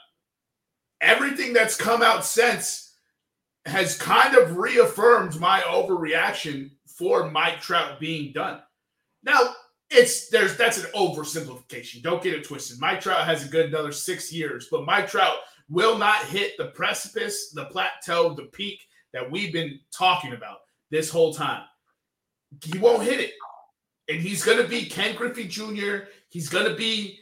Everything 1.01 1.53
that's 1.53 1.77
come 1.77 2.03
out 2.03 2.25
since 2.25 2.95
has 3.67 3.97
kind 3.97 4.37
of 4.37 4.57
reaffirmed 4.57 5.41
my 5.41 5.61
overreaction 5.63 6.71
for 6.87 7.31
Mike 7.31 7.61
Trout 7.61 7.99
being 7.99 8.33
done. 8.33 8.61
Now, 9.25 9.55
it's 9.91 10.29
there's 10.29 10.57
that's 10.57 10.79
an 10.79 10.91
oversimplification. 10.95 12.03
Don't 12.03 12.23
get 12.23 12.35
it 12.35 12.45
twisted. 12.45 12.79
Mike 12.81 13.01
Trout 13.01 13.27
has 13.27 13.45
a 13.45 13.49
good 13.49 13.67
another 13.67 13.93
six 13.93 14.33
years, 14.33 14.69
but 14.71 14.85
Mike 14.85 15.09
Trout 15.09 15.37
will 15.69 15.99
not 15.99 16.25
hit 16.25 16.57
the 16.59 16.67
precipice, 16.67 17.51
the 17.51 17.67
plateau, 17.67 18.35
the 18.35 18.45
peak 18.53 18.81
that 19.13 19.31
we've 19.31 19.53
been 19.53 19.79
talking 19.97 20.33
about 20.33 20.59
this 20.91 21.11
whole 21.11 21.33
time. 21.33 21.63
He 22.63 22.79
won't 22.79 23.03
hit 23.03 23.21
it. 23.21 23.33
And 24.09 24.21
he's 24.21 24.45
going 24.45 24.59
to 24.59 24.69
be 24.69 24.85
Ken 24.85 25.17
Griffey 25.17 25.49
Jr. 25.49 26.09
He's 26.29 26.49
going 26.49 26.67
to 26.67 26.75
be 26.75 27.21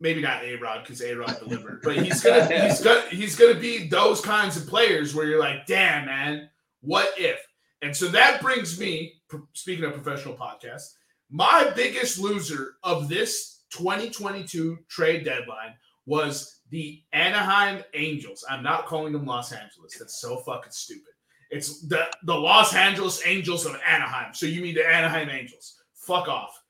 maybe 0.00 0.20
not 0.20 0.42
A 0.42 0.56
Rod 0.56 0.82
because 0.82 1.00
A 1.00 1.14
Rod 1.14 1.38
delivered, 1.38 1.80
but 1.82 1.96
he's 1.96 2.22
going 2.22 2.48
to 2.48 2.66
he's 2.66 2.82
going 2.82 3.10
he's 3.10 3.36
to 3.36 3.54
be 3.54 3.86
those 3.86 4.20
kinds 4.20 4.56
of 4.56 4.66
players 4.66 5.14
where 5.14 5.26
you're 5.26 5.38
like, 5.38 5.66
damn 5.66 6.06
man, 6.06 6.50
what 6.80 7.12
if? 7.16 7.40
And 7.82 7.96
so 7.96 8.08
that 8.08 8.42
brings 8.42 8.78
me, 8.78 9.14
speaking 9.54 9.84
of 9.84 9.92
professional 9.92 10.36
podcasts, 10.36 10.94
my 11.30 11.72
biggest 11.74 12.18
loser 12.18 12.74
of 12.82 13.08
this 13.08 13.62
2022 13.70 14.78
trade 14.88 15.24
deadline 15.24 15.74
was 16.06 16.60
the 16.70 17.02
Anaheim 17.12 17.82
Angels. 17.94 18.44
I'm 18.48 18.62
not 18.62 18.86
calling 18.86 19.12
them 19.12 19.26
Los 19.26 19.52
Angeles. 19.52 19.96
That's 19.98 20.20
so 20.20 20.38
fucking 20.38 20.72
stupid. 20.72 21.12
It's 21.50 21.82
the, 21.82 22.06
the 22.24 22.34
Los 22.34 22.74
Angeles 22.74 23.22
Angels 23.26 23.66
of 23.66 23.76
Anaheim. 23.86 24.32
So 24.32 24.46
you 24.46 24.62
mean 24.62 24.74
the 24.74 24.86
Anaheim 24.86 25.28
Angels. 25.28 25.76
Fuck 25.94 26.28
off. 26.28 26.60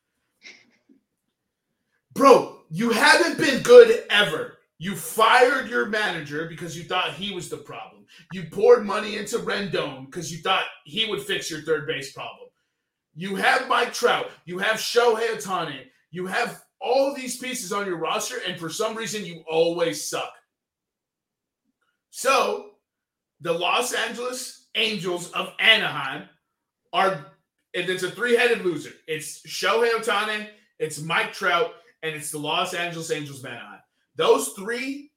Bro, 2.14 2.59
you 2.68 2.91
haven't 2.91 3.39
been 3.39 3.62
good 3.62 4.05
ever. 4.11 4.59
You 4.78 4.97
fired 4.97 5.70
your 5.70 5.87
manager 5.87 6.47
because 6.49 6.76
you 6.76 6.83
thought 6.83 7.14
he 7.14 7.33
was 7.33 7.49
the 7.49 7.59
problem. 7.59 8.05
You 8.33 8.45
poured 8.51 8.85
money 8.85 9.16
into 9.16 9.39
Rendon 9.39 10.07
because 10.07 10.33
you 10.33 10.39
thought 10.39 10.64
he 10.85 11.07
would 11.07 11.22
fix 11.22 11.49
your 11.49 11.61
third 11.61 11.87
base 11.87 12.12
problem. 12.12 12.49
You 13.14 13.37
have 13.37 13.68
Mike 13.68 13.93
Trout. 13.93 14.30
You 14.45 14.59
have 14.59 14.76
Shohei 14.76 15.37
Ohtani. 15.37 15.85
You 16.11 16.26
have 16.26 16.62
all 16.83 17.14
these 17.14 17.39
pieces 17.39 17.72
on 17.72 17.87
your 17.87 17.97
roster, 17.97 18.37
and 18.47 18.59
for 18.59 18.68
some 18.68 18.97
reason, 18.97 19.24
you 19.24 19.45
always 19.49 20.09
suck. 20.09 20.33
So, 22.11 22.70
the 23.41 23.53
Los 23.53 23.93
Angeles 23.95 24.68
Angels 24.74 25.30
of 25.33 25.53
Anaheim 25.59 26.28
are, 26.93 27.26
and 27.74 27.89
it's 27.89 28.03
a 28.03 28.11
three 28.11 28.37
headed 28.37 28.64
loser. 28.64 28.93
It's 29.07 29.43
Shohei 29.43 29.93
Ohtani, 29.93 30.49
it's 30.78 31.01
Mike 31.01 31.33
Trout, 31.33 31.72
and 32.03 32.14
it's 32.14 32.30
the 32.30 32.39
Los 32.39 32.74
Angeles 32.74 33.11
Angels 33.11 33.41
of 33.41 33.47
Anaheim. 33.47 33.80
Those 34.16 34.49
three, 34.49 35.11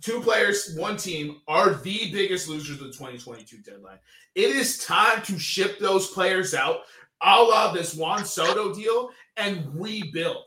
two 0.00 0.20
players, 0.20 0.74
one 0.76 0.96
team, 0.96 1.40
are 1.48 1.74
the 1.74 2.10
biggest 2.12 2.48
losers 2.48 2.80
of 2.80 2.86
the 2.86 2.92
2022 2.92 3.58
deadline. 3.58 3.98
It 4.34 4.50
is 4.50 4.84
time 4.84 5.22
to 5.22 5.38
ship 5.38 5.78
those 5.78 6.08
players 6.08 6.54
out, 6.54 6.80
a 7.22 7.40
la 7.40 7.72
this 7.72 7.94
Juan 7.94 8.24
Soto 8.24 8.74
deal, 8.74 9.10
and 9.36 9.64
rebuild. 9.74 10.44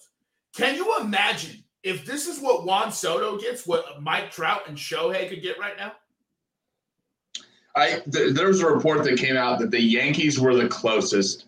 Can 0.55 0.75
you 0.75 0.99
imagine 0.99 1.63
if 1.83 2.05
this 2.05 2.27
is 2.27 2.39
what 2.39 2.65
Juan 2.65 2.91
Soto 2.91 3.37
gets, 3.37 3.65
what 3.65 4.01
Mike 4.01 4.31
Trout 4.31 4.67
and 4.67 4.77
Shohei 4.77 5.29
could 5.29 5.41
get 5.41 5.59
right 5.59 5.77
now? 5.77 5.93
I 7.75 8.01
th- 8.11 8.33
there 8.33 8.47
was 8.47 8.61
a 8.61 8.67
report 8.67 9.03
that 9.03 9.17
came 9.17 9.37
out 9.37 9.59
that 9.59 9.71
the 9.71 9.81
Yankees 9.81 10.39
were 10.39 10.55
the 10.55 10.67
closest 10.67 11.45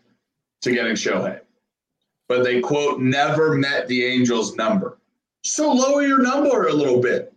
to 0.62 0.72
getting 0.72 0.94
Shohei, 0.94 1.42
but 2.30 2.44
they 2.44 2.62
quote 2.62 3.02
never 3.02 3.56
met 3.56 3.88
the 3.88 4.06
Angels' 4.06 4.56
number. 4.56 5.00
So 5.44 5.72
lower 5.72 6.04
your 6.04 6.22
number 6.22 6.68
a 6.68 6.74
little 6.74 7.02
bit, 7.02 7.34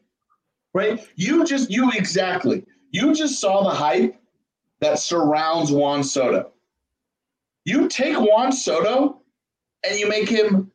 right? 0.74 1.04
You 1.16 1.44
just 1.44 1.70
you 1.70 1.90
exactly 1.92 2.64
you 2.92 3.12
just 3.14 3.40
saw 3.40 3.64
the 3.64 3.74
hype 3.74 4.14
that 4.80 4.98
surrounds 4.98 5.72
Juan 5.72 6.04
Soto. 6.04 6.52
You 7.64 7.88
take 7.88 8.16
Juan 8.16 8.52
Soto 8.52 9.22
and 9.84 9.98
you 9.98 10.08
make 10.08 10.28
him 10.28 10.70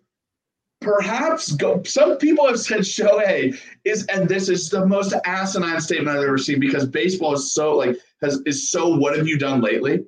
perhaps 0.81 1.51
go. 1.53 1.81
Some 1.83 2.17
people 2.17 2.47
have 2.47 2.59
said 2.59 2.79
Shohei 2.79 3.59
is, 3.85 4.05
and 4.05 4.27
this 4.27 4.49
is 4.49 4.69
the 4.69 4.85
most 4.85 5.13
asinine 5.25 5.81
statement 5.81 6.17
I've 6.17 6.23
ever 6.23 6.37
seen 6.37 6.59
because 6.59 6.85
baseball 6.87 7.33
is 7.33 7.53
so 7.53 7.77
like 7.77 7.97
has 8.21 8.41
is 8.45 8.71
so. 8.71 8.95
What 8.95 9.17
have 9.17 9.27
you 9.27 9.37
done 9.37 9.61
lately? 9.61 10.05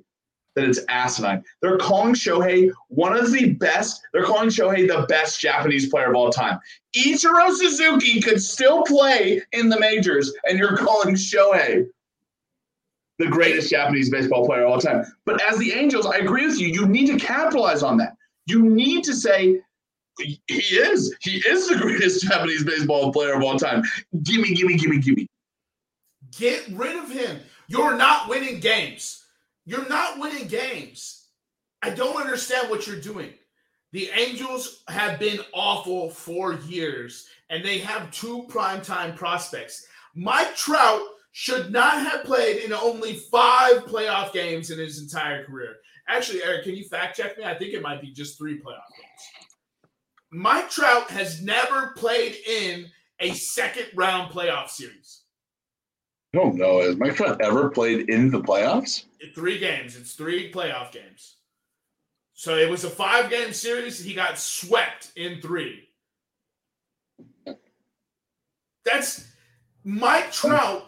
That 0.54 0.66
it's 0.66 0.80
asinine. 0.88 1.42
They're 1.62 1.78
calling 1.78 2.12
Shohei 2.14 2.70
one 2.88 3.16
of 3.16 3.32
the 3.32 3.54
best. 3.54 4.02
They're 4.12 4.24
calling 4.24 4.50
Shohei 4.50 4.86
the 4.86 5.06
best 5.06 5.40
Japanese 5.40 5.88
player 5.88 6.10
of 6.10 6.14
all 6.14 6.30
time. 6.30 6.58
Ichiro 6.94 7.50
Suzuki 7.52 8.20
could 8.20 8.40
still 8.40 8.82
play 8.82 9.40
in 9.52 9.70
the 9.70 9.80
majors, 9.80 10.32
and 10.44 10.58
you're 10.58 10.76
calling 10.76 11.14
Shohei 11.14 11.86
the 13.18 13.28
greatest 13.28 13.70
Japanese 13.70 14.10
baseball 14.10 14.44
player 14.44 14.64
of 14.64 14.72
all 14.72 14.78
time. 14.78 15.04
But 15.24 15.40
as 15.42 15.58
the 15.58 15.72
Angels, 15.72 16.06
I 16.06 16.16
agree 16.18 16.46
with 16.46 16.60
you. 16.60 16.68
You 16.68 16.86
need 16.86 17.06
to 17.06 17.18
capitalize 17.18 17.82
on 17.82 17.96
that. 17.98 18.16
You 18.46 18.62
need 18.62 19.04
to 19.04 19.14
say, 19.14 19.60
He 20.18 20.40
is. 20.48 21.14
He 21.20 21.42
is 21.48 21.68
the 21.68 21.76
greatest 21.76 22.22
Japanese 22.28 22.64
baseball 22.64 23.12
player 23.12 23.34
of 23.34 23.42
all 23.42 23.58
time. 23.58 23.82
Gimme, 24.22 24.54
gimme, 24.54 24.76
gimme, 24.76 24.98
gimme. 24.98 25.26
Get 26.38 26.66
rid 26.72 26.96
of 26.96 27.10
him. 27.10 27.40
You're 27.68 27.96
not 27.96 28.28
winning 28.28 28.60
games. 28.60 29.24
You're 29.64 29.88
not 29.88 30.18
winning 30.18 30.48
games. 30.48 31.28
I 31.82 31.90
don't 31.90 32.20
understand 32.20 32.70
what 32.70 32.86
you're 32.86 33.00
doing. 33.00 33.30
The 33.92 34.08
Angels 34.10 34.84
have 34.88 35.18
been 35.18 35.40
awful 35.52 36.10
for 36.10 36.54
years, 36.54 37.26
and 37.50 37.64
they 37.64 37.78
have 37.78 38.10
two 38.10 38.46
primetime 38.48 39.14
prospects. 39.16 39.86
Mike 40.14 40.54
Trout 40.56 41.02
should 41.32 41.72
not 41.72 41.94
have 41.94 42.24
played 42.24 42.62
in 42.62 42.72
only 42.72 43.14
five 43.14 43.84
playoff 43.84 44.32
games 44.32 44.70
in 44.70 44.78
his 44.78 45.00
entire 45.00 45.44
career. 45.44 45.76
Actually, 46.08 46.42
Eric, 46.42 46.64
can 46.64 46.74
you 46.74 46.84
fact 46.84 47.16
check 47.16 47.36
me? 47.38 47.44
I 47.44 47.54
think 47.54 47.72
it 47.72 47.82
might 47.82 48.00
be 48.00 48.12
just 48.12 48.38
three 48.38 48.58
playoff 48.58 48.88
games. 48.96 49.51
Mike 50.32 50.70
Trout 50.70 51.10
has 51.10 51.42
never 51.42 51.88
played 51.88 52.34
in 52.46 52.90
a 53.20 53.34
second 53.34 53.86
round 53.94 54.32
playoff 54.32 54.70
series. 54.70 55.20
I 56.34 56.38
don't 56.38 56.56
know. 56.56 56.80
Has 56.80 56.96
Mike 56.96 57.16
Trout 57.16 57.42
ever 57.42 57.68
played 57.68 58.08
in 58.08 58.30
the 58.30 58.40
playoffs? 58.40 59.04
Three 59.34 59.58
games. 59.58 59.94
It's 59.94 60.14
three 60.14 60.50
playoff 60.50 60.90
games. 60.90 61.36
So 62.32 62.56
it 62.56 62.70
was 62.70 62.84
a 62.84 62.90
five 62.90 63.28
game 63.28 63.52
series. 63.52 64.02
He 64.02 64.14
got 64.14 64.38
swept 64.38 65.12
in 65.16 65.42
three. 65.42 65.90
That's 68.86 69.28
Mike 69.84 70.32
Trout 70.32 70.86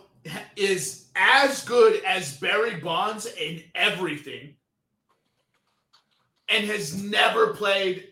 is 0.56 1.10
as 1.14 1.62
good 1.64 2.02
as 2.04 2.38
Barry 2.38 2.76
Bonds 2.76 3.26
in 3.26 3.62
everything 3.74 4.54
and 6.48 6.64
has 6.64 7.00
never 7.00 7.48
played 7.48 8.08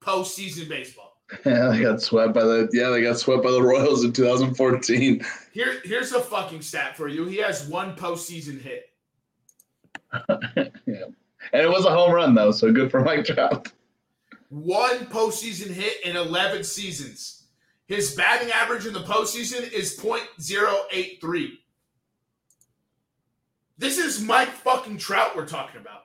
postseason 0.00 0.68
baseball. 0.68 1.06
Yeah, 1.46 1.68
they 1.68 1.82
got 1.82 2.02
swept 2.02 2.34
by 2.34 2.42
the 2.42 2.68
yeah, 2.72 2.88
they 2.88 3.02
got 3.02 3.16
swept 3.16 3.44
by 3.44 3.52
the 3.52 3.62
Royals 3.62 4.02
in 4.02 4.12
2014. 4.12 5.24
Here, 5.52 5.80
here's 5.84 6.10
a 6.10 6.20
fucking 6.20 6.60
stat 6.60 6.96
for 6.96 7.06
you. 7.06 7.24
He 7.24 7.36
has 7.36 7.68
one 7.68 7.94
postseason 7.94 8.60
hit. 8.60 8.90
yeah. 10.86 11.04
And 11.52 11.62
it 11.62 11.70
was 11.70 11.84
a 11.84 11.90
home 11.90 12.12
run 12.12 12.34
though, 12.34 12.50
so 12.50 12.72
good 12.72 12.90
for 12.90 13.00
Mike 13.02 13.24
Trout. 13.24 13.68
One 14.48 15.06
postseason 15.06 15.70
hit 15.70 16.04
in 16.04 16.16
11 16.16 16.64
seasons. 16.64 17.44
His 17.86 18.14
batting 18.14 18.50
average 18.50 18.86
in 18.86 18.92
the 18.92 19.00
postseason 19.00 19.70
is 19.72 19.96
.083. 19.98 21.48
This 23.78 23.98
is 23.98 24.20
Mike 24.20 24.50
fucking 24.50 24.98
Trout 24.98 25.34
we're 25.36 25.46
talking 25.46 25.80
about. 25.80 26.02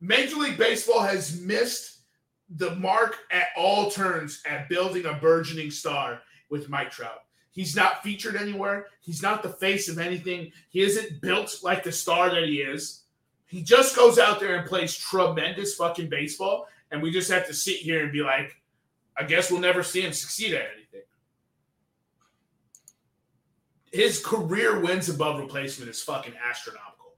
Major 0.00 0.36
League 0.36 0.58
Baseball 0.58 1.02
has 1.02 1.40
missed 1.40 1.93
the 2.50 2.74
mark 2.76 3.16
at 3.30 3.48
all 3.56 3.90
turns 3.90 4.42
at 4.48 4.68
building 4.68 5.06
a 5.06 5.14
burgeoning 5.14 5.70
star 5.70 6.20
with 6.50 6.68
Mike 6.68 6.90
Trout. 6.90 7.20
He's 7.52 7.76
not 7.76 8.02
featured 8.02 8.36
anywhere. 8.36 8.86
He's 9.00 9.22
not 9.22 9.42
the 9.42 9.48
face 9.48 9.88
of 9.88 9.98
anything. 9.98 10.50
He 10.70 10.82
isn't 10.82 11.20
built 11.20 11.60
like 11.62 11.84
the 11.84 11.92
star 11.92 12.28
that 12.30 12.44
he 12.44 12.56
is. 12.56 13.02
He 13.46 13.62
just 13.62 13.94
goes 13.94 14.18
out 14.18 14.40
there 14.40 14.56
and 14.56 14.68
plays 14.68 14.96
tremendous 14.96 15.76
fucking 15.76 16.08
baseball. 16.08 16.66
And 16.90 17.00
we 17.00 17.12
just 17.12 17.30
have 17.30 17.46
to 17.46 17.54
sit 17.54 17.76
here 17.76 18.02
and 18.02 18.12
be 18.12 18.22
like, 18.22 18.56
I 19.16 19.22
guess 19.22 19.50
we'll 19.50 19.60
never 19.60 19.84
see 19.84 20.00
him 20.00 20.12
succeed 20.12 20.54
at 20.54 20.66
anything. 20.74 21.02
His 23.92 24.20
career 24.24 24.80
wins 24.80 25.08
above 25.08 25.38
replacement 25.38 25.88
is 25.88 26.02
fucking 26.02 26.34
astronomical. 26.44 27.14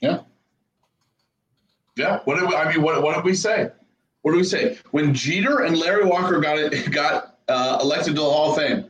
Yeah. 0.00 0.20
Yeah. 1.96 2.20
What 2.24 2.38
did 2.38 2.48
we, 2.48 2.54
I 2.54 2.70
mean? 2.70 2.82
What, 2.82 3.02
what 3.02 3.14
did 3.14 3.24
we 3.24 3.34
say? 3.34 3.70
What 4.22 4.32
do 4.32 4.38
we 4.38 4.44
say? 4.44 4.78
When 4.92 5.12
Jeter 5.12 5.60
and 5.60 5.76
Larry 5.76 6.04
Walker 6.04 6.40
got 6.40 6.58
it, 6.58 6.90
got 6.92 7.38
uh, 7.48 7.78
elected 7.82 8.14
to 8.14 8.20
the 8.20 8.26
Hall 8.26 8.52
of 8.52 8.56
Fame, 8.56 8.86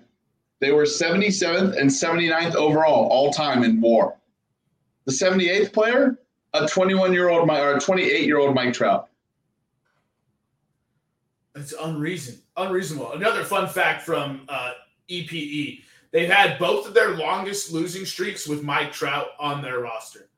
they 0.60 0.70
were 0.70 0.84
77th 0.84 1.76
and 1.78 1.90
79th 1.90 2.54
overall 2.54 3.08
all 3.08 3.32
time 3.32 3.64
in 3.64 3.80
WAR. 3.80 4.14
The 5.06 5.12
78th 5.12 5.72
player, 5.72 6.18
a 6.54 6.68
21 6.68 7.12
year 7.12 7.30
old 7.30 7.50
or 7.50 7.80
28 7.80 8.24
year 8.24 8.38
old 8.38 8.54
Mike 8.54 8.72
Trout. 8.72 9.08
That's 11.54 11.72
unreason 11.72 12.38
unreasonable. 12.56 13.12
Another 13.12 13.44
fun 13.44 13.68
fact 13.68 14.02
from 14.02 14.42
uh, 14.48 14.72
EPE: 15.10 15.82
they've 16.12 16.30
had 16.30 16.58
both 16.58 16.86
of 16.86 16.94
their 16.94 17.16
longest 17.16 17.72
losing 17.72 18.04
streaks 18.04 18.46
with 18.46 18.62
Mike 18.62 18.92
Trout 18.92 19.28
on 19.40 19.62
their 19.62 19.80
roster. 19.80 20.28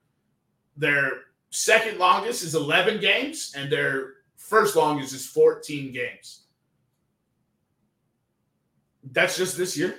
Their 0.77 1.11
second 1.51 1.99
longest 1.99 2.43
is 2.43 2.55
11 2.55 3.01
games, 3.01 3.53
and 3.57 3.71
their 3.71 4.14
first 4.49 4.77
longest 4.77 5.15
is 5.15 5.27
14 5.27 5.93
games. 5.93 6.43
That's 9.13 9.37
just 9.37 9.57
this 9.57 9.77
year? 9.77 9.97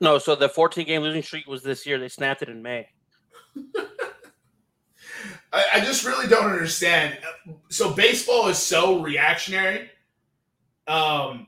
No, 0.00 0.18
so 0.18 0.34
the 0.34 0.48
14 0.48 0.86
game 0.86 1.02
losing 1.02 1.22
streak 1.22 1.46
was 1.46 1.62
this 1.62 1.86
year. 1.86 1.98
They 1.98 2.08
snapped 2.08 2.42
it 2.42 2.48
in 2.48 2.62
May. 2.62 2.88
I, 5.52 5.64
I, 5.74 5.80
just 5.80 6.04
really 6.04 6.28
don't 6.28 6.50
understand. 6.50 7.18
So 7.68 7.92
baseball 7.92 8.48
is 8.48 8.58
so 8.58 9.00
reactionary 9.00 9.90
um, 10.86 11.46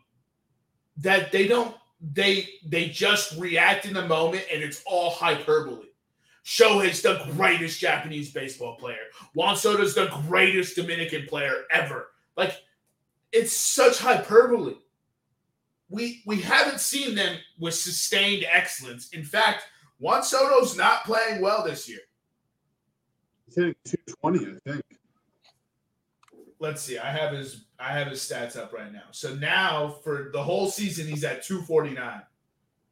that 0.99 1.33
they 1.33 1.47
don't 1.47 1.75
they 2.01 2.49
they 2.65 2.89
just 2.89 3.37
react 3.39 3.85
in 3.85 3.93
the 3.93 4.07
moment 4.07 4.45
and 4.53 4.63
it's 4.63 4.83
all 4.87 5.11
hyperbole. 5.11 5.88
Shohei's 6.49 7.03
the 7.03 7.23
greatest 7.33 7.79
Japanese 7.79 8.33
baseball 8.33 8.77
player. 8.77 8.97
Juan 9.35 9.55
Soto's 9.55 9.95
the 9.95 10.09
greatest 10.27 10.77
Dominican 10.77 11.27
player 11.27 11.65
ever. 11.71 12.09
Like, 12.39 12.57
it's 13.33 13.53
such 13.53 13.99
hyperbole. 13.99 14.77
We 15.91 16.23
we 16.25 16.41
haven't 16.41 16.81
seen 16.81 17.15
them 17.15 17.37
with 17.59 17.75
sustained 17.75 18.47
excellence. 18.51 19.11
In 19.11 19.25
fact, 19.25 19.65
Juan 19.99 20.23
Soto's 20.23 20.75
not 20.75 21.05
playing 21.05 21.43
well 21.43 21.65
this 21.65 21.87
year. 21.87 22.01
He's 23.45 23.57
hitting 23.57 23.75
220, 23.85 24.39
I 24.39 24.71
think. 24.71 24.83
Let's 26.61 26.81
see. 26.81 26.97
I 26.97 27.11
have 27.11 27.35
his 27.35 27.67
I 27.79 27.93
have 27.93 28.09
his 28.09 28.21
stats 28.21 28.57
up 28.57 28.73
right 28.73 28.91
now. 28.91 29.05
So 29.11 29.35
now 29.35 29.97
for 30.03 30.31
the 30.33 30.43
whole 30.43 30.71
season, 30.71 31.07
he's 31.07 31.25
at 31.25 31.43
249. 31.43 32.23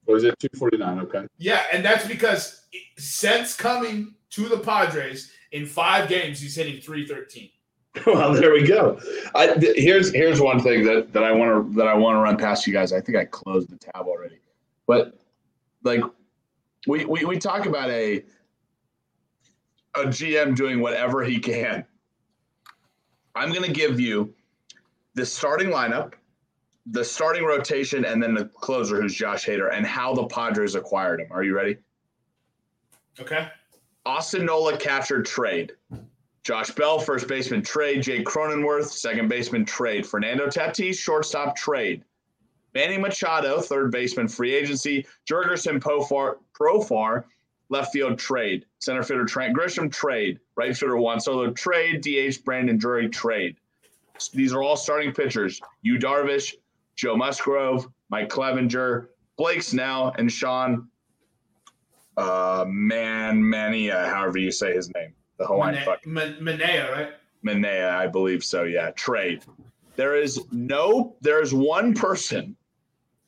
Oh, 0.09 0.15
is 0.15 0.25
it 0.25 0.39
249? 0.39 1.01
Okay. 1.07 1.27
Yeah, 1.39 1.65
and 1.73 1.83
that's 1.83 2.07
because 2.07 2.66
since 2.99 3.55
coming 3.55 4.15
to 4.31 4.49
the 4.49 4.59
Padres 4.59 5.33
in 5.53 5.67
five 5.67 6.09
games, 6.09 6.41
he's 6.41 6.57
hitting 6.57 6.81
313. 6.81 7.51
Well, 8.07 8.35
there 8.35 8.53
we 8.53 8.67
go. 8.67 9.01
I, 9.35 9.55
th- 9.55 9.75
here's 9.75 10.13
here's 10.13 10.39
one 10.39 10.61
thing 10.61 10.85
that, 10.85 11.15
that 11.15 11.25
I 11.25 11.33
want 11.33 11.73
to 11.73 11.77
that 11.79 11.89
I 11.89 11.95
want 11.95 12.17
to 12.17 12.21
run 12.21 12.37
past 12.37 12.67
you 12.67 12.73
guys. 12.75 12.93
I 12.93 13.01
think 13.01 13.17
I 13.17 13.25
closed 13.25 13.71
the 13.71 13.79
tab 13.79 14.07
already, 14.07 14.39
but 14.87 15.19
like 15.83 16.03
we 16.87 17.07
we, 17.07 17.25
we 17.25 17.39
talk 17.39 17.65
about 17.65 17.89
a 17.89 18.23
a 19.95 20.01
GM 20.01 20.55
doing 20.55 20.81
whatever 20.81 21.25
he 21.25 21.39
can. 21.39 21.87
I'm 23.35 23.49
going 23.49 23.65
to 23.65 23.73
give 23.73 23.99
you 23.99 24.35
the 25.15 25.25
starting 25.25 25.69
lineup 25.69 26.13
the 26.87 27.05
starting 27.05 27.45
rotation 27.45 28.05
and 28.05 28.23
then 28.23 28.35
the 28.35 28.47
closer, 28.47 29.01
who's 29.01 29.15
Josh 29.15 29.45
Hader, 29.47 29.73
and 29.73 29.85
how 29.85 30.15
the 30.15 30.27
Padres 30.27 30.75
acquired 30.75 31.21
him. 31.21 31.29
Are 31.31 31.43
you 31.43 31.55
ready? 31.55 31.79
Okay. 33.21 33.49
Austin 34.05 34.47
Nola 34.47 34.77
catcher 34.77 35.23
trade. 35.23 35.73
Josh 36.45 36.71
Bell, 36.71 36.99
first 36.99 37.27
baseman 37.27 37.63
trade. 37.63 38.03
Jake 38.03 38.25
Cronenworth, 38.25 38.87
second 38.87 39.29
baseman 39.29 39.65
trade. 39.65 40.07
Fernando 40.07 40.47
Tatis, 40.47 40.97
shortstop 40.97 41.57
trade. 41.57 42.05
Manny 42.75 42.99
Machado, 42.99 43.61
third 43.61 43.91
baseman 43.91 44.29
free 44.29 44.55
agency. 44.55 45.07
Jurickson 45.29 45.81
Profar, 45.81 46.37
Profar 46.59 47.25
left 47.69 47.93
field 47.93 48.19
trade. 48.19 48.67
Center 48.79 49.03
fielder 49.03 49.25
Trent 49.25 49.57
Grisham 49.57 49.91
trade. 49.91 50.39
Right 50.57 50.77
fielder 50.77 50.99
Juan 50.99 51.19
Soto 51.19 51.51
trade. 51.53 52.03
DH 52.03 52.45
Brandon 52.45 52.77
Drury 52.77 53.09
trade. 53.09 53.57
These 54.33 54.53
are 54.53 54.63
all 54.63 54.77
starting 54.77 55.13
pitchers. 55.13 55.61
Yu 55.83 55.99
Darvish, 55.99 56.55
Joe 56.95 57.17
Musgrove, 57.17 57.89
Mike 58.09 58.29
Clevinger, 58.29 59.09
Blake 59.37 59.63
Snell, 59.63 60.15
and 60.17 60.31
Sean 60.31 60.89
uh, 62.17 62.65
Man 62.69 63.47
Mania, 63.49 64.07
however 64.07 64.39
you 64.39 64.51
say 64.51 64.75
his 64.75 64.93
name, 64.95 65.13
the 65.39 65.47
Hawaiian 65.47 65.85
fuck. 65.85 66.03
Manaea, 66.05 66.93
right? 66.93 67.09
Manaea, 67.45 67.91
I 67.91 68.07
believe 68.07 68.43
so. 68.43 68.65
Yeah, 68.65 68.91
trade. 68.93 69.45
There 69.97 70.17
is 70.17 70.41
no, 70.51 71.17
there 71.21 71.41
is 71.41 71.55
one 71.55 71.95
person 71.95 72.57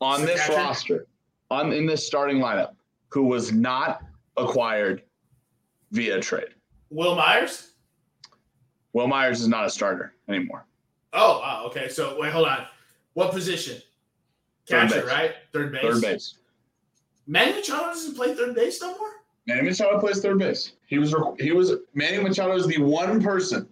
on 0.01 0.25
this 0.25 0.49
roster, 0.49 1.07
on 1.51 1.73
in 1.73 1.87
this 1.87 2.07
starting 2.07 2.39
lineup, 2.39 2.75
who 3.09 3.25
was 3.25 3.53
not 3.53 4.03
acquired 4.37 5.03
via 5.93 6.21
trade. 6.21 6.55
Wil 6.91 7.17
Myers. 7.17 7.73
Wil 8.93 9.07
Myers 9.07 9.41
is 9.41 9.49
not 9.49 9.67
a 9.67 9.71
starter 9.71 10.15
anymore. 10.29 10.67
Oh, 11.13 11.43
oh 11.45 11.67
okay. 11.69 11.89
So 11.89 12.19
wait, 12.19 12.33
hold 12.33 12.49
on. 12.49 12.67
What 13.15 13.33
position? 13.33 13.81
Catcher, 14.67 15.05
right? 15.07 15.33
Third 15.53 15.73
base. 15.73 15.83
Third 15.83 16.03
base. 16.03 16.35
Manny 17.29 17.53
Machado 17.53 17.87
doesn't 17.89 18.17
play 18.17 18.35
third 18.35 18.55
base 18.55 18.81
no 18.81 18.97
more. 18.99 19.11
Manny 19.47 19.63
Machado 19.63 20.01
plays 20.01 20.21
third 20.21 20.39
base. 20.39 20.73
He 20.87 20.99
was 20.99 21.15
he 21.39 21.53
was 21.53 21.75
Manny 21.95 22.21
Machado 22.23 22.55
is 22.57 22.67
the 22.67 22.81
one 22.81 23.23
person 23.23 23.69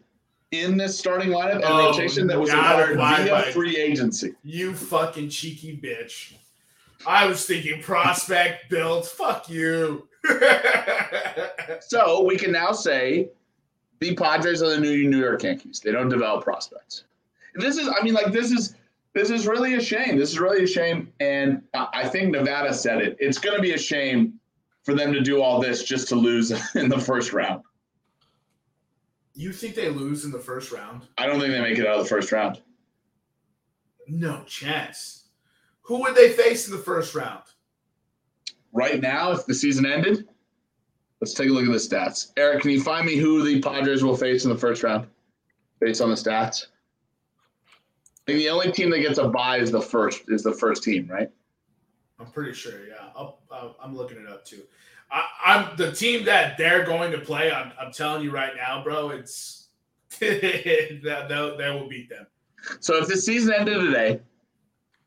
in 0.53 0.77
this 0.77 0.97
starting 0.99 1.31
lineup 1.31 1.57
and 1.57 1.65
Oh, 1.65 1.91
rotation 1.91 2.27
that 2.29 2.39
was 2.39 2.51
acquired 2.51 2.97
via 2.97 3.43
free 3.53 3.77
agency. 3.77 4.35
You 4.45 4.75
fucking 4.75 5.31
cheeky 5.31 5.77
bitch. 5.83 6.35
I 7.07 7.27
was 7.27 7.45
thinking 7.47 7.83
prospect 7.83 8.71
build. 8.71 9.09
Fuck 9.09 9.49
you. 9.49 10.07
So 11.81 12.23
we 12.25 12.37
can 12.37 12.53
now 12.53 12.73
say 12.73 13.29
the 14.01 14.15
Padres 14.15 14.63
are 14.63 14.71
the 14.71 14.81
new 14.81 15.09
New 15.09 15.19
York 15.19 15.43
Yankees. 15.43 15.81
They 15.81 15.93
don't 15.93 16.09
develop 16.09 16.45
prospects. 16.45 17.05
This 17.55 17.77
is, 17.77 17.89
I 17.89 18.03
mean, 18.03 18.15
like 18.15 18.33
this 18.33 18.51
is 18.51 18.75
this 19.17 19.31
is 19.31 19.47
really 19.47 19.75
a 19.77 19.81
shame. 19.81 20.19
This 20.19 20.31
is 20.31 20.39
really 20.39 20.65
a 20.65 20.67
shame, 20.67 21.11
and 21.21 21.63
I 21.73 22.07
think 22.07 22.33
Nevada 22.33 22.75
said 22.75 23.01
it. 23.01 23.17
It's 23.19 23.39
going 23.39 23.57
to 23.57 23.63
be 23.63 23.73
a 23.73 23.79
shame 23.79 24.35
for 24.83 24.93
them 24.93 25.11
to 25.15 25.23
do 25.23 25.41
all 25.41 25.59
this 25.59 25.85
just 25.85 26.07
to 26.09 26.17
lose 26.17 26.51
in 26.75 26.91
the 26.91 26.99
first 26.99 27.33
round. 27.33 27.63
you 29.35 29.55
think 29.55 29.75
they 29.75 29.89
lose 29.89 30.27
in 30.27 30.31
the 30.31 30.39
first 30.39 30.71
round? 30.71 31.07
I 31.17 31.25
don't 31.25 31.41
think 31.41 31.51
they 31.51 31.63
make 31.63 31.79
it 31.79 31.87
out 31.87 31.97
of 31.97 32.05
the 32.05 32.11
first 32.11 32.31
round. 32.31 32.61
No 34.07 34.45
chance. 34.45 35.29
Who 35.81 36.03
would 36.03 36.15
they 36.15 36.29
face 36.29 36.69
in 36.69 36.77
the 36.77 36.83
first 36.83 37.15
round? 37.15 37.45
Right 38.75 39.01
now, 39.01 39.33
if 39.33 39.47
the 39.47 39.55
season 39.55 39.87
ended, 39.87 40.29
let's 41.23 41.33
take 41.33 41.49
a 41.49 41.53
look 41.53 41.65
at 41.65 41.73
the 41.73 41.79
stats. 41.79 42.33
Eric, 42.37 42.61
can 42.61 42.71
you 42.71 42.83
find 42.83 43.07
me 43.07 43.17
who 43.17 43.43
the 43.43 43.63
Padres 43.63 44.05
will 44.05 44.17
face 44.17 44.45
in 44.45 44.51
the 44.51 44.59
first 44.59 44.83
round 44.83 45.07
based 45.81 46.03
on 46.03 46.11
the 46.11 46.17
stats? 46.17 46.67
I 48.29 48.33
the 48.33 48.49
only 48.51 48.73
team 48.73 48.91
that 48.91 49.01
gets 49.01 49.19
a 49.19 49.29
bye 49.29 49.59
is 49.59 49.71
the 49.71 49.81
first 49.81 50.23
is 50.29 50.43
the 50.43 50.53
first 50.53 50.83
team, 50.83 51.09
right? 51.09 51.31
I'm 52.19 52.27
pretty 52.27 52.53
sure. 52.55 52.87
Yeah, 52.87 53.09
I'll, 53.15 53.39
I'm 53.83 53.97
looking 53.97 54.19
it 54.19 54.29
up 54.29 54.45
too. 54.45 54.63
I, 55.11 55.25
I'm 55.45 55.77
the 55.77 55.93
team 55.93 56.25
that 56.25 56.59
they're 56.59 56.85
going 56.85 57.13
to 57.13 57.19
play. 57.19 57.53
I'm, 57.53 57.73
I'm 57.81 57.93
telling 57.93 58.23
you 58.25 58.31
right 58.31 58.53
now, 58.57 58.83
bro. 58.83 59.11
It's 59.11 59.69
that 60.21 61.27
they'll- 61.29 61.57
they 61.57 61.71
will 61.71 61.89
beat 61.89 62.09
them. 62.09 62.27
So 62.81 62.97
if 62.97 63.07
the 63.07 63.17
season 63.17 63.53
ended 63.55 63.81
today, 63.81 64.21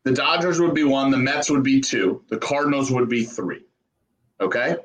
the 0.03 0.13
Dodgers 0.13 0.61
would 0.61 0.73
be 0.73 0.85
one, 0.85 1.11
the 1.11 1.17
Mets 1.17 1.49
would 1.49 1.63
be 1.63 1.81
two, 1.81 2.23
the 2.29 2.37
Cardinals 2.37 2.89
would 2.89 3.09
be 3.09 3.25
three. 3.25 3.65
Okay? 4.39 4.77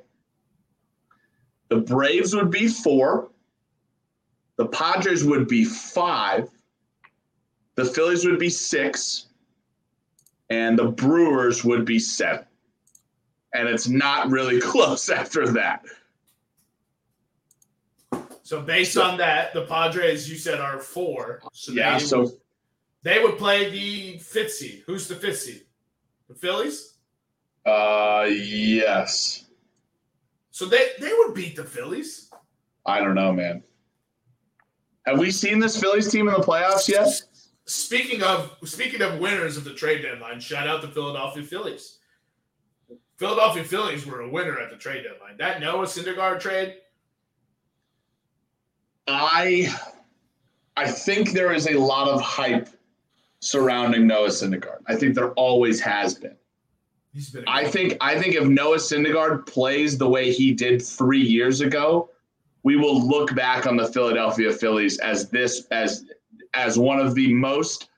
The 1.68 1.76
Braves 1.76 2.34
would 2.34 2.50
be 2.50 2.66
four, 2.66 3.30
the 4.56 4.66
Padres 4.66 5.22
would 5.24 5.46
be 5.46 5.64
five, 5.64 6.48
the 7.76 7.84
Phillies 7.84 8.24
would 8.24 8.38
be 8.38 8.50
six, 8.50 9.26
and 10.50 10.78
the 10.78 10.86
Brewers 10.86 11.64
would 11.64 11.84
be 11.84 11.98
seven. 11.98 12.44
And 13.54 13.68
it's 13.68 13.88
not 13.88 14.30
really 14.30 14.60
close 14.72 15.08
after 15.10 15.48
that. 15.52 15.84
So 18.42 18.60
based 18.60 18.98
on 18.98 19.16
that, 19.18 19.54
the 19.54 19.62
Padres 19.62 20.28
you 20.28 20.36
said 20.36 20.60
are 20.60 20.78
four. 20.78 21.40
So 21.52 21.72
Yeah, 21.72 21.98
they, 21.98 22.04
so 22.04 22.32
they 23.02 23.22
would 23.22 23.38
play 23.38 23.70
the 23.70 24.18
fifth 24.18 24.52
seed. 24.52 24.82
Who's 24.86 25.08
the 25.08 25.14
fifth 25.14 25.40
seed? 25.40 25.62
The 26.28 26.34
Phillies. 26.34 26.94
uh 27.64 28.26
yes. 28.28 29.46
So 30.50 30.66
they 30.66 30.90
they 31.00 31.10
would 31.12 31.34
beat 31.34 31.56
the 31.56 31.64
Phillies. 31.64 32.30
I 32.86 33.00
don't 33.00 33.14
know, 33.14 33.32
man. 33.32 33.62
Have 35.06 35.18
we 35.18 35.30
seen 35.30 35.58
this 35.58 35.80
Phillies 35.80 36.10
team 36.10 36.28
in 36.28 36.34
the 36.34 36.40
playoffs 36.40 36.86
yet? 36.86 37.22
Speaking 37.66 38.22
of 38.22 38.56
speaking 38.64 39.00
of 39.00 39.18
winners 39.18 39.56
of 39.56 39.64
the 39.64 39.72
trade 39.72 40.02
deadline, 40.02 40.38
shout 40.38 40.68
out 40.68 40.82
the 40.82 40.88
Philadelphia 40.88 41.42
Phillies. 41.42 41.98
Philadelphia 43.16 43.64
Phillies 43.64 44.04
were 44.04 44.20
a 44.20 44.28
winner 44.28 44.58
at 44.58 44.70
the 44.70 44.76
trade 44.76 45.04
deadline. 45.04 45.36
That 45.38 45.60
Noah 45.60 45.86
Syndergaard 45.86 46.40
trade, 46.40 46.74
I 49.08 49.74
I 50.76 50.90
think 50.90 51.32
there 51.32 51.52
is 51.52 51.68
a 51.68 51.78
lot 51.78 52.08
of 52.08 52.20
hype 52.20 52.68
surrounding 53.40 54.06
Noah 54.06 54.28
Syndergaard. 54.28 54.80
I 54.86 54.96
think 54.96 55.14
there 55.14 55.32
always 55.32 55.80
has 55.80 56.14
been. 56.14 56.36
he's 57.12 57.30
been. 57.30 57.44
I 57.46 57.64
think 57.64 57.96
I 58.00 58.20
think 58.20 58.34
if 58.34 58.44
Noah 58.44 58.76
Syndergaard 58.76 59.46
plays 59.46 59.96
the 59.96 60.08
way 60.08 60.32
he 60.32 60.52
did 60.52 60.82
three 60.82 61.22
years 61.22 61.62
ago, 61.62 62.10
we 62.62 62.76
will 62.76 63.06
look 63.06 63.34
back 63.34 63.66
on 63.66 63.76
the 63.76 63.86
Philadelphia 63.86 64.52
Phillies 64.52 64.98
as 64.98 65.30
this 65.30 65.66
as 65.70 66.04
as 66.54 66.78
one 66.78 66.98
of 66.98 67.14
the 67.14 67.32
most 67.32 67.88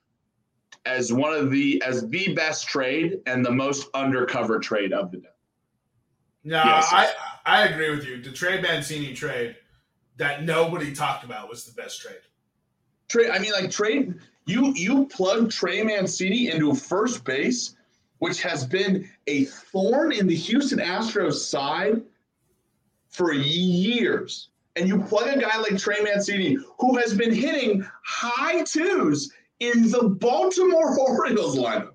as 0.85 1.11
one 1.11 1.33
of 1.33 1.51
the 1.51 1.81
as 1.85 2.07
the 2.09 2.33
best 2.33 2.67
trade 2.67 3.19
and 3.25 3.45
the 3.45 3.51
most 3.51 3.89
undercover 3.93 4.59
trade 4.59 4.93
of 4.93 5.11
the 5.11 5.17
day. 5.17 5.27
no, 6.43 6.63
Yes. 6.63 6.89
I 6.91 7.11
I 7.45 7.63
agree 7.67 7.89
with 7.89 8.05
you. 8.05 8.21
The 8.21 8.31
Trey 8.31 8.61
Mancini 8.61 9.13
trade 9.13 9.55
that 10.17 10.43
nobody 10.43 10.93
talked 10.93 11.23
about 11.23 11.49
was 11.49 11.65
the 11.65 11.79
best 11.79 12.01
trade. 12.01 12.19
Trey, 13.07 13.29
I 13.29 13.39
mean, 13.39 13.51
like 13.51 13.71
trade 13.71 14.15
you 14.47 14.73
you 14.75 15.05
plug 15.07 15.51
Trey 15.51 15.83
Mancini 15.83 16.49
into 16.49 16.73
first 16.73 17.23
base, 17.23 17.75
which 18.19 18.41
has 18.41 18.65
been 18.65 19.09
a 19.27 19.45
thorn 19.45 20.11
in 20.11 20.25
the 20.25 20.35
Houston 20.35 20.79
Astros 20.79 21.33
side 21.33 22.01
for 23.09 23.33
years. 23.33 24.49
And 24.77 24.87
you 24.87 25.01
plug 25.01 25.27
a 25.35 25.39
guy 25.39 25.57
like 25.57 25.77
Trey 25.77 26.03
Mancini, 26.03 26.57
who 26.79 26.97
has 26.97 27.15
been 27.15 27.33
hitting 27.33 27.85
high 28.03 28.63
twos 28.63 29.33
in 29.59 29.89
the 29.89 30.09
Baltimore 30.09 30.97
Orioles 30.99 31.57
lineup. 31.57 31.93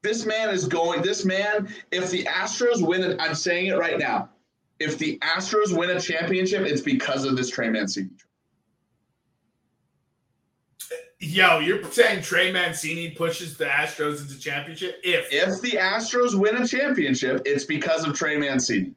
This 0.00 0.24
man 0.24 0.48
is 0.48 0.66
going, 0.66 1.02
this 1.02 1.24
man, 1.24 1.72
if 1.92 2.10
the 2.10 2.24
Astros 2.24 2.84
win 2.84 3.02
it, 3.02 3.20
I'm 3.20 3.34
saying 3.34 3.66
it 3.66 3.78
right 3.78 3.98
now. 3.98 4.30
If 4.80 4.98
the 4.98 5.18
Astros 5.18 5.76
win 5.76 5.90
a 5.90 6.00
championship, 6.00 6.62
it's 6.62 6.80
because 6.80 7.24
of 7.24 7.36
this 7.36 7.50
Trey 7.50 7.68
Mancini. 7.68 8.10
Yo, 11.20 11.60
you're 11.60 11.84
saying 11.92 12.22
Trey 12.22 12.50
Mancini 12.50 13.10
pushes 13.10 13.56
the 13.56 13.66
Astros 13.66 14.22
into 14.22 14.40
championship? 14.40 15.00
If 15.04 15.28
If 15.30 15.60
the 15.60 15.72
Astros 15.72 16.34
win 16.34 16.56
a 16.56 16.66
championship, 16.66 17.42
it's 17.44 17.64
because 17.64 18.04
of 18.04 18.14
Trey 18.14 18.38
Mancini. 18.38 18.94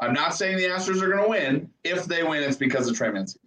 I'm 0.00 0.12
not 0.12 0.34
saying 0.34 0.56
the 0.58 0.64
Astros 0.64 1.02
are 1.02 1.08
going 1.08 1.22
to 1.22 1.28
win. 1.28 1.70
If 1.84 2.04
they 2.04 2.22
win, 2.22 2.42
it's 2.42 2.56
because 2.56 2.88
of 2.88 2.96
Trey 2.96 3.10
Mancini. 3.10 3.40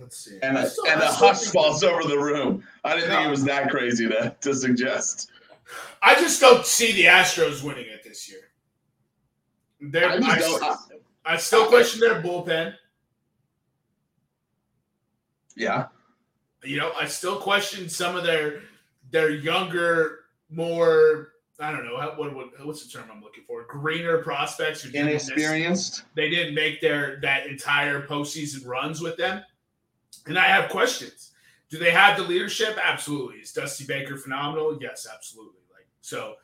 let's 0.00 0.24
see, 0.24 0.38
And, 0.42 0.56
a, 0.56 0.68
and 0.88 1.00
a 1.00 1.06
hush 1.06 1.44
falls 1.44 1.84
over 1.84 2.02
the 2.08 2.18
room. 2.18 2.64
I 2.84 2.94
didn't 2.94 3.10
think 3.10 3.26
it 3.26 3.30
was 3.30 3.44
that 3.44 3.70
crazy 3.70 4.08
to, 4.08 4.34
to 4.40 4.54
suggest. 4.54 5.30
I 6.02 6.14
just 6.16 6.40
don't 6.40 6.66
see 6.66 6.92
the 6.92 7.04
Astros 7.04 7.62
winning 7.62 7.86
it 7.86 8.02
this 8.04 8.28
year. 8.30 8.40
They're, 9.80 10.10
I. 10.10 10.16
I- 10.20 10.76
I 11.26 11.36
still 11.38 11.68
question 11.68 12.00
their 12.00 12.20
bullpen. 12.20 12.74
yeah. 15.56 15.86
You 16.62 16.76
know, 16.76 16.92
I 16.94 17.06
still 17.06 17.36
question 17.36 17.88
some 17.88 18.14
of 18.14 18.24
their 18.24 18.60
their 19.10 19.30
younger, 19.30 20.23
more 20.54 21.34
I 21.60 21.70
don't 21.70 21.84
know 21.84 21.94
what, 21.94 22.34
what 22.34 22.66
what's 22.66 22.84
the 22.84 22.90
term 22.90 23.08
I'm 23.12 23.22
looking 23.22 23.44
for? 23.44 23.64
Greener 23.64 24.18
prospects 24.18 24.82
who 24.82 24.90
didn't 24.90 25.08
Inexperienced. 25.08 26.02
they 26.14 26.28
didn't 26.28 26.54
make 26.54 26.80
their 26.80 27.20
that 27.22 27.46
entire 27.46 28.06
postseason 28.06 28.66
runs 28.66 29.00
with 29.00 29.16
them, 29.16 29.42
and 30.26 30.38
I 30.38 30.46
have 30.46 30.68
questions. 30.70 31.32
Do 31.70 31.78
they 31.78 31.92
have 31.92 32.16
the 32.16 32.24
leadership? 32.24 32.76
Absolutely. 32.82 33.36
Is 33.36 33.52
Dusty 33.52 33.84
Baker 33.84 34.16
phenomenal? 34.16 34.78
Yes, 34.80 35.06
absolutely. 35.12 35.60
Like 35.72 35.86
so, 36.00 36.34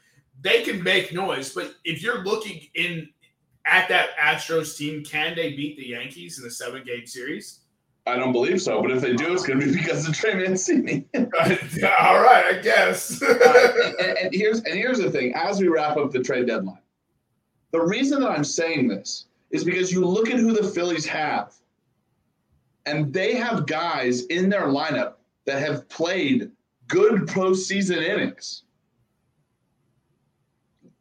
they 0.41 0.63
can 0.63 0.83
make 0.83 1.13
noise, 1.13 1.53
but 1.53 1.75
if 1.85 2.03
you're 2.03 2.23
looking 2.25 2.69
in 2.75 3.09
at 3.67 3.89
that 3.89 4.17
Astros 4.17 4.77
team, 4.77 5.05
can 5.05 5.35
they 5.35 5.55
beat 5.55 5.77
the 5.77 5.89
Yankees 5.89 6.39
in 6.39 6.47
a 6.47 6.51
seven 6.51 6.85
game 6.85 7.07
series? 7.07 7.60
I 8.11 8.17
don't 8.17 8.33
believe 8.33 8.61
so, 8.61 8.83
but 8.83 8.91
if 8.91 9.01
they 9.01 9.15
do, 9.15 9.33
it's 9.33 9.47
going 9.47 9.61
to 9.61 9.67
be 9.67 9.73
because 9.77 10.07
of 10.09 10.15
Trey 10.15 10.35
Mancini. 10.35 11.07
All 11.17 11.23
right, 12.21 12.45
I 12.57 12.59
guess. 12.63 13.23
Uh, 13.31 13.73
and, 13.85 13.95
and- 14.09 14.19
and 14.19 14.35
here's 14.35 14.59
and 14.61 14.75
here's 14.75 14.99
the 14.99 15.11
thing: 15.11 15.33
as 15.35 15.61
we 15.61 15.69
wrap 15.69 15.97
up 15.97 16.11
the 16.11 16.21
trade 16.23 16.47
deadline, 16.47 16.79
the 17.73 17.81
reason 17.81 18.21
that 18.21 18.31
I'm 18.31 18.45
saying 18.45 18.89
this 18.89 19.27
is 19.51 19.65
because 19.65 19.93
you 19.93 20.05
look 20.05 20.29
at 20.31 20.39
who 20.39 20.53
the 20.53 20.63
Phillies 20.69 21.07
have, 21.07 21.55
and 22.87 23.13
they 23.13 23.35
have 23.35 23.67
guys 23.67 24.27
in 24.27 24.49
their 24.49 24.67
lineup 24.67 25.15
that 25.47 25.61
have 25.61 25.89
played 25.89 26.51
good 26.89 27.23
postseason 27.23 28.03
innings. 28.03 28.63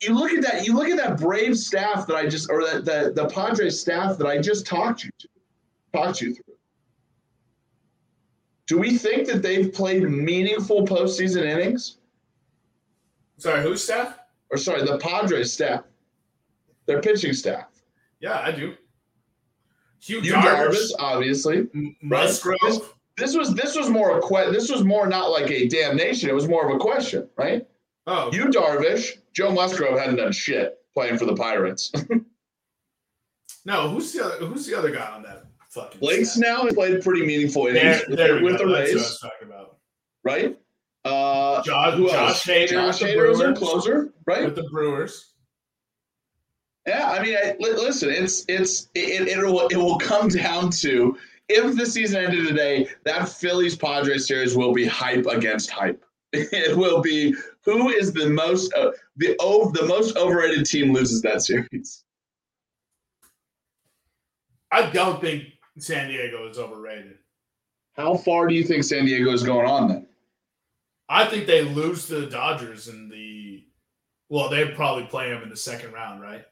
You 0.02 0.14
look 0.14 0.32
at 0.32 0.42
that. 0.44 0.66
You 0.66 0.76
look 0.76 0.88
at 0.90 0.98
that 0.98 1.20
Brave 1.20 1.58
staff 1.58 2.08
that 2.08 2.16
I 2.16 2.26
just, 2.28 2.50
or 2.50 2.64
that 2.64 2.86
the, 2.86 3.12
the 3.14 3.28
Padres 3.30 3.80
staff 3.80 4.18
that 4.18 4.28
I 4.28 4.38
just 4.40 4.66
talked 4.66 5.04
you 5.04 5.10
to, 5.20 5.28
talked 5.94 6.22
you 6.22 6.34
through. 6.36 6.49
Do 8.70 8.78
we 8.78 8.98
think 8.98 9.28
that 9.28 9.42
they've 9.42 9.74
played 9.74 10.04
meaningful 10.04 10.86
postseason 10.86 11.44
innings? 11.44 11.98
Sorry, 13.38 13.62
who's 13.64 13.84
staff? 13.84 14.20
or 14.52 14.58
sorry, 14.58 14.84
the 14.84 14.98
Padres 15.00 15.52
staff, 15.54 15.84
their 16.86 17.02
pitching 17.02 17.34
staff. 17.34 17.68
Yeah, 18.20 18.40
I 18.40 18.52
do. 18.52 18.76
Hugh 20.00 20.22
Yu 20.22 20.34
Darvish, 20.34 20.70
Darvish, 20.70 20.92
obviously. 21.00 21.68
Musgrove. 22.02 22.58
This, 22.64 22.80
this 23.18 23.36
was 23.36 23.54
this 23.54 23.76
was 23.76 23.90
more 23.90 24.18
a 24.18 24.22
que- 24.22 24.52
This 24.52 24.72
was 24.72 24.84
more 24.84 25.08
not 25.08 25.30
like 25.32 25.52
a 25.52 25.68
damnation. 25.68 26.30
It 26.30 26.36
was 26.36 26.48
more 26.48 26.68
of 26.68 26.76
a 26.76 26.80
question, 26.80 27.28
right? 27.38 27.68
Oh, 28.08 28.32
Yu 28.32 28.46
Darvish, 28.46 29.18
Joe 29.34 29.52
Musgrove 29.52 30.00
hadn't 30.00 30.16
done 30.18 30.32
shit. 30.32 30.78
playing 30.94 31.18
for 31.18 31.26
the 31.26 31.36
Pirates. 31.36 31.92
No, 33.66 33.90
who's 33.90 34.14
the 34.14 34.24
other? 34.26 34.46
Who's 34.46 34.66
the 34.66 34.76
other 34.76 34.90
guy 34.90 35.06
on 35.12 35.22
that 35.24 35.44
fucking? 35.70 36.00
Blake 36.00 36.26
staff? 36.26 36.36
Snell 36.36 36.66
has 36.66 36.74
played 36.74 37.02
pretty 37.04 37.26
meaningful 37.26 37.66
There, 37.66 37.78
innings 37.78 38.04
there 38.18 38.36
we 38.36 38.44
with 38.44 38.58
go. 38.60 38.68
the 38.68 38.74
That's 38.74 38.74
what 38.74 38.80
I 38.80 38.84
Rays, 38.84 38.96
was 38.96 39.20
talking 39.20 39.48
about. 39.48 39.78
right? 40.24 40.60
Uh, 41.06 41.64
Josh, 41.64 41.94
who 41.96 42.10
Josh 42.10 42.16
else? 42.16 42.44
Hader 42.46 42.70
Josh 42.70 43.02
with 43.02 43.12
Hader 43.12 43.32
is 43.32 43.40
their 43.40 43.54
closer, 43.54 44.14
right? 44.26 44.46
With 44.46 44.56
the 44.56 44.64
Brewers. 44.70 45.34
Yeah, 46.88 47.10
I 47.10 47.22
mean, 47.24 47.38
I, 47.38 47.56
li- 47.60 47.72
listen, 47.74 48.10
it's 48.10 48.44
it's 48.50 48.90
it, 48.96 49.28
it 49.28 49.38
will 49.38 49.68
it 49.68 49.78
will 49.78 49.98
come 50.00 50.28
down 50.46 50.70
to 50.72 51.18
if 51.48 51.76
the 51.76 51.86
season 51.86 52.24
ended 52.26 52.48
today, 52.48 52.88
that 53.06 53.28
Phillies 53.30 53.76
Padres 53.76 54.28
series 54.28 54.56
will 54.56 54.74
be 54.74 54.86
hype 54.86 55.26
against 55.26 55.70
hype. 55.72 56.04
It 56.34 56.78
will 56.78 57.02
be 57.02 57.34
who 57.66 57.90
is 57.90 58.14
the 58.14 58.30
most 58.30 58.72
uh, 58.74 58.92
the 59.18 59.36
oh, 59.40 59.72
the 59.72 59.86
most 59.88 60.16
overrated 60.18 60.66
team 60.66 60.94
loses 60.94 61.22
that 61.24 61.42
series. 61.42 62.04
I 64.72 64.90
don't 64.92 65.20
think 65.22 65.46
San 65.80 66.08
Diego 66.10 66.48
is 66.50 66.58
overrated. 66.58 67.18
How 67.96 68.16
far 68.16 68.48
do 68.48 68.54
you 68.56 68.64
think 68.64 68.84
San 68.84 69.06
Diego 69.06 69.32
is 69.32 69.44
going 69.44 69.68
on 69.68 69.88
then? 69.88 70.08
I 71.10 71.26
think 71.26 71.48
they 71.48 71.64
lose 71.64 72.06
to 72.08 72.22
the 72.22 72.28
Dodgers 72.28 72.88
in 72.88 73.10
the. 73.10 73.66
Well, 74.30 74.50
they'd 74.50 74.76
probably 74.76 75.06
play 75.06 75.30
them 75.30 75.42
in 75.44 75.50
the 75.50 75.56
second 75.58 75.92
round, 75.92 76.22
right? 76.22 76.46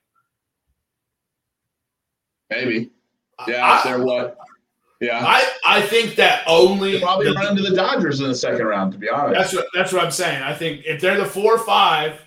Maybe. 2.49 2.91
Yeah, 3.47 3.63
I, 3.65 3.78
if 3.78 3.84
they're 3.84 4.03
what? 4.03 4.38
Yeah. 4.99 5.21
I, 5.23 5.47
I 5.65 5.82
think 5.82 6.15
that 6.15 6.43
only 6.47 6.93
They 6.93 7.01
probably 7.01 7.28
the- 7.28 7.34
run 7.34 7.55
into 7.57 7.69
the 7.69 7.75
Dodgers 7.75 8.19
in 8.19 8.28
the 8.28 8.36
second 8.36 8.65
round, 8.65 8.93
to 8.93 8.97
be 8.97 9.09
honest. 9.09 9.39
That's 9.39 9.53
what 9.53 9.67
that's 9.75 9.93
what 9.93 10.03
I'm 10.03 10.11
saying. 10.11 10.41
I 10.41 10.53
think 10.55 10.84
if 10.86 10.99
they're 11.01 11.17
the 11.17 11.25
four 11.25 11.53
or 11.55 11.59
five. 11.59 12.19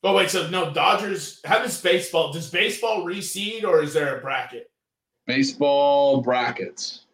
But 0.00 0.14
wait, 0.14 0.30
so 0.30 0.48
no 0.50 0.72
Dodgers. 0.72 1.40
How 1.44 1.58
does 1.58 1.80
baseball? 1.80 2.32
Does 2.32 2.50
baseball 2.50 3.04
reseed 3.04 3.64
or 3.64 3.82
is 3.82 3.92
there 3.94 4.16
a 4.16 4.20
bracket? 4.20 4.70
Baseball 5.26 6.20
brackets. 6.20 7.06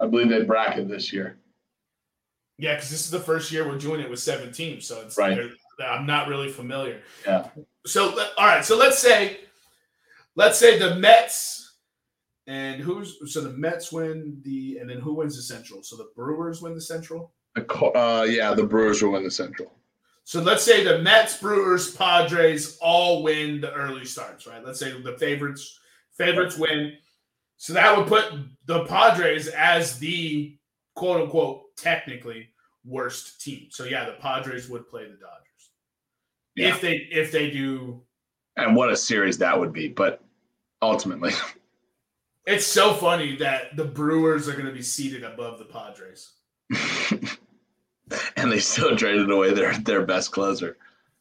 I 0.00 0.06
believe 0.06 0.28
they 0.28 0.42
bracket 0.42 0.88
this 0.88 1.12
year. 1.12 1.36
Yeah, 2.58 2.74
because 2.74 2.90
this 2.90 3.04
is 3.04 3.10
the 3.10 3.20
first 3.20 3.50
year 3.50 3.66
we're 3.66 3.78
doing 3.78 4.00
it 4.00 4.08
with 4.08 4.20
seven 4.20 4.52
teams, 4.52 4.86
so 4.86 5.00
it's 5.02 5.18
Right. 5.18 5.38
I'm 5.84 6.06
not 6.06 6.28
really 6.28 6.50
familiar. 6.50 7.00
Yeah. 7.26 7.48
So 7.84 8.18
all 8.38 8.46
right, 8.46 8.64
so 8.64 8.76
let's 8.76 8.98
say, 8.98 9.40
let's 10.36 10.58
say 10.58 10.78
the 10.78 10.94
Mets 10.96 11.64
and 12.46 12.80
who's 12.80 13.18
so 13.32 13.40
the 13.40 13.50
Mets 13.50 13.90
win 13.90 14.40
the 14.44 14.78
and 14.78 14.88
then 14.88 15.00
who 15.00 15.14
wins 15.14 15.36
the 15.36 15.42
Central? 15.42 15.82
So 15.82 15.96
the 15.96 16.10
Brewers 16.14 16.62
win 16.62 16.74
the 16.74 16.80
Central. 16.80 17.32
Uh, 17.56 18.26
yeah, 18.28 18.52
the 18.54 18.64
Brewers 18.64 19.02
will 19.02 19.12
win 19.12 19.24
the 19.24 19.30
Central. 19.30 19.72
So 20.24 20.40
let's 20.40 20.64
say 20.64 20.82
the 20.82 20.98
Mets, 21.00 21.38
Brewers, 21.38 21.94
Padres 21.94 22.78
all 22.80 23.22
win 23.22 23.60
the 23.60 23.72
early 23.72 24.04
starts, 24.04 24.46
right? 24.46 24.64
Let's 24.64 24.80
say 24.80 24.98
the 25.00 25.18
favorites 25.18 25.78
favorites 26.16 26.56
win. 26.58 26.94
So 27.56 27.72
that 27.72 27.96
would 27.96 28.06
put 28.06 28.24
the 28.66 28.84
Padres 28.84 29.48
as 29.48 29.98
the 29.98 30.56
quote 30.94 31.22
unquote 31.22 31.76
technically 31.76 32.48
worst 32.84 33.40
team. 33.40 33.68
So 33.70 33.84
yeah, 33.84 34.04
the 34.04 34.12
Padres 34.12 34.68
would 34.68 34.88
play 34.88 35.04
the 35.04 35.16
Dodgers. 35.16 35.70
Yeah. 36.56 36.74
If 36.74 36.80
they 36.80 37.08
if 37.10 37.32
they 37.32 37.50
do 37.50 38.02
And 38.56 38.76
what 38.76 38.90
a 38.90 38.96
series 38.96 39.38
that 39.38 39.58
would 39.58 39.72
be. 39.72 39.88
But 39.88 40.22
ultimately, 40.82 41.32
it's 42.46 42.66
so 42.66 42.94
funny 42.94 43.36
that 43.36 43.76
the 43.76 43.84
Brewers 43.84 44.48
are 44.48 44.52
going 44.52 44.66
to 44.66 44.72
be 44.72 44.82
seated 44.82 45.24
above 45.24 45.58
the 45.58 45.64
Padres. 45.64 46.32
and 48.36 48.52
they 48.52 48.60
still 48.60 48.96
traded 48.96 49.30
away 49.30 49.52
their, 49.52 49.76
their 49.78 50.04
best 50.04 50.32
closer. 50.32 50.76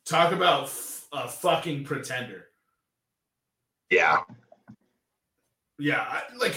Talk 0.05 0.33
about 0.33 0.65
f- 0.65 1.07
a 1.13 1.27
fucking 1.27 1.85
pretender. 1.85 2.47
Yeah. 3.89 4.21
Yeah, 5.79 6.01
I, 6.01 6.21
like, 6.37 6.55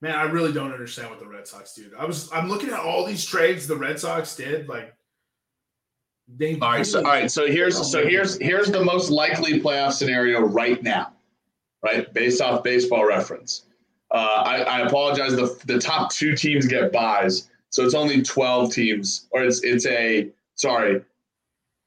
man, 0.00 0.14
I 0.14 0.24
really 0.24 0.52
don't 0.52 0.72
understand 0.72 1.10
what 1.10 1.20
the 1.20 1.26
Red 1.26 1.46
Sox 1.46 1.74
do. 1.74 1.90
I 1.98 2.04
was, 2.04 2.30
I'm 2.32 2.48
looking 2.48 2.70
at 2.70 2.80
all 2.80 3.06
these 3.06 3.24
trades 3.24 3.66
the 3.66 3.76
Red 3.76 3.98
Sox 4.00 4.34
did. 4.36 4.68
Like, 4.68 4.94
they. 6.28 6.58
All 6.58 6.70
right. 6.70 6.86
So 6.86 6.98
all 6.98 7.04
right. 7.04 7.30
So 7.30 7.46
here's 7.46 7.90
so 7.90 8.06
here's 8.06 8.38
here's 8.38 8.70
the 8.70 8.84
most 8.84 9.10
likely 9.10 9.60
playoff 9.60 9.92
scenario 9.92 10.40
right 10.40 10.82
now, 10.82 11.12
right? 11.82 12.12
Based 12.12 12.40
off 12.40 12.62
baseball 12.62 13.06
reference. 13.06 13.66
Uh, 14.10 14.42
I, 14.44 14.56
I 14.62 14.80
apologize. 14.86 15.34
The 15.34 15.58
the 15.66 15.78
top 15.78 16.12
two 16.12 16.34
teams 16.34 16.66
get 16.66 16.92
buys, 16.92 17.50
so 17.70 17.84
it's 17.84 17.94
only 17.94 18.22
twelve 18.22 18.72
teams, 18.72 19.26
or 19.30 19.42
it's 19.42 19.62
it's 19.64 19.86
a 19.86 20.30
sorry. 20.54 21.02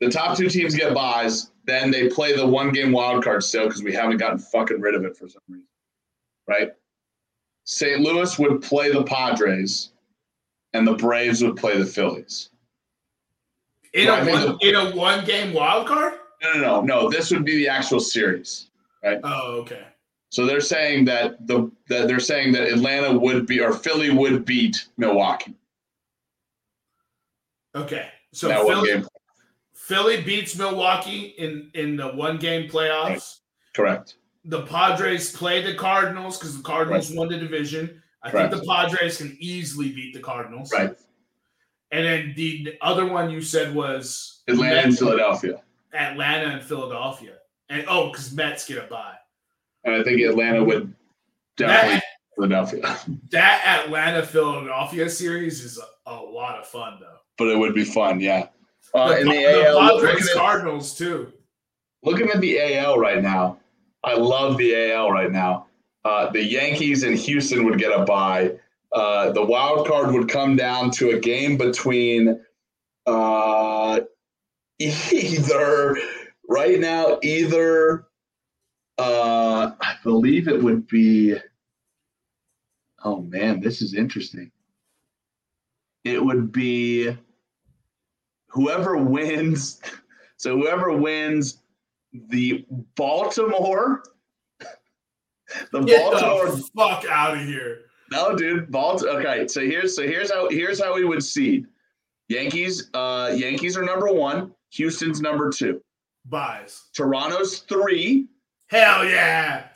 The 0.02 0.10
top 0.10 0.38
two 0.38 0.50
teams 0.50 0.76
get 0.76 0.94
buys. 0.94 1.52
Then 1.66 1.90
they 1.90 2.10
play 2.10 2.36
the 2.36 2.46
one 2.46 2.72
game 2.72 2.92
wild 2.92 3.24
card 3.24 3.44
still 3.44 3.68
because 3.68 3.82
we 3.82 3.94
haven't 3.94 4.18
gotten 4.18 4.38
fucking 4.38 4.82
rid 4.82 4.94
of 4.96 5.06
it 5.06 5.18
for 5.18 5.28
some 5.28 5.42
reason, 5.48 5.66
right? 6.48 6.72
St. 7.66 8.00
Louis 8.02 8.38
would 8.38 8.62
play 8.62 8.92
the 8.92 9.04
Padres, 9.04 9.92
and 10.74 10.88
the 10.88 10.94
Braves 10.94 11.44
would 11.44 11.56
play 11.56 11.78
the 11.78 11.86
Phillies. 11.86 12.50
in 13.94 14.08
Right, 14.08 14.28
a 14.28 14.32
one 14.32 14.58
in 14.62 14.76
a 14.76 14.96
one 14.96 15.26
game 15.26 15.54
wild 15.54 15.88
card. 15.88 16.14
No, 16.44 16.54
no, 16.54 16.60
no, 16.60 16.82
no. 16.82 17.10
This 17.10 17.32
would 17.32 17.46
be 17.46 17.56
the 17.58 17.68
actual 17.68 18.00
series. 18.00 18.70
Right? 19.04 19.20
Oh, 19.24 19.60
okay. 19.62 19.84
So 20.30 20.46
they're 20.46 20.62
saying 20.62 21.06
that 21.06 21.48
the 21.48 21.72
that 21.88 22.08
they're 22.08 22.20
saying 22.20 22.52
that 22.54 22.68
Atlanta 22.68 23.18
would 23.18 23.46
be 23.48 23.62
or 23.62 23.74
Philly 23.74 24.10
would 24.10 24.46
beat 24.46 24.88
Milwaukee. 24.98 25.56
Okay. 27.74 28.10
So 28.34 28.48
that 28.48 28.64
one 28.64 28.76
Philly, 28.76 28.88
game. 28.90 29.08
Philly 29.74 30.22
beats 30.22 30.58
Milwaukee 30.58 31.36
in 31.38 31.72
in 31.74 31.96
the 31.96 32.10
one 32.10 32.38
game 32.38 32.70
playoffs. 32.70 33.40
Correct. 33.74 34.16
The 34.46 34.64
Padres 34.64 35.36
play 35.36 35.62
the 35.62 35.76
Cardinals 35.76 36.38
because 36.38 36.56
the 36.56 36.64
Cardinals 36.64 37.12
won 37.12 37.30
the 37.30 37.38
division. 37.38 38.02
I 38.24 38.32
Correct. 38.32 38.52
think 38.54 38.64
the 38.64 38.68
Padres 38.70 39.18
can 39.18 39.36
easily 39.40 39.92
beat 39.92 40.14
the 40.14 40.20
Cardinals. 40.20 40.72
Right. 40.72 40.96
And 41.92 42.06
then 42.06 42.34
the 42.36 42.74
other 42.82 43.06
one 43.06 43.30
you 43.30 43.42
said 43.42 43.74
was 43.74 44.42
Atlanta 44.48 44.82
and 44.82 44.98
Philadelphia. 44.98 45.62
Atlanta 45.94 46.46
and 46.56 46.64
Philadelphia. 46.64 47.34
And 47.70 47.86
oh, 47.88 48.10
because 48.12 48.34
Mets 48.34 48.68
get 48.68 48.78
a 48.80 48.88
bye. 48.88 49.16
And 49.84 49.96
I 49.96 50.04
think 50.04 50.20
Atlanta 50.22 50.64
would 50.64 50.94
definitely 51.58 51.96
That, 51.96 52.04
Philadelphia. 52.36 52.98
that 53.32 53.84
Atlanta 53.86 54.24
Philadelphia 54.26 55.10
series 55.10 55.64
is 55.64 55.80
a, 55.80 56.10
a 56.12 56.16
lot 56.16 56.60
of 56.60 56.68
fun 56.68 56.98
though. 57.00 57.18
but 57.38 57.48
it 57.48 57.58
would 57.58 57.74
be 57.76 57.86
fun, 57.86 58.20
yeah. 58.20 58.48
Uh, 58.94 59.10
the, 59.10 59.20
in 59.22 59.28
the, 59.28 59.34
the 59.34 59.68
AL, 59.68 60.00
Padres 60.00 60.34
Cardinals 60.34 60.96
too. 60.98 61.32
looking 62.04 62.30
at 62.30 62.42
the 62.42 62.60
AL 62.78 62.98
right 63.00 63.22
now, 63.22 63.58
I 64.06 64.16
love 64.16 64.58
the 64.58 64.92
AL 64.92 65.12
right 65.12 65.32
now. 65.32 65.66
Uh, 66.06 66.30
the 66.30 66.44
Yankees 66.44 67.02
and 67.04 67.18
Houston 67.18 67.66
would 67.66 67.80
get 67.80 67.92
a 67.92 68.06
bye. 68.06 68.54
Uh, 68.94 69.32
the 69.32 69.44
wild 69.44 69.88
card 69.88 70.14
would 70.14 70.30
come 70.30 70.56
down 70.56 70.92
to 70.92 71.10
a 71.10 71.20
game 71.20 71.58
between 71.58 72.40
uh, 73.08 74.00
either 74.80 75.98
right 76.48 76.80
now, 76.80 77.18
either 77.24 78.06
uh, 79.00 79.72
I 79.82 79.96
believe 80.04 80.48
it 80.48 80.62
would 80.62 80.88
be. 80.88 81.36
Oh 83.04 83.22
man, 83.22 83.60
this 83.60 83.82
is 83.82 83.96
interesting. 83.96 84.52
It 86.04 86.24
would 86.24 86.52
be 86.52 87.18
whoever 88.48 88.98
wins. 88.98 89.82
So 90.38 90.58
whoever 90.58 90.92
wins 90.92 91.62
the 92.30 92.66
Baltimore, 92.96 94.04
the 95.72 95.82
Get 95.82 96.12
Baltimore 96.12 96.52
the 96.52 96.64
fuck 96.76 97.06
out 97.10 97.36
of 97.38 97.44
here. 97.46 97.82
no, 98.12 98.36
dude. 98.36 98.72
Balt. 98.72 99.04
Okay, 99.04 99.48
so 99.48 99.62
here's 99.62 99.96
so 99.96 100.04
here's 100.04 100.32
how 100.32 100.50
here's 100.50 100.82
how 100.82 100.94
we 100.96 101.04
would 101.06 101.24
seed. 101.24 101.66
Yankees. 102.30 102.90
Uh, 102.94 103.32
Yankees 103.36 103.78
are 103.78 103.84
number 103.84 104.12
one. 104.12 104.52
Houston's 104.72 105.22
number 105.22 105.50
two. 105.52 105.82
Buys. 106.26 106.86
Toronto's 106.96 107.60
three. 107.60 108.28
Hell 108.68 109.06
yeah. 109.06 109.68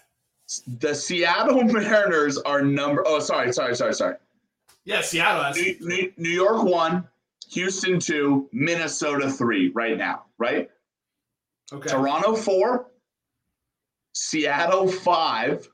The 0.80 0.96
Seattle 0.96 1.64
Mariners 1.66 2.38
are 2.40 2.62
number. 2.62 3.04
Oh, 3.06 3.20
sorry, 3.20 3.54
sorry, 3.54 3.76
sorry, 3.76 3.94
sorry. 3.94 4.16
Yeah, 4.84 5.02
Seattle 5.02 5.44
has 5.44 5.56
New, 5.56 5.76
New, 5.82 6.12
New 6.18 6.30
York 6.30 6.64
one. 6.64 7.08
Houston 7.52 8.00
two. 8.00 8.50
Minnesota 8.52 9.30
three. 9.32 9.70
Right 9.70 9.98
now, 9.98 10.24
right? 10.40 10.70
Okay. 11.74 11.90
Toronto 11.90 12.36
four. 12.36 12.92
Seattle 14.14 14.88
five. 14.88 15.68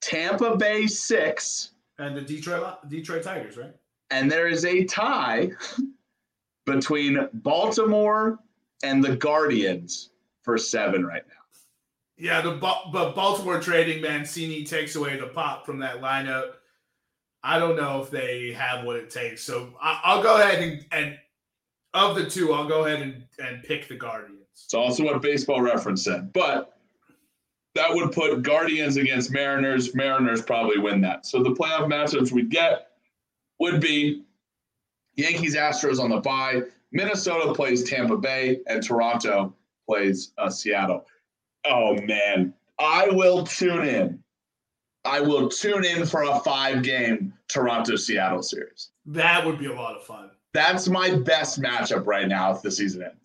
Tampa 0.00 0.56
Bay 0.56 0.86
six. 0.86 1.70
And 1.98 2.16
the 2.16 2.22
Detroit 2.22 2.88
Detroit 2.88 3.22
Tigers, 3.22 3.56
right? 3.56 3.74
and 4.10 4.30
there 4.30 4.46
is 4.46 4.64
a 4.66 4.84
tie 4.84 5.50
between 6.66 7.28
Baltimore 7.32 8.38
and 8.84 9.02
the 9.02 9.16
Guardians 9.16 10.10
for 10.42 10.58
seven 10.58 11.06
right 11.06 11.22
now. 11.28 11.34
Yeah, 12.18 12.40
the 12.42 12.52
but 12.52 13.14
Baltimore 13.14 13.58
trading 13.60 14.02
Mancini 14.02 14.64
takes 14.64 14.96
away 14.96 15.18
the 15.18 15.28
pop 15.28 15.64
from 15.64 15.78
that 15.80 16.00
lineup. 16.02 16.50
I 17.42 17.58
don't 17.58 17.74
know 17.74 18.02
if 18.02 18.10
they 18.10 18.52
have 18.52 18.84
what 18.84 18.96
it 18.96 19.10
takes, 19.10 19.42
so 19.42 19.74
I- 19.80 20.00
I'll 20.04 20.22
go 20.22 20.36
ahead 20.40 20.62
and, 20.62 20.86
and 20.92 21.18
of 21.94 22.14
the 22.14 22.28
two, 22.28 22.52
I'll 22.52 22.68
go 22.68 22.84
ahead 22.84 23.02
and, 23.02 23.24
and 23.38 23.62
pick 23.64 23.88
the 23.88 23.96
Guardians. 23.96 24.41
It's 24.54 24.74
also 24.74 25.04
what 25.04 25.20
Baseball 25.22 25.60
Reference 25.60 26.04
said, 26.04 26.32
but 26.32 26.78
that 27.74 27.94
would 27.94 28.12
put 28.12 28.42
Guardians 28.42 28.96
against 28.96 29.32
Mariners. 29.32 29.94
Mariners 29.94 30.42
probably 30.42 30.78
win 30.78 31.00
that. 31.02 31.26
So 31.26 31.42
the 31.42 31.50
playoff 31.50 31.86
matchups 31.90 32.32
we'd 32.32 32.50
get 32.50 32.88
would 33.58 33.80
be 33.80 34.24
Yankees 35.16 35.56
Astros 35.56 35.98
on 35.98 36.10
the 36.10 36.18
bye. 36.18 36.62
Minnesota 36.92 37.54
plays 37.54 37.84
Tampa 37.84 38.16
Bay, 38.18 38.60
and 38.66 38.82
Toronto 38.82 39.54
plays 39.88 40.32
uh, 40.36 40.50
Seattle. 40.50 41.06
Oh 41.64 41.94
man, 42.02 42.52
I 42.78 43.08
will 43.08 43.44
tune 43.44 43.86
in. 43.86 44.22
I 45.04 45.20
will 45.20 45.48
tune 45.48 45.84
in 45.84 46.06
for 46.06 46.22
a 46.22 46.40
five 46.40 46.82
game 46.82 47.32
Toronto 47.48 47.96
Seattle 47.96 48.42
series. 48.42 48.90
That 49.06 49.44
would 49.44 49.58
be 49.58 49.66
a 49.66 49.74
lot 49.74 49.96
of 49.96 50.04
fun. 50.04 50.30
That's 50.52 50.88
my 50.88 51.14
best 51.14 51.60
matchup 51.60 52.06
right 52.06 52.28
now 52.28 52.54
if 52.54 52.62
the 52.62 52.70
season 52.70 53.02
ends. 53.02 53.21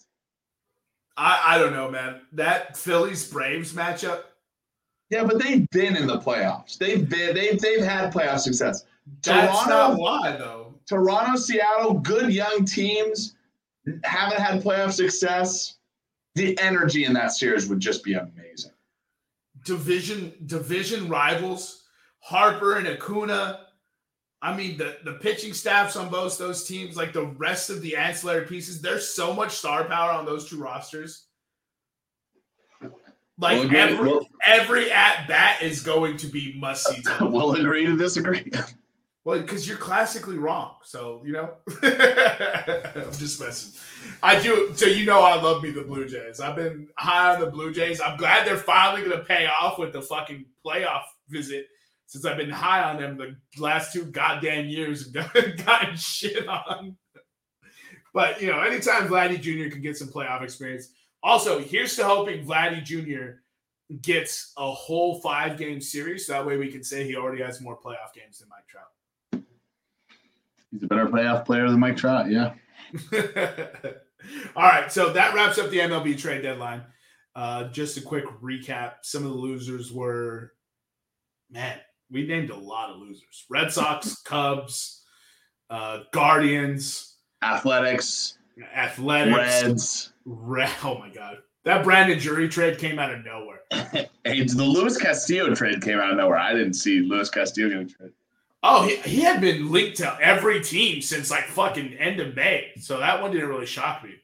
I, 1.17 1.41
I 1.55 1.57
don't 1.57 1.73
know, 1.73 1.89
man. 1.89 2.21
That 2.33 2.77
Phillies 2.77 3.27
Braves 3.29 3.73
matchup. 3.73 4.21
Yeah, 5.09 5.23
but 5.23 5.39
they've 5.41 5.67
been 5.71 5.95
in 5.95 6.05
the 6.05 6.19
playoffs. 6.19 6.77
They've 6.77 7.07
been 7.07 7.33
they've 7.33 7.59
they've 7.59 7.83
had 7.83 8.13
playoff 8.13 8.39
success. 8.39 8.85
That's 9.23 9.63
Toronto, 9.63 9.69
not 9.69 9.99
why 9.99 10.31
though. 10.37 10.75
Toronto, 10.85 11.37
Seattle, 11.37 11.95
good 11.95 12.31
young 12.31 12.65
teams, 12.65 13.35
haven't 14.03 14.39
had 14.39 14.61
playoff 14.61 14.91
success. 14.91 15.75
The 16.35 16.57
energy 16.59 17.05
in 17.05 17.13
that 17.13 17.31
series 17.31 17.67
would 17.67 17.79
just 17.79 18.03
be 18.03 18.13
amazing. 18.13 18.71
Division 19.65 20.33
division 20.45 21.09
rivals, 21.09 21.85
Harper 22.19 22.75
and 22.75 22.87
Acuna. 22.87 23.66
I 24.41 24.55
mean, 24.55 24.77
the, 24.77 24.97
the 25.03 25.13
pitching 25.13 25.53
staffs 25.53 25.95
on 25.95 26.09
both 26.09 26.37
those 26.37 26.65
teams, 26.65 26.95
like 26.95 27.11
the 27.11 27.25
rest 27.25 27.69
of 27.69 27.81
the 27.81 27.95
ancillary 27.95 28.45
pieces, 28.45 28.81
there's 28.81 29.07
so 29.07 29.33
much 29.33 29.51
star 29.51 29.83
power 29.85 30.11
on 30.11 30.25
those 30.25 30.47
two 30.47 30.59
rosters. 30.61 31.25
Like 33.39 33.69
We'll 33.69 33.75
every 33.75 34.07
we'll- 34.07 34.27
every 34.45 34.91
at 34.91 35.27
bat 35.27 35.61
is 35.61 35.81
going 35.81 36.17
to 36.17 36.27
be 36.27 36.57
must 36.59 36.87
see. 36.87 37.01
we'll 37.21 37.53
agree 37.53 37.85
to 37.85 37.95
disagree. 37.95 38.51
Well, 39.23 39.39
because 39.39 39.67
you're 39.67 39.77
classically 39.77 40.37
wrong. 40.37 40.75
So, 40.83 41.21
you 41.25 41.33
know, 41.33 41.49
I'm 41.83 43.11
just 43.11 43.39
messing. 43.41 43.79
I 44.23 44.41
do. 44.41 44.71
So, 44.75 44.85
you 44.85 45.05
know, 45.05 45.19
I 45.21 45.39
love 45.39 45.61
me 45.61 45.69
the 45.71 45.81
Blue 45.81 46.07
Jays. 46.07 46.39
I've 46.39 46.55
been 46.55 46.87
high 46.97 47.35
on 47.35 47.41
the 47.41 47.47
Blue 47.51 47.73
Jays. 47.73 47.99
I'm 48.01 48.17
glad 48.17 48.47
they're 48.47 48.55
finally 48.57 49.03
going 49.03 49.17
to 49.17 49.25
pay 49.25 49.47
off 49.47 49.77
with 49.77 49.93
the 49.93 50.01
fucking 50.01 50.45
playoff 50.65 51.03
visit 51.27 51.67
since 52.07 52.25
I've 52.25 52.37
been 52.37 52.49
high 52.49 52.83
on 52.83 52.99
them 52.99 53.17
the 53.17 53.35
last 53.61 53.93
two 53.93 54.05
goddamn 54.05 54.67
years 54.67 55.05
and 55.05 55.13
gotten 55.65 55.95
shit 55.95 56.47
on. 56.47 56.97
But, 58.13 58.41
you 58.41 58.47
know, 58.47 58.61
anytime 58.61 59.07
Vladdy 59.07 59.39
Jr. 59.39 59.69
can 59.69 59.81
get 59.81 59.97
some 59.97 60.07
playoff 60.07 60.41
experience. 60.41 60.89
Also, 61.21 61.59
here's 61.59 61.95
to 61.97 62.05
hoping 62.05 62.45
Vladdy 62.45 62.83
Jr. 62.83 63.41
gets 64.01 64.53
a 64.57 64.71
whole 64.71 65.19
five 65.19 65.57
game 65.57 65.81
series. 65.81 66.25
So 66.25 66.33
that 66.33 66.45
way 66.45 66.57
we 66.57 66.71
can 66.71 66.83
say 66.83 67.03
he 67.03 67.15
already 67.15 67.43
has 67.43 67.61
more 67.61 67.77
playoff 67.77 68.13
games 68.15 68.39
than 68.39 68.49
Mike 68.49 68.67
Trout. 68.67 69.43
He's 70.71 70.83
a 70.83 70.87
better 70.87 71.07
playoff 71.07 71.45
player 71.45 71.69
than 71.69 71.79
Mike 71.79 71.97
Trout. 71.97 72.31
Yeah. 72.31 72.53
All 74.55 74.63
right, 74.63 74.91
so 74.91 75.11
that 75.13 75.33
wraps 75.33 75.57
up 75.57 75.69
the 75.69 75.79
MLB 75.79 76.17
trade 76.17 76.41
deadline. 76.41 76.83
Uh, 77.35 77.65
just 77.65 77.97
a 77.97 78.01
quick 78.01 78.25
recap. 78.41 78.95
Some 79.03 79.23
of 79.25 79.29
the 79.29 79.37
losers 79.37 79.91
were, 79.91 80.53
man, 81.51 81.77
we 82.11 82.25
named 82.25 82.49
a 82.49 82.57
lot 82.57 82.89
of 82.89 82.97
losers: 82.97 83.45
Red 83.49 83.71
Sox, 83.71 84.21
Cubs, 84.25 85.03
uh, 85.69 85.99
Guardians, 86.11 87.15
Athletics, 87.43 88.37
Athletics, 88.75 89.37
Reds. 89.37 90.13
Red. 90.25 90.71
Oh 90.83 90.97
my 90.97 91.09
god, 91.09 91.37
that 91.63 91.83
Brandon 91.83 92.17
Drury 92.17 92.49
trade 92.49 92.77
came 92.77 92.99
out 92.99 93.13
of 93.13 93.25
nowhere. 93.25 93.61
Hey, 94.23 94.43
the 94.43 94.61
Luis 94.61 94.97
Castillo 94.97 95.55
trade 95.55 95.81
came 95.81 95.99
out 95.99 96.11
of 96.11 96.17
nowhere. 96.17 96.37
I 96.37 96.51
didn't 96.51 96.73
see 96.73 96.99
Luis 96.99 97.29
Castillo 97.29 97.69
getting 97.69 97.87
traded. 97.87 98.13
Oh, 98.61 98.85
he, 98.85 98.97
he 98.97 99.21
had 99.21 99.39
been 99.39 99.71
linked 99.71 99.95
to 99.97 100.17
every 100.19 100.61
team 100.61 101.01
since 101.01 101.31
like 101.31 101.45
fucking 101.45 101.93
end 101.93 102.19
of 102.19 102.35
May. 102.35 102.71
So 102.77 102.99
that 102.99 103.21
one 103.21 103.31
didn't 103.31 103.47
really 103.47 103.65
shock 103.65 104.03
me. 104.03 104.15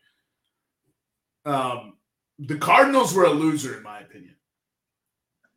Um, 1.45 1.93
the 2.39 2.57
Cardinals 2.57 3.13
were 3.13 3.25
a 3.25 3.29
loser, 3.29 3.77
in 3.77 3.84
my 3.84 4.01
opinion. 4.01 4.36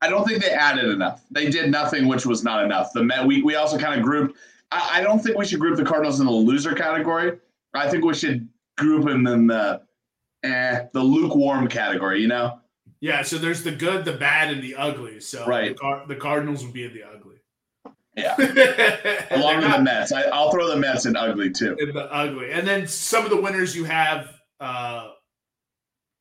I 0.02 0.08
don't 0.08 0.26
think 0.26 0.42
they 0.42 0.50
added 0.50 0.84
enough. 0.86 1.22
They 1.30 1.48
did 1.50 1.70
nothing, 1.70 2.06
which 2.06 2.26
was 2.26 2.44
not 2.44 2.64
enough. 2.64 2.92
The 2.92 3.02
Met, 3.02 3.26
we, 3.26 3.42
we 3.42 3.54
also 3.54 3.78
kind 3.78 3.98
of 3.98 4.04
grouped. 4.04 4.36
I, 4.70 4.98
I 4.98 5.00
don't 5.02 5.20
think 5.20 5.38
we 5.38 5.46
should 5.46 5.60
group 5.60 5.76
the 5.76 5.84
Cardinals 5.84 6.20
in 6.20 6.26
the 6.26 6.32
loser 6.32 6.74
category. 6.74 7.38
I 7.74 7.88
think 7.88 8.04
we 8.04 8.14
should 8.14 8.48
group 8.76 9.04
them 9.06 9.26
in 9.26 9.46
the 9.46 9.82
eh, 10.42 10.84
the 10.92 11.00
lukewarm 11.02 11.68
category. 11.68 12.20
You 12.20 12.28
know, 12.28 12.60
Yeah, 13.00 13.22
so 13.22 13.38
there's 13.38 13.62
the 13.62 13.72
good, 13.72 14.04
the 14.04 14.12
bad, 14.12 14.52
and 14.52 14.62
the 14.62 14.74
ugly. 14.76 15.20
So 15.20 15.46
Right. 15.46 15.70
the, 15.74 15.80
Car- 15.80 16.04
the 16.06 16.16
Cardinals 16.16 16.62
would 16.64 16.74
be 16.74 16.84
in 16.84 16.92
the 16.92 17.02
ugly. 17.04 17.36
Yeah. 18.16 18.34
Along 19.36 19.58
with 19.62 19.72
the 19.72 19.82
Mets. 19.82 20.10
I, 20.12 20.22
I'll 20.24 20.50
throw 20.50 20.68
the 20.68 20.76
Mets 20.76 21.04
in 21.06 21.16
ugly 21.16 21.50
too. 21.50 21.76
in 21.78 21.92
the 21.92 22.10
ugly. 22.12 22.50
And 22.50 22.66
then 22.66 22.86
some 22.86 23.24
of 23.24 23.30
the 23.30 23.40
winners 23.40 23.76
you 23.76 23.84
have, 23.84 24.30
uh, 24.58 25.08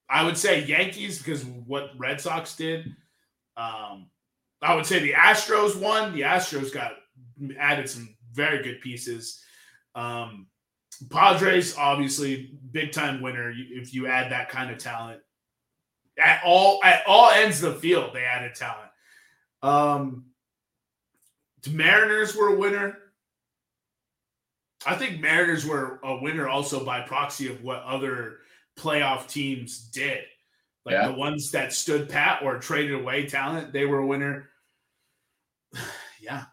I 0.09 0.23
would 0.23 0.37
say 0.37 0.63
Yankees 0.65 1.17
because 1.19 1.43
what 1.45 1.91
Red 1.97 2.19
Sox 2.21 2.55
did. 2.55 2.93
Um, 3.57 4.07
I 4.61 4.75
would 4.75 4.85
say 4.85 4.99
the 4.99 5.13
Astros 5.13 5.79
won. 5.79 6.13
The 6.13 6.21
Astros 6.21 6.73
got 6.73 6.93
added 7.59 7.89
some 7.89 8.15
very 8.33 8.63
good 8.63 8.81
pieces. 8.81 9.41
Um, 9.93 10.47
Padres, 11.09 11.77
obviously, 11.77 12.57
big 12.71 12.91
time 12.91 13.21
winner. 13.21 13.53
If 13.55 13.93
you 13.93 14.07
add 14.07 14.31
that 14.31 14.49
kind 14.49 14.71
of 14.71 14.77
talent 14.77 15.21
at 16.17 16.41
all 16.45 16.79
at 16.83 17.03
all 17.05 17.29
ends 17.31 17.63
of 17.63 17.75
the 17.75 17.79
field, 17.79 18.11
they 18.13 18.23
added 18.23 18.55
talent. 18.55 18.89
Um, 19.61 20.25
the 21.63 21.71
Mariners 21.71 22.35
were 22.35 22.49
a 22.49 22.57
winner. 22.57 22.97
I 24.85 24.95
think 24.95 25.19
Mariners 25.19 25.65
were 25.65 25.99
a 26.03 26.15
winner 26.21 26.47
also 26.47 26.85
by 26.85 27.01
proxy 27.01 27.49
of 27.49 27.63
what 27.63 27.81
other 27.83 28.37
playoff 28.77 29.27
teams 29.27 29.79
did. 29.79 30.23
Like 30.85 30.93
Yeah. 30.93 31.07
the 31.07 31.13
ones 31.13 31.51
that 31.51 31.73
stood 31.73 32.07
pat 32.09 32.43
or 32.43 32.59
traded 32.59 32.93
away 32.93 33.25
talent, 33.27 33.73
they 33.73 33.85
were 33.85 33.99
a 33.99 34.05
winner. 34.07 34.49
yeah. 36.21 36.45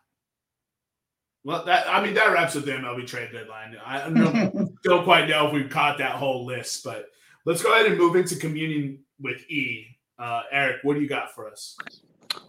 Well, 1.45 1.64
that 1.64 1.89
I 1.89 2.03
mean 2.03 2.14
that 2.14 2.33
wraps 2.33 2.57
up 2.57 2.64
the 2.64 2.72
MLB 2.72 3.07
trade 3.07 3.30
deadline. 3.33 3.76
I 3.85 3.99
don't, 3.99 4.14
know, 4.14 4.68
don't 4.85 5.05
quite 5.05 5.28
know 5.28 5.49
if 5.49 5.53
we've 5.53 5.68
caught 5.68 5.99
that 5.99 6.12
whole 6.12 6.47
list, 6.47 6.85
but 6.85 7.07
let's 7.45 7.62
go 7.62 7.72
ahead 7.72 7.87
and 7.87 7.99
move 7.99 8.16
into 8.16 8.37
communion 8.37 9.01
with 9.20 9.43
E. 9.51 9.87
Uh, 10.18 10.43
Eric, 10.53 10.78
what 10.85 10.95
do 10.95 11.01
you 11.01 11.09
got 11.09 11.35
for 11.35 11.49
us? 11.51 11.76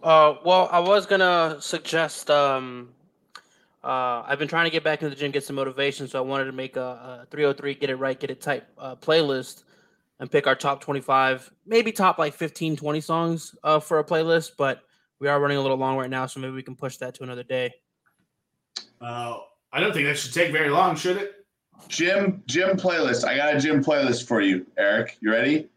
Uh, 0.02 0.36
well, 0.44 0.68
I 0.70 0.78
was 0.78 1.06
gonna 1.06 1.56
suggest. 1.60 2.30
Um, 2.30 2.90
uh, 3.82 4.22
I've 4.26 4.38
been 4.38 4.48
trying 4.48 4.64
to 4.64 4.70
get 4.70 4.82
back 4.84 5.02
into 5.02 5.14
the 5.14 5.20
gym, 5.20 5.30
get 5.32 5.44
some 5.44 5.56
motivation, 5.56 6.08
so 6.08 6.18
I 6.18 6.22
wanted 6.22 6.44
to 6.46 6.52
make 6.52 6.76
a, 6.76 7.24
a 7.24 7.26
303 7.30 7.74
get 7.74 7.90
it 7.90 7.96
right, 7.96 8.18
get 8.18 8.30
it 8.30 8.40
type 8.40 8.66
uh, 8.78 8.94
playlist, 8.96 9.64
and 10.20 10.30
pick 10.30 10.46
our 10.46 10.54
top 10.54 10.80
25, 10.80 11.52
maybe 11.66 11.92
top 11.92 12.18
like 12.18 12.34
15, 12.34 12.76
20 12.76 13.00
songs 13.00 13.54
uh, 13.64 13.80
for 13.80 13.98
a 13.98 14.04
playlist. 14.04 14.52
But 14.56 14.82
we 15.18 15.28
are 15.28 15.40
running 15.40 15.56
a 15.56 15.60
little 15.60 15.76
long 15.76 15.96
right 15.96 16.10
now, 16.10 16.26
so 16.26 16.40
maybe 16.40 16.52
we 16.52 16.62
can 16.62 16.76
push 16.76 16.96
that 16.98 17.14
to 17.16 17.22
another 17.22 17.42
day. 17.42 17.72
Uh, 19.00 19.38
I 19.72 19.80
don't 19.80 19.92
think 19.92 20.06
that 20.06 20.18
should 20.18 20.34
take 20.34 20.52
very 20.52 20.70
long, 20.70 20.96
should 20.96 21.16
it? 21.16 21.46
Gym 21.88 22.42
gym 22.46 22.76
playlist. 22.76 23.24
I 23.24 23.36
got 23.36 23.54
a 23.54 23.60
gym 23.60 23.82
playlist 23.82 24.26
for 24.26 24.40
you, 24.40 24.66
Eric. 24.78 25.18
You 25.20 25.32
ready? 25.32 25.68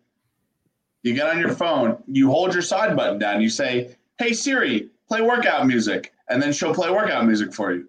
You 1.04 1.14
get 1.14 1.28
on 1.28 1.40
your 1.40 1.54
phone, 1.54 2.02
you 2.08 2.30
hold 2.30 2.54
your 2.54 2.62
side 2.62 2.96
button 2.96 3.18
down, 3.18 3.42
you 3.42 3.50
say, 3.50 3.96
Hey 4.18 4.34
Siri, 4.34 4.90
play 5.08 5.22
workout 5.22 5.66
music, 5.66 6.14
and 6.28 6.42
then 6.42 6.52
she'll 6.52 6.74
play 6.74 6.92
workout 6.92 7.26
music 7.26 7.54
for 7.54 7.72
you. 7.72 7.88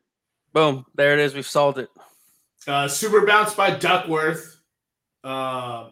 Boom, 0.53 0.87
there 0.95 1.15
it 1.15 1.21
is. 1.21 1.35
We've 1.35 1.47
solved 1.47 1.79
it. 1.79 1.89
Uh, 2.67 2.87
Super 2.87 3.27
Bounce 3.27 3.55
by 3.55 3.71
Duckworth. 3.71 4.61
Uh, 5.25 5.91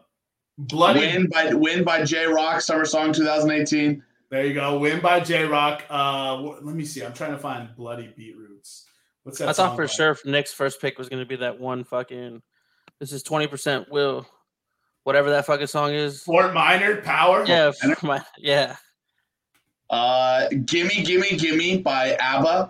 Bloody. 0.58 1.00
Win 1.00 1.28
by 1.28 1.52
Win 1.52 1.84
by 1.84 2.04
Jay 2.04 2.26
Rock, 2.26 2.60
Summer 2.60 2.84
Song 2.84 3.12
2018. 3.12 4.02
There 4.30 4.44
you 4.44 4.54
go. 4.54 4.78
Win 4.78 5.00
by 5.00 5.20
Jay 5.20 5.44
Rock. 5.44 5.84
Uh, 5.88 6.38
wh- 6.38 6.64
let 6.64 6.74
me 6.74 6.84
see. 6.84 7.04
I'm 7.04 7.12
trying 7.12 7.32
to 7.32 7.38
find 7.38 7.74
Bloody 7.76 8.12
Beetroots. 8.16 8.86
What's 9.22 9.38
that? 9.38 9.48
I 9.48 9.52
thought 9.52 9.76
for 9.76 9.86
by? 9.86 9.92
sure 9.92 10.16
Nick's 10.24 10.52
first 10.52 10.80
pick 10.80 10.98
was 10.98 11.08
going 11.08 11.22
to 11.22 11.26
be 11.26 11.36
that 11.36 11.60
one 11.60 11.84
fucking. 11.84 12.42
This 12.98 13.12
is 13.12 13.22
20% 13.22 13.90
Will, 13.90 14.26
whatever 15.04 15.30
that 15.30 15.44
fucking 15.44 15.66
song 15.66 15.92
is. 15.92 16.22
Fort 16.22 16.54
Minor 16.54 17.02
Power. 17.02 17.44
Yeah, 17.46 17.72
I 17.82 17.86
know. 17.88 17.94
my, 18.02 18.22
yeah. 18.38 18.76
Uh, 19.90 20.48
Gimme 20.64 21.02
Gimme 21.02 21.36
Gimme 21.36 21.82
by 21.82 22.16
ABBA. 22.18 22.68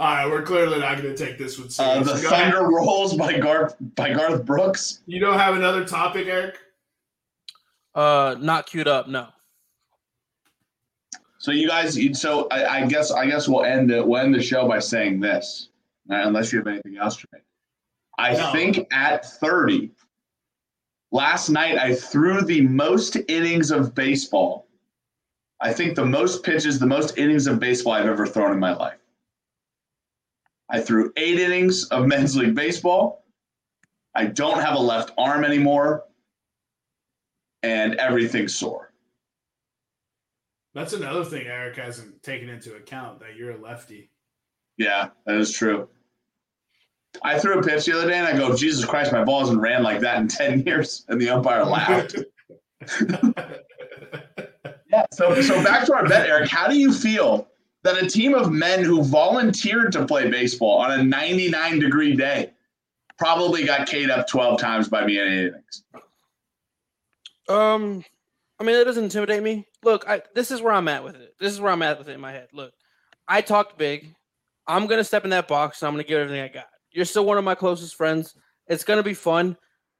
All 0.00 0.06
right, 0.06 0.26
we're 0.26 0.40
clearly 0.40 0.78
not 0.80 0.96
going 1.02 1.14
to 1.14 1.26
take 1.26 1.36
this 1.36 1.58
one 1.58 1.66
Uh, 1.66 1.70
serious. 1.70 2.06
the 2.08 2.16
you, 2.16 2.22
don't 2.22 2.32
have, 2.32 2.52
Thunder 2.54 2.68
Rolls 2.70 3.14
by 3.16 3.38
Garth 3.38 3.76
by 3.96 4.14
Garth 4.14 4.46
Brooks. 4.46 5.02
you 5.04 5.20
don't 5.20 5.38
have 5.38 5.54
another 5.56 5.84
topic, 5.84 6.26
Eric? 6.26 6.58
Uh, 7.94 8.34
not 8.40 8.64
queued 8.66 8.88
up. 8.88 9.08
No. 9.08 9.28
So 11.36 11.50
you 11.52 11.68
guys, 11.68 11.98
so 12.18 12.48
I, 12.50 12.78
I 12.80 12.86
guess 12.86 13.10
I 13.12 13.26
guess 13.26 13.46
we'll 13.46 13.64
end 13.64 13.90
it. 13.90 14.06
We'll 14.06 14.22
end 14.22 14.34
the 14.34 14.40
show 14.42 14.66
by 14.66 14.78
saying 14.78 15.20
this. 15.20 15.68
uh, 16.10 16.14
unless 16.26 16.50
you 16.50 16.58
have 16.60 16.66
anything 16.66 16.96
else, 16.96 17.16
Jermaine. 17.18 17.42
I 18.18 18.32
No. 18.32 18.52
think 18.52 18.86
at 18.92 19.24
30, 19.26 19.90
last 21.12 21.50
night 21.50 21.76
I 21.78 21.94
threw 21.94 22.40
the 22.40 22.62
most 22.62 23.16
innings 23.28 23.70
of 23.70 23.94
baseball. 23.94 24.66
I 25.60 25.74
think 25.74 25.94
the 25.94 26.06
most 26.06 26.42
pitches, 26.42 26.78
the 26.78 26.86
most 26.86 27.18
innings 27.18 27.46
of 27.46 27.60
baseball 27.60 27.92
I've 27.92 28.06
ever 28.06 28.26
thrown 28.26 28.52
in 28.52 28.58
my 28.58 28.72
life. 28.74 28.96
I 30.70 30.80
threw 30.80 31.12
eight 31.16 31.38
innings 31.40 31.84
of 31.86 32.06
men's 32.06 32.36
league 32.36 32.54
baseball. 32.54 33.24
I 34.14 34.26
don't 34.26 34.60
have 34.60 34.74
a 34.74 34.80
left 34.80 35.12
arm 35.18 35.44
anymore, 35.44 36.04
and 37.62 37.94
everything's 37.96 38.54
sore. 38.54 38.92
That's 40.74 40.92
another 40.92 41.24
thing 41.24 41.46
Eric 41.46 41.76
hasn't 41.76 42.22
taken 42.22 42.48
into 42.48 42.76
account 42.76 43.20
that 43.20 43.34
you're 43.36 43.52
a 43.52 43.60
lefty. 43.60 44.10
Yeah, 44.76 45.08
that 45.26 45.36
is 45.36 45.52
true. 45.52 45.88
I 47.22 47.38
threw 47.38 47.58
a 47.58 47.62
pitch 47.62 47.86
the 47.86 47.98
other 47.98 48.08
day 48.08 48.16
and 48.16 48.26
I 48.26 48.36
go, 48.36 48.54
Jesus 48.54 48.84
Christ, 48.84 49.12
my 49.12 49.24
ball 49.24 49.40
hasn't 49.40 49.60
ran 49.60 49.82
like 49.82 50.00
that 50.00 50.18
in 50.18 50.28
10 50.28 50.60
years. 50.66 51.04
And 51.08 51.20
the 51.20 51.28
umpire 51.28 51.64
laughed. 51.64 52.16
yeah. 54.90 55.04
So, 55.12 55.40
so 55.42 55.62
back 55.64 55.86
to 55.86 55.94
our 55.94 56.08
bet, 56.08 56.28
Eric. 56.28 56.48
How 56.48 56.68
do 56.68 56.78
you 56.78 56.92
feel 56.92 57.49
that 57.82 58.02
a 58.02 58.06
team 58.06 58.34
of 58.34 58.52
men 58.52 58.84
who 58.84 59.02
volunteered 59.02 59.92
to 59.92 60.06
play 60.06 60.30
baseball 60.30 60.78
on 60.78 60.98
a 60.98 61.02
99 61.02 61.78
degree 61.78 62.14
day 62.14 62.50
probably 63.18 63.64
got 63.64 63.86
K'd 63.86 64.10
up 64.10 64.26
12 64.26 64.60
times 64.60 64.88
by 64.88 65.04
me 65.04 65.18
in 65.18 65.26
eight 65.26 65.46
innings? 65.48 65.84
Um, 67.48 68.04
I 68.58 68.64
mean, 68.64 68.76
that 68.76 68.84
doesn't 68.84 69.04
intimidate 69.04 69.42
me. 69.42 69.66
Look, 69.82 70.08
I 70.08 70.22
this 70.34 70.50
is 70.50 70.60
where 70.60 70.72
I'm 70.72 70.88
at 70.88 71.02
with 71.02 71.16
it. 71.16 71.34
This 71.40 71.52
is 71.52 71.60
where 71.60 71.72
I'm 71.72 71.82
at 71.82 71.98
with 71.98 72.08
it 72.08 72.12
in 72.12 72.20
my 72.20 72.32
head. 72.32 72.48
Look, 72.52 72.72
I 73.26 73.40
talked 73.40 73.78
big. 73.78 74.14
I'm 74.66 74.86
gonna 74.86 75.04
step 75.04 75.24
in 75.24 75.30
that 75.30 75.48
box 75.48 75.80
and 75.80 75.88
I'm 75.88 75.94
gonna 75.94 76.04
give 76.04 76.18
everything 76.18 76.42
I 76.42 76.48
got. 76.48 76.66
You're 76.92 77.04
still 77.04 77.24
one 77.24 77.38
of 77.38 77.44
my 77.44 77.54
closest 77.54 77.94
friends. 77.94 78.34
It's 78.68 78.84
gonna 78.84 79.02
be 79.02 79.14
fun. 79.14 79.56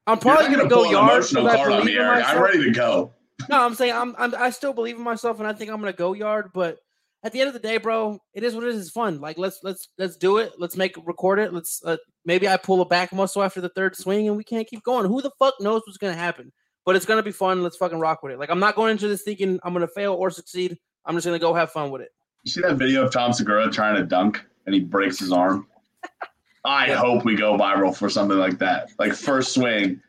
I'm 0.07 0.19
probably 0.19 0.55
gonna 0.55 0.69
go 0.69 0.77
pull 0.77 0.85
an 0.85 0.91
yard 0.91 1.25
I 1.35 1.67
believe 1.67 1.85
me, 1.85 1.97
in 1.97 2.05
myself. 2.05 2.31
I'm 2.31 2.41
ready 2.41 2.63
to 2.63 2.71
go. 2.71 3.13
No, 3.49 3.65
I'm 3.65 3.75
saying 3.75 3.93
I'm, 3.93 4.15
I'm 4.17 4.35
I 4.35 4.49
still 4.51 4.73
believe 4.73 4.97
in 4.97 5.03
myself 5.03 5.39
and 5.39 5.47
I 5.47 5.53
think 5.53 5.71
I'm 5.71 5.79
gonna 5.79 5.93
go 5.93 6.13
yard, 6.13 6.51
but 6.53 6.79
at 7.23 7.31
the 7.31 7.39
end 7.39 7.47
of 7.47 7.53
the 7.53 7.59
day, 7.59 7.77
bro, 7.77 8.19
it 8.33 8.43
is 8.43 8.55
what 8.55 8.63
it 8.63 8.69
is. 8.69 8.81
It's 8.81 8.89
fun. 8.91 9.19
Like 9.21 9.37
let's 9.37 9.59
let's 9.63 9.89
let's 9.97 10.17
do 10.17 10.37
it. 10.37 10.53
Let's 10.57 10.75
make 10.75 10.95
record 11.05 11.39
it. 11.39 11.53
Let's 11.53 11.81
uh, 11.85 11.97
maybe 12.25 12.47
I 12.47 12.57
pull 12.57 12.81
a 12.81 12.85
back 12.85 13.13
muscle 13.13 13.43
after 13.43 13.61
the 13.61 13.69
third 13.69 13.95
swing 13.95 14.27
and 14.27 14.35
we 14.37 14.43
can't 14.43 14.67
keep 14.67 14.83
going. 14.83 15.05
Who 15.05 15.21
the 15.21 15.31
fuck 15.39 15.55
knows 15.59 15.81
what's 15.85 15.97
gonna 15.97 16.13
happen? 16.15 16.51
But 16.85 16.95
it's 16.95 17.05
gonna 17.05 17.23
be 17.23 17.31
fun. 17.31 17.61
Let's 17.61 17.77
fucking 17.77 17.99
rock 17.99 18.23
with 18.23 18.31
it. 18.33 18.39
Like 18.39 18.49
I'm 18.49 18.59
not 18.59 18.75
going 18.75 18.91
into 18.91 19.07
this 19.07 19.21
thinking 19.21 19.59
I'm 19.63 19.73
gonna 19.73 19.87
fail 19.87 20.13
or 20.13 20.29
succeed. 20.31 20.77
I'm 21.05 21.15
just 21.15 21.25
gonna 21.25 21.37
go 21.39 21.53
have 21.53 21.71
fun 21.71 21.91
with 21.91 22.01
it. 22.01 22.09
You 22.43 22.51
see 22.51 22.61
that 22.61 22.75
video 22.77 23.05
of 23.05 23.13
Tom 23.13 23.33
Segura 23.33 23.69
trying 23.69 23.95
to 23.97 24.03
dunk 24.03 24.43
and 24.65 24.73
he 24.73 24.81
breaks 24.81 25.19
his 25.19 25.31
arm? 25.31 25.67
I 26.65 26.87
Yeah. 26.87 26.95
hope 26.97 27.23
we 27.23 27.35
go 27.35 27.55
viral 27.57 27.95
for 27.95 28.09
something 28.09 28.37
like 28.37 28.57
that. 28.59 28.89
Like 28.97 29.13
first 29.13 29.53
swing, 29.53 30.01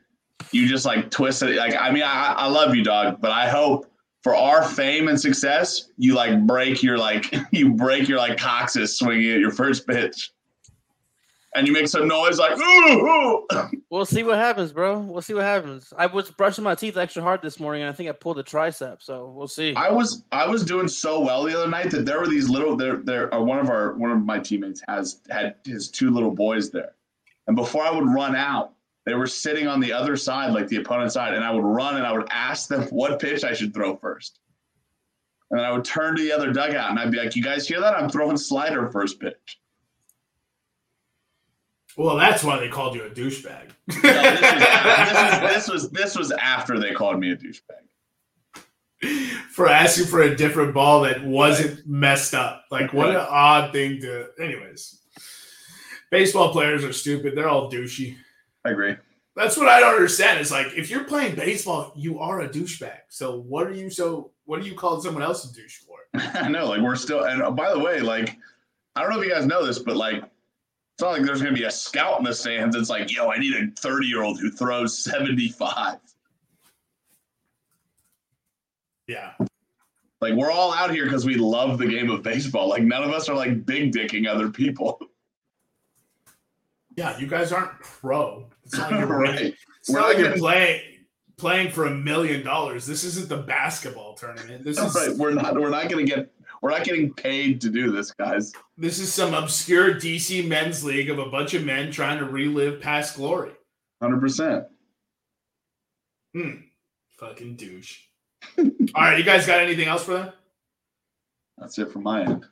you 0.51 0.67
just 0.67 0.87
like 0.87 1.11
twist 1.11 1.43
it. 1.43 1.57
Like 1.57 1.77
I 1.79 1.91
mean, 1.91 2.03
I, 2.05 2.33
I 2.39 2.47
love 2.47 2.75
you, 2.75 2.83
dog, 2.83 3.21
but 3.21 3.31
I 3.33 3.49
hope 3.51 3.87
for 4.23 4.37
our 4.37 4.63
fame 4.63 5.09
and 5.09 5.21
success, 5.21 5.89
you 5.99 6.15
like 6.15 6.47
break 6.47 6.83
your 6.83 6.97
like 6.97 7.35
you 7.51 7.75
break 7.75 8.09
your 8.09 8.19
like 8.19 8.39
coccyx 8.39 8.99
swinging 8.99 9.33
at 9.33 9.41
your 9.41 9.51
first 9.51 9.87
pitch, 9.87 10.31
and 11.55 11.67
you 11.67 11.73
make 11.73 11.89
some 11.89 12.07
noise 12.07 12.39
like 12.39 12.57
ooh. 12.59 12.63
ooh. 12.63 13.47
We'll 13.91 14.07
see 14.07 14.23
what 14.23 14.39
happens, 14.39 14.73
bro. 14.73 15.01
We'll 15.01 15.21
see 15.21 15.35
what 15.35 15.45
happens. 15.45 15.93
I 15.99 16.07
was 16.07 16.31
brushing 16.31 16.65
my 16.65 16.75
teeth 16.75 16.97
extra 16.97 17.23
hard 17.23 17.43
this 17.43 17.61
morning 17.61 17.83
and 17.83 17.91
I 17.91 17.93
think 17.93 18.09
I 18.09 18.13
pulled 18.13 18.39
a 18.39 18.43
tricep, 18.43 19.03
so 19.03 19.31
we'll 19.37 19.49
see. 19.49 19.75
I 19.75 19.91
was 19.91 20.25
I 20.33 20.47
was 20.47 20.65
doing 20.65 20.89
so 20.89 21.21
well 21.21 21.43
the 21.45 21.55
other 21.59 21.69
night 21.69 21.91
that 21.91 22.07
there 22.07 22.19
were 22.21 22.29
these 22.29 22.49
little 22.49 22.77
there 22.77 22.97
there 22.97 23.35
uh, 23.35 23.41
one 23.41 23.59
of 23.59 23.69
our 23.69 23.95
one 23.95 24.11
of 24.11 24.25
my 24.25 24.39
teammates 24.39 24.83
has 24.89 25.21
had 25.31 25.57
his 25.67 25.91
two 25.91 26.11
little 26.11 26.31
boys 26.31 26.71
there, 26.71 26.93
and 27.49 27.57
before 27.57 27.83
I 27.83 27.91
would 27.91 28.09
run 28.09 28.35
out, 28.35 28.73
they 29.05 29.15
were 29.15 29.27
sitting 29.27 29.67
on 29.67 29.81
the 29.81 29.93
other 29.93 30.17
side 30.17 30.53
like 30.53 30.69
the 30.69 30.77
opponent's 30.77 31.15
side, 31.15 31.35
and 31.35 31.45
I 31.45 31.51
would 31.51 31.65
run 31.65 31.97
and 31.97 32.07
I 32.07 32.13
would 32.13 32.29
ask 32.31 32.69
them 32.69 32.83
what 32.91 33.21
pitch 33.21 33.45
I 33.45 33.53
should 33.55 33.75
throw 33.75 33.97
first, 33.97 34.39
and 35.51 35.59
then 35.59 35.67
I 35.67 35.73
would 35.73 35.85
turn 35.85 36.17
to 36.17 36.23
the 36.23 36.33
other 36.33 36.53
dugout 36.53 36.91
and 36.91 36.99
I'd 36.99 37.11
be 37.11 37.19
like, 37.19 37.37
"You 37.37 37.43
guys 37.43 37.67
hear 37.67 37.81
that? 37.81 37.95
I'm 37.95 38.09
throwing 38.09 38.37
slider 38.37 38.91
first 38.91 39.21
pitch." 39.21 39.59
Well, 41.97 42.17
that's 42.17 42.43
why 42.43 42.59
they 42.59 42.69
called 42.69 42.95
you 42.95 43.05
a 43.05 43.11
douchebag. 43.11 43.71
No, 44.03 44.13
this, 45.53 45.69
was, 45.69 45.69
this 45.69 45.69
was 45.69 45.91
this 45.91 45.91
was 45.91 45.91
this 45.91 46.17
was 46.17 46.31
after 46.33 46.79
they 46.79 46.93
called 46.93 47.19
me 47.19 47.33
a 47.33 47.37
douchebag. 47.37 47.83
for 49.51 49.69
asking 49.69 50.07
for 50.07 50.23
a 50.23 50.35
different 50.35 50.73
ball 50.73 51.03
that 51.03 51.25
wasn't 51.25 51.87
messed 51.87 52.35
up. 52.35 52.65
Like, 52.71 52.93
what 52.93 53.11
an 53.11 53.17
odd 53.17 53.73
thing 53.73 54.01
to. 54.01 54.29
Anyways, 54.41 55.01
baseball 56.11 56.53
players 56.53 56.85
are 56.85 56.93
stupid. 56.93 57.37
They're 57.37 57.49
all 57.49 57.71
douchey. 57.71 58.17
I 58.65 58.71
agree. 58.71 58.97
That's 59.35 59.57
what 59.57 59.69
I 59.69 59.81
don't 59.81 59.95
understand. 59.95 60.41
It's 60.41 60.51
like 60.51 60.69
if 60.77 60.91
you're 60.91 61.05
playing 61.05 61.35
baseball, 61.35 61.93
you 61.97 62.19
are 62.19 62.43
a 62.43 62.49
douchebag. 62.49 62.99
So 63.09 63.39
what 63.41 63.67
are 63.67 63.73
you 63.73 63.89
so? 63.89 64.31
What 64.45 64.61
are 64.61 64.65
you 64.65 64.75
calling 64.75 65.01
someone 65.01 65.23
else 65.23 65.51
a 65.51 65.55
douche 65.55 65.79
for? 65.79 65.97
I 66.15 66.49
know, 66.49 66.67
like 66.67 66.83
we're 66.83 66.97
still. 66.97 67.25
And 67.25 67.43
uh, 67.43 67.51
by 67.51 67.73
the 67.73 67.79
way, 67.79 68.01
like 68.01 68.37
I 68.95 69.01
don't 69.01 69.11
know 69.11 69.21
if 69.21 69.27
you 69.27 69.33
guys 69.33 69.47
know 69.47 69.65
this, 69.65 69.79
but 69.79 69.97
like 69.97 70.17
it's 70.17 71.03
not 71.03 71.13
like 71.13 71.23
there's 71.23 71.41
gonna 71.41 71.55
be 71.55 71.65
a 71.65 71.71
scout 71.71 72.19
in 72.19 72.25
the 72.25 72.35
stands. 72.35 72.77
It's 72.77 72.91
like, 72.91 73.11
yo, 73.11 73.31
I 73.31 73.39
need 73.39 73.55
a 73.55 73.71
30 73.81 74.07
year 74.07 74.23
old 74.23 74.39
who 74.39 74.51
throws 74.51 75.03
75. 75.03 75.99
Yeah, 79.09 79.33
Like 80.21 80.35
we're 80.35 80.51
all 80.51 80.73
out 80.73 80.91
here 80.91 81.05
because 81.05 81.27
we 81.27 81.35
love 81.35 81.77
the 81.79 81.87
game 81.87 82.09
of 82.11 82.23
baseball. 82.23 82.69
Like 82.69 82.83
none 82.85 83.03
of 83.03 83.11
us 83.11 83.29
are 83.29 83.35
like 83.35 83.67
big 83.67 83.93
dicking 83.93 84.29
other 84.29 84.51
people. 84.51 84.99
yeah. 86.97 87.19
You 87.19 87.27
guys 87.27 87.53
aren't 87.53 87.79
pro. 87.81 88.49
It's 88.65 88.77
not 88.77 88.91
like 88.91 89.01
you're, 89.01 89.09
right. 89.19 89.41
it's 89.41 89.91
We're 89.91 90.01
not 90.01 90.09
like 90.09 90.19
you're 90.19 90.37
playing 90.37 90.81
playing 91.37 91.71
for 91.73 91.87
a 91.87 91.91
million 91.91 92.45
dollars. 92.45 92.87
This 92.87 93.05
isn't 93.05 93.29
the 93.29 93.39
basketball 93.39 94.15
tournament. 94.15 94.65
This 94.65 94.79
is 94.79 94.95
right. 94.95 95.17
We're 95.17 95.33
not 95.33 95.55
we're 95.55 95.71
not 95.71 95.89
gonna 95.89 96.05
get 96.05 96.33
we're 96.63 96.71
not 96.71 96.85
getting 96.85 97.13
paid 97.13 97.61
to 97.63 97.71
do 97.71 97.91
this, 97.91 98.13
guys. 98.13 98.53
this 98.79 99.01
is 99.01 99.13
some 99.13 99.35
obscure 99.35 99.95
DC 99.95 100.47
men's 100.47 100.85
league 100.85 101.11
of 101.11 101.19
a 101.19 101.27
bunch 101.27 101.55
of 101.55 101.65
men 101.65 101.91
trying 101.91 102.19
to 102.19 102.25
relive 102.25 102.81
past 102.81 103.17
glory. 103.17 103.53
Hundred 104.01 104.21
percent. 104.21 104.67
Hmm. 106.35 106.51
Fucking 107.19 107.57
douche. 107.57 108.01
All 108.59 108.65
right, 108.95 109.19
you 109.19 109.25
guys 109.25 109.47
got 109.47 109.61
anything 109.61 109.89
else 109.89 110.05
for 110.05 110.15
that? 110.15 110.35
That's 111.59 111.79
it 111.79 111.91
from 111.91 112.05
my 112.05 112.23
end. 112.23 112.47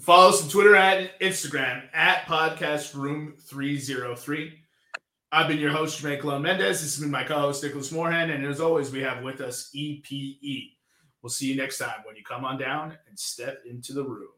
Follow 0.00 0.28
us 0.28 0.44
on 0.44 0.48
Twitter 0.48 0.76
and 0.76 1.10
Instagram 1.20 1.82
at 1.92 2.24
Podcast 2.26 2.94
Room 2.94 3.34
303. 3.40 4.52
I've 5.32 5.48
been 5.48 5.58
your 5.58 5.72
host, 5.72 6.00
Jermaine 6.00 6.20
Colon 6.20 6.42
Mendez. 6.42 6.80
This 6.80 6.94
has 6.94 7.00
been 7.00 7.10
my 7.10 7.24
co-host, 7.24 7.64
Nicholas 7.64 7.92
Moorhan. 7.92 8.32
And 8.32 8.46
as 8.46 8.60
always, 8.60 8.92
we 8.92 9.00
have 9.00 9.24
with 9.24 9.40
us 9.40 9.70
EPE. 9.74 10.76
We'll 11.20 11.30
see 11.30 11.48
you 11.48 11.56
next 11.56 11.78
time 11.78 12.04
when 12.04 12.14
you 12.14 12.22
come 12.22 12.44
on 12.44 12.58
down 12.58 12.96
and 13.08 13.18
step 13.18 13.64
into 13.68 13.92
the 13.92 14.04
room. 14.04 14.28